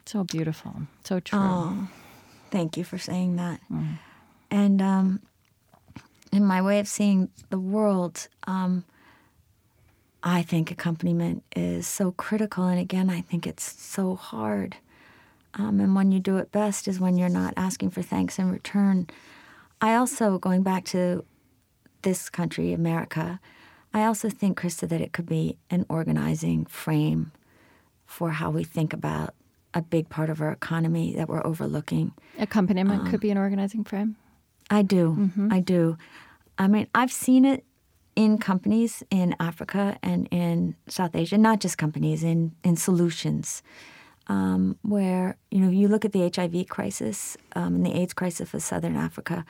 [0.06, 1.38] So beautiful, so true.
[1.38, 1.88] Oh,
[2.50, 3.60] thank you for saying that.
[4.50, 5.20] And um,
[6.32, 8.84] in my way of seeing the world, um,
[10.22, 12.64] I think accompaniment is so critical.
[12.64, 14.76] And again, I think it's so hard.
[15.54, 18.50] Um, and when you do it best is when you're not asking for thanks in
[18.50, 19.08] return.
[19.80, 21.24] I also, going back to
[22.02, 23.40] this country, America,
[23.94, 27.32] I also think, Krista, that it could be an organizing frame
[28.06, 29.34] for how we think about
[29.74, 32.12] a big part of our economy that we're overlooking.
[32.38, 34.16] Accompaniment could be an organizing frame.
[34.70, 35.30] I do.
[35.50, 35.96] I do.
[36.58, 37.64] I mean, I've seen it
[38.16, 43.62] in companies in Africa and in South Asia, not just companies, in, in solutions.
[44.30, 48.52] Um, where, you know, you look at the HIV crisis um, and the AIDS crisis
[48.52, 49.46] of Southern Africa,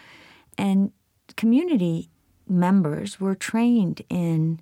[0.57, 0.93] and
[1.37, 2.11] community
[2.49, 4.61] members were trained in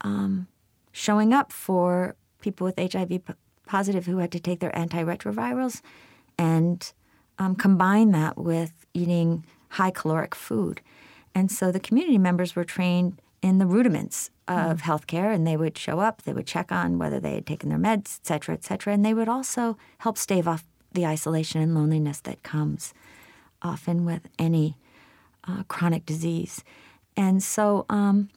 [0.00, 0.48] um,
[0.90, 3.34] showing up for people with HIV p-
[3.66, 5.80] positive who had to take their antiretrovirals
[6.38, 6.92] and
[7.38, 10.80] um, combine that with eating high caloric food.
[11.34, 15.76] And so the community members were trained in the rudiments of healthcare, and they would
[15.76, 18.64] show up, they would check on whether they had taken their meds, et cetera, et
[18.64, 22.94] cetera, and they would also help stave off the isolation and loneliness that comes
[23.62, 24.76] often with any
[25.48, 26.62] uh, chronic disease.
[27.16, 28.28] And so um,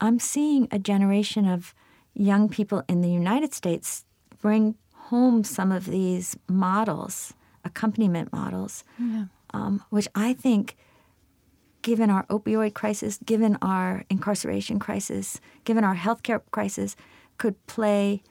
[0.00, 1.74] I'm seeing a generation of
[2.14, 4.04] young people in the United States
[4.40, 7.34] bring home some of these models,
[7.64, 8.84] accompaniment models,
[9.52, 10.76] um, which I think,
[11.82, 16.96] given our opioid crisis, given our incarceration crisis, given our healthcare crisis,
[17.38, 18.22] could play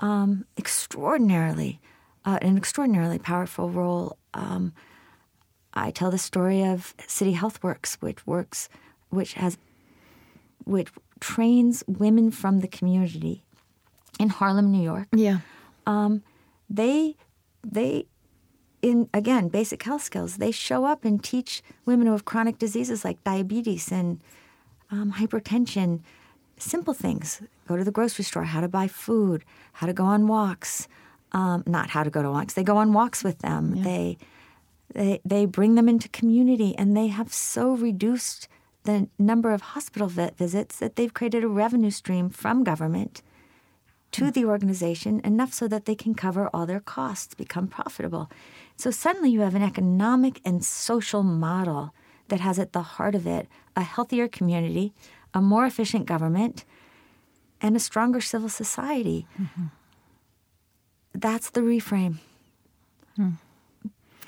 [0.00, 1.80] um, extraordinarily,
[2.24, 4.16] uh, an extraordinarily powerful role.
[4.32, 4.72] Um,
[5.74, 8.68] I tell the story of City Health Works, which works,
[9.10, 9.58] which has,
[10.64, 10.90] which
[11.20, 13.44] trains women from the community
[14.18, 15.08] in Harlem, New York.
[15.12, 15.38] Yeah.
[16.70, 17.16] They,
[17.62, 18.06] they,
[18.84, 23.04] in again basic health skills, they show up and teach women who have chronic diseases
[23.04, 24.20] like diabetes and
[24.90, 26.00] um, hypertension,
[26.58, 27.40] simple things.
[27.66, 29.42] Go to the grocery store, how to buy food,
[29.72, 30.86] how to go on walks.
[31.32, 32.54] Um, not how to go to walks.
[32.54, 33.82] They go on walks with them.
[33.82, 34.18] They,
[34.94, 38.46] they they bring them into community, and they have so reduced
[38.84, 43.22] the number of hospital vi- visits that they've created a revenue stream from government
[44.12, 48.30] to the organization enough so that they can cover all their costs, become profitable.
[48.76, 51.94] So suddenly you have an economic and social model
[52.28, 54.92] that has at the heart of it a healthier community,
[55.32, 56.64] a more efficient government,
[57.60, 59.26] and a stronger civil society.
[59.40, 59.66] Mm-hmm.
[61.14, 62.18] That's the reframe.
[63.16, 63.30] Hmm.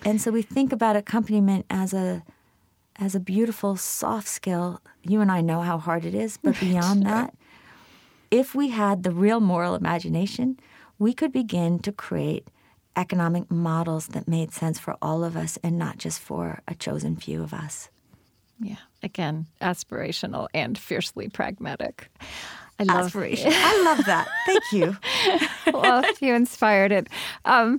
[0.05, 2.23] And so we think about accompaniment as a
[2.99, 4.81] as a beautiful soft skill.
[5.03, 7.35] You and I know how hard it is, but beyond that,
[8.31, 10.59] if we had the real moral imagination,
[10.99, 12.49] we could begin to create
[12.97, 17.17] economic models that made sense for all of us and not just for a chosen
[17.17, 17.91] few of us.
[18.59, 18.77] Yeah.
[19.03, 22.11] Again, aspirational and fiercely pragmatic.
[22.79, 23.53] I love Aspiration.
[23.55, 24.29] I love that.
[24.47, 24.97] Thank you.
[25.73, 27.09] well, you inspired it.
[27.45, 27.79] Um,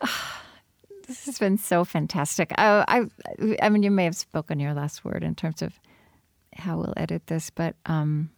[1.06, 2.52] this has been so fantastic.
[2.56, 5.78] I, I, I mean, you may have spoken your last word in terms of
[6.56, 8.30] how we'll edit this, but um,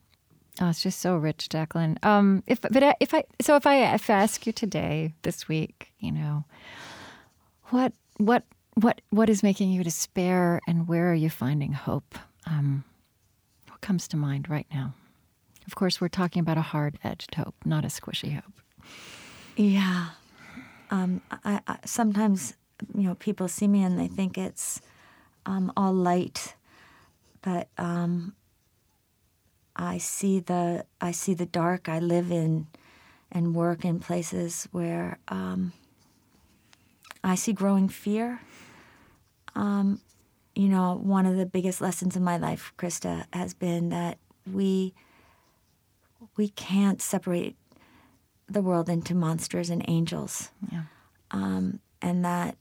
[0.60, 1.98] oh, it's just so rich, Jacqueline.
[2.02, 5.92] Um, if but if I so if I if I ask you today, this week,
[5.98, 6.44] you know,
[7.70, 12.18] what what what what is making you despair, and where are you finding hope?
[12.46, 12.84] Um,
[13.68, 14.94] what comes to mind right now?
[15.66, 18.60] Of course, we're talking about a hard edged hope, not a squishy hope.
[19.56, 20.10] Yeah.
[20.90, 22.54] Um, I, I, sometimes,
[22.94, 24.80] you know, people see me and they think it's
[25.44, 26.54] um, all light,
[27.42, 28.34] but um,
[29.76, 31.88] I see the I see the dark.
[31.88, 32.66] I live in
[33.30, 35.72] and work in places where um,
[37.22, 38.40] I see growing fear.
[39.54, 40.00] Um,
[40.54, 44.18] you know, one of the biggest lessons in my life, Krista, has been that
[44.50, 44.94] we
[46.36, 47.56] we can't separate
[48.48, 50.50] the world into monsters and angels.
[50.72, 50.84] Yeah.
[51.30, 52.56] Um, and that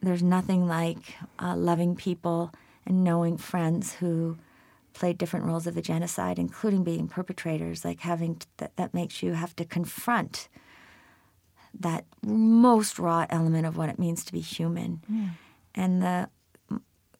[0.00, 2.52] there's nothing like uh, loving people
[2.86, 4.38] and knowing friends who
[4.98, 9.22] played different roles of the genocide, including being perpetrators, like having t- that, that makes
[9.22, 10.48] you have to confront
[11.78, 15.00] that most raw element of what it means to be human.
[15.72, 16.28] And the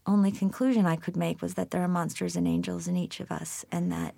[0.07, 3.31] only conclusion I could make was that there are monsters and angels in each of
[3.31, 4.17] us, and that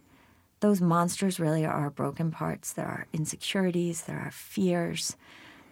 [0.60, 2.72] those monsters really are our broken parts.
[2.72, 5.16] There are insecurities, there are fears,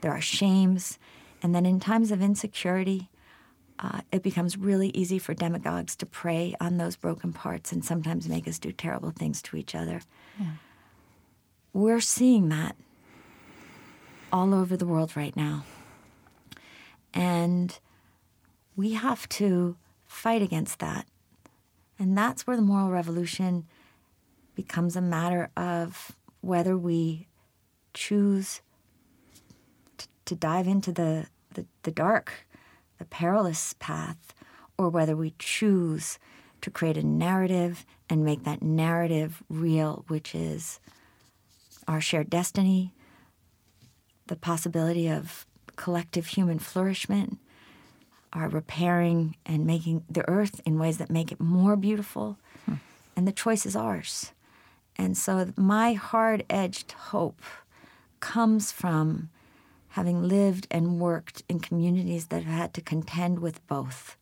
[0.03, 0.99] there are shames.
[1.43, 3.09] And then in times of insecurity,
[3.79, 8.29] uh, it becomes really easy for demagogues to prey on those broken parts and sometimes
[8.29, 10.01] make us do terrible things to each other.
[11.73, 12.77] We're seeing that
[14.33, 15.65] all over the world right now.
[17.15, 17.79] And
[18.77, 19.77] we have to
[20.07, 21.07] fight against that.
[21.99, 23.67] And that's where the moral revolution
[24.55, 27.27] becomes a matter of whether we
[27.95, 28.61] choose
[29.97, 32.47] t- to dive into the, the, the dark,
[32.99, 34.35] the perilous path,
[34.77, 36.19] or whether we choose
[36.61, 40.81] to create a narrative and make that narrative real, which is
[41.87, 42.93] our shared destiny,
[44.27, 45.47] the possibility of
[45.77, 47.39] collective human flourishment,
[48.33, 52.39] our repairing and making the earth in ways that make it more beautiful.
[52.67, 52.75] Hmm.
[53.17, 54.33] And the choice is ours.
[54.97, 57.41] And so my hard edged hope
[58.21, 59.31] comes from
[59.99, 64.17] having lived and worked in communities that have had to contend with both.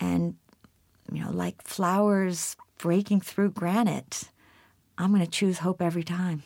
[0.00, 0.34] And,
[1.12, 4.30] you know, like flowers breaking through granite,
[4.98, 6.42] I'm going to choose hope every time.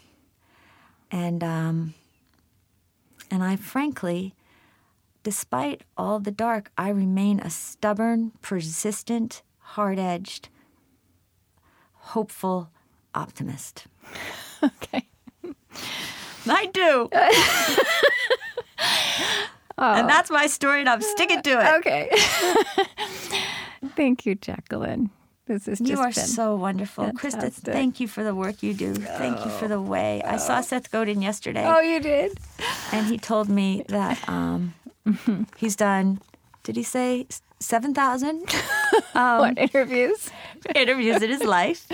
[1.11, 1.95] And, um,
[3.31, 4.35] and I frankly,
[5.23, 10.51] despite all the dark, I remain a stubborn, persistent, hard edged,
[12.12, 12.71] hopeful
[13.15, 13.87] optimist.
[14.62, 15.09] Okay.
[16.49, 17.09] I do.
[19.77, 21.75] And that's my story, and I'm sticking to it.
[21.79, 22.09] Okay.
[23.97, 25.11] Thank you, Jacqueline.
[25.47, 27.05] This is You just are so wonderful.
[27.12, 28.95] Krista, thank you for the work you do.
[28.95, 30.23] Thank you for the way.
[30.25, 32.39] I saw Seth Godin yesterday, Oh, you did?
[32.93, 34.73] and he told me that um,
[35.59, 36.21] he's done,
[36.62, 37.27] did he say
[37.61, 38.49] 7,000
[39.12, 40.31] what interviews
[40.75, 41.87] interviews in his life?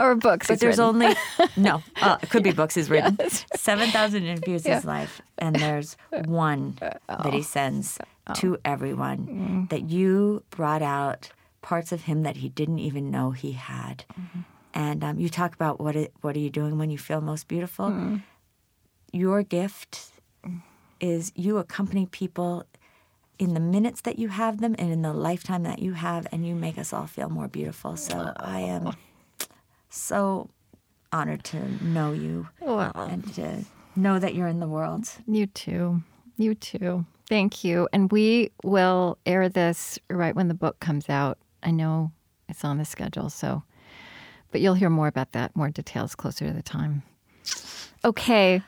[0.00, 0.48] Or books?
[0.48, 1.02] But there's written?
[1.02, 1.14] only,
[1.56, 3.16] no, uh, it could be books he's written.
[3.20, 3.44] Yes.
[3.54, 7.42] 7,000 interviews in his life, and there's uh, one uh, that he oh.
[7.42, 8.34] sends oh.
[8.34, 9.64] to everyone mm-hmm.
[9.66, 11.30] that you brought out
[11.62, 14.04] parts of him that he didn't even know he had.
[14.18, 14.40] Mm-hmm.
[14.72, 17.48] And um, you talk about what it, what are you doing when you feel most
[17.48, 17.86] beautiful?
[17.86, 18.16] Mm-hmm.
[19.12, 20.12] Your gift
[21.00, 22.64] is you accompany people
[23.38, 26.46] in the minutes that you have them and in the lifetime that you have, and
[26.46, 27.96] you make us all feel more beautiful.
[27.96, 28.94] So I am oh.
[29.90, 30.48] So
[31.12, 33.64] honored to know you Well, and to
[33.96, 35.08] know that you're in the world.
[35.26, 36.02] you too.
[36.36, 37.04] You too.
[37.28, 37.88] Thank you.
[37.92, 41.38] And we will air this right when the book comes out.
[41.62, 42.12] I know
[42.48, 43.62] it's on the schedule, so,
[44.50, 47.02] but you'll hear more about that, more details closer to the time.
[48.04, 48.62] Okay.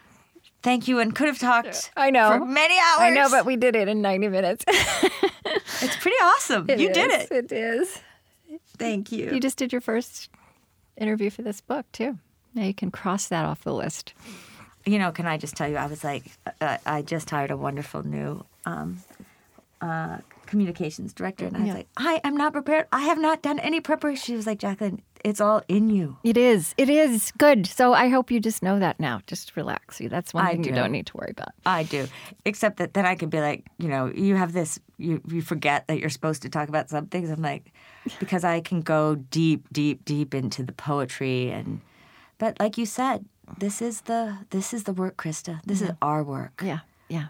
[0.62, 1.90] Thank you, and could have talked.
[1.96, 2.38] I know.
[2.38, 3.00] for many hours.
[3.00, 4.64] I know, but we did it in 90 minutes.
[4.68, 6.68] it's pretty awesome.
[6.70, 7.32] you did it.
[7.32, 8.00] It is.
[8.78, 9.32] Thank you.
[9.32, 10.28] You just did your first
[11.02, 12.18] interview for this book, too.
[12.54, 14.14] Now you can cross that off the list.
[14.84, 15.76] You know, can I just tell you?
[15.76, 16.24] I was like,
[16.60, 18.98] uh, I just hired a wonderful new um,
[19.80, 21.74] uh, communications director, and I was Yeah.
[21.74, 22.86] like, I am not prepared.
[22.92, 24.22] I have not done any preparation.
[24.24, 26.16] She was like, Jacqueline, it's all in you.
[26.24, 26.74] It is.
[26.76, 27.66] It is good.
[27.66, 29.20] So I hope you just know that now.
[29.26, 29.96] Just relax.
[29.96, 30.76] See, That's one I thing you do.
[30.76, 31.50] don't need to worry about.
[31.64, 32.06] I do,
[32.44, 34.78] except that then I could be like, you know, you have this.
[34.98, 37.30] You you forget that you're supposed to talk about some things.
[37.30, 37.72] I'm like,
[38.18, 41.80] because I can go deep, deep, deep into the poetry and,
[42.38, 43.24] but like you said,
[43.58, 45.60] this is the this is the work, Krista.
[45.64, 46.62] This is our work.
[46.64, 46.80] Yeah.
[47.08, 47.26] Yeah.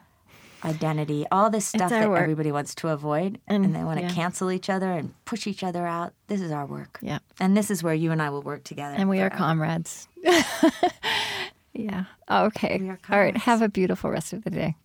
[0.64, 2.20] identity, all this stuff that work.
[2.22, 4.12] everybody wants to avoid, and, And- they want to yeah.
[4.12, 6.12] cancel each other and push each other out.
[6.28, 6.98] This is our work.
[7.02, 7.18] Yeah.
[7.40, 8.94] And this is where you and I will work together.
[8.96, 10.06] And we are comrades.
[11.74, 12.04] yeah.
[12.30, 12.88] Okay.
[12.88, 13.36] Are All right.
[13.36, 14.76] Have a beautiful rest of the day.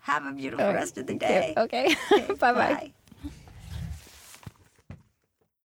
[0.00, 1.52] Have a beautiful rest of the day.
[1.56, 1.94] Okay.
[2.10, 2.52] Bye bye.
[2.52, 2.92] Bye.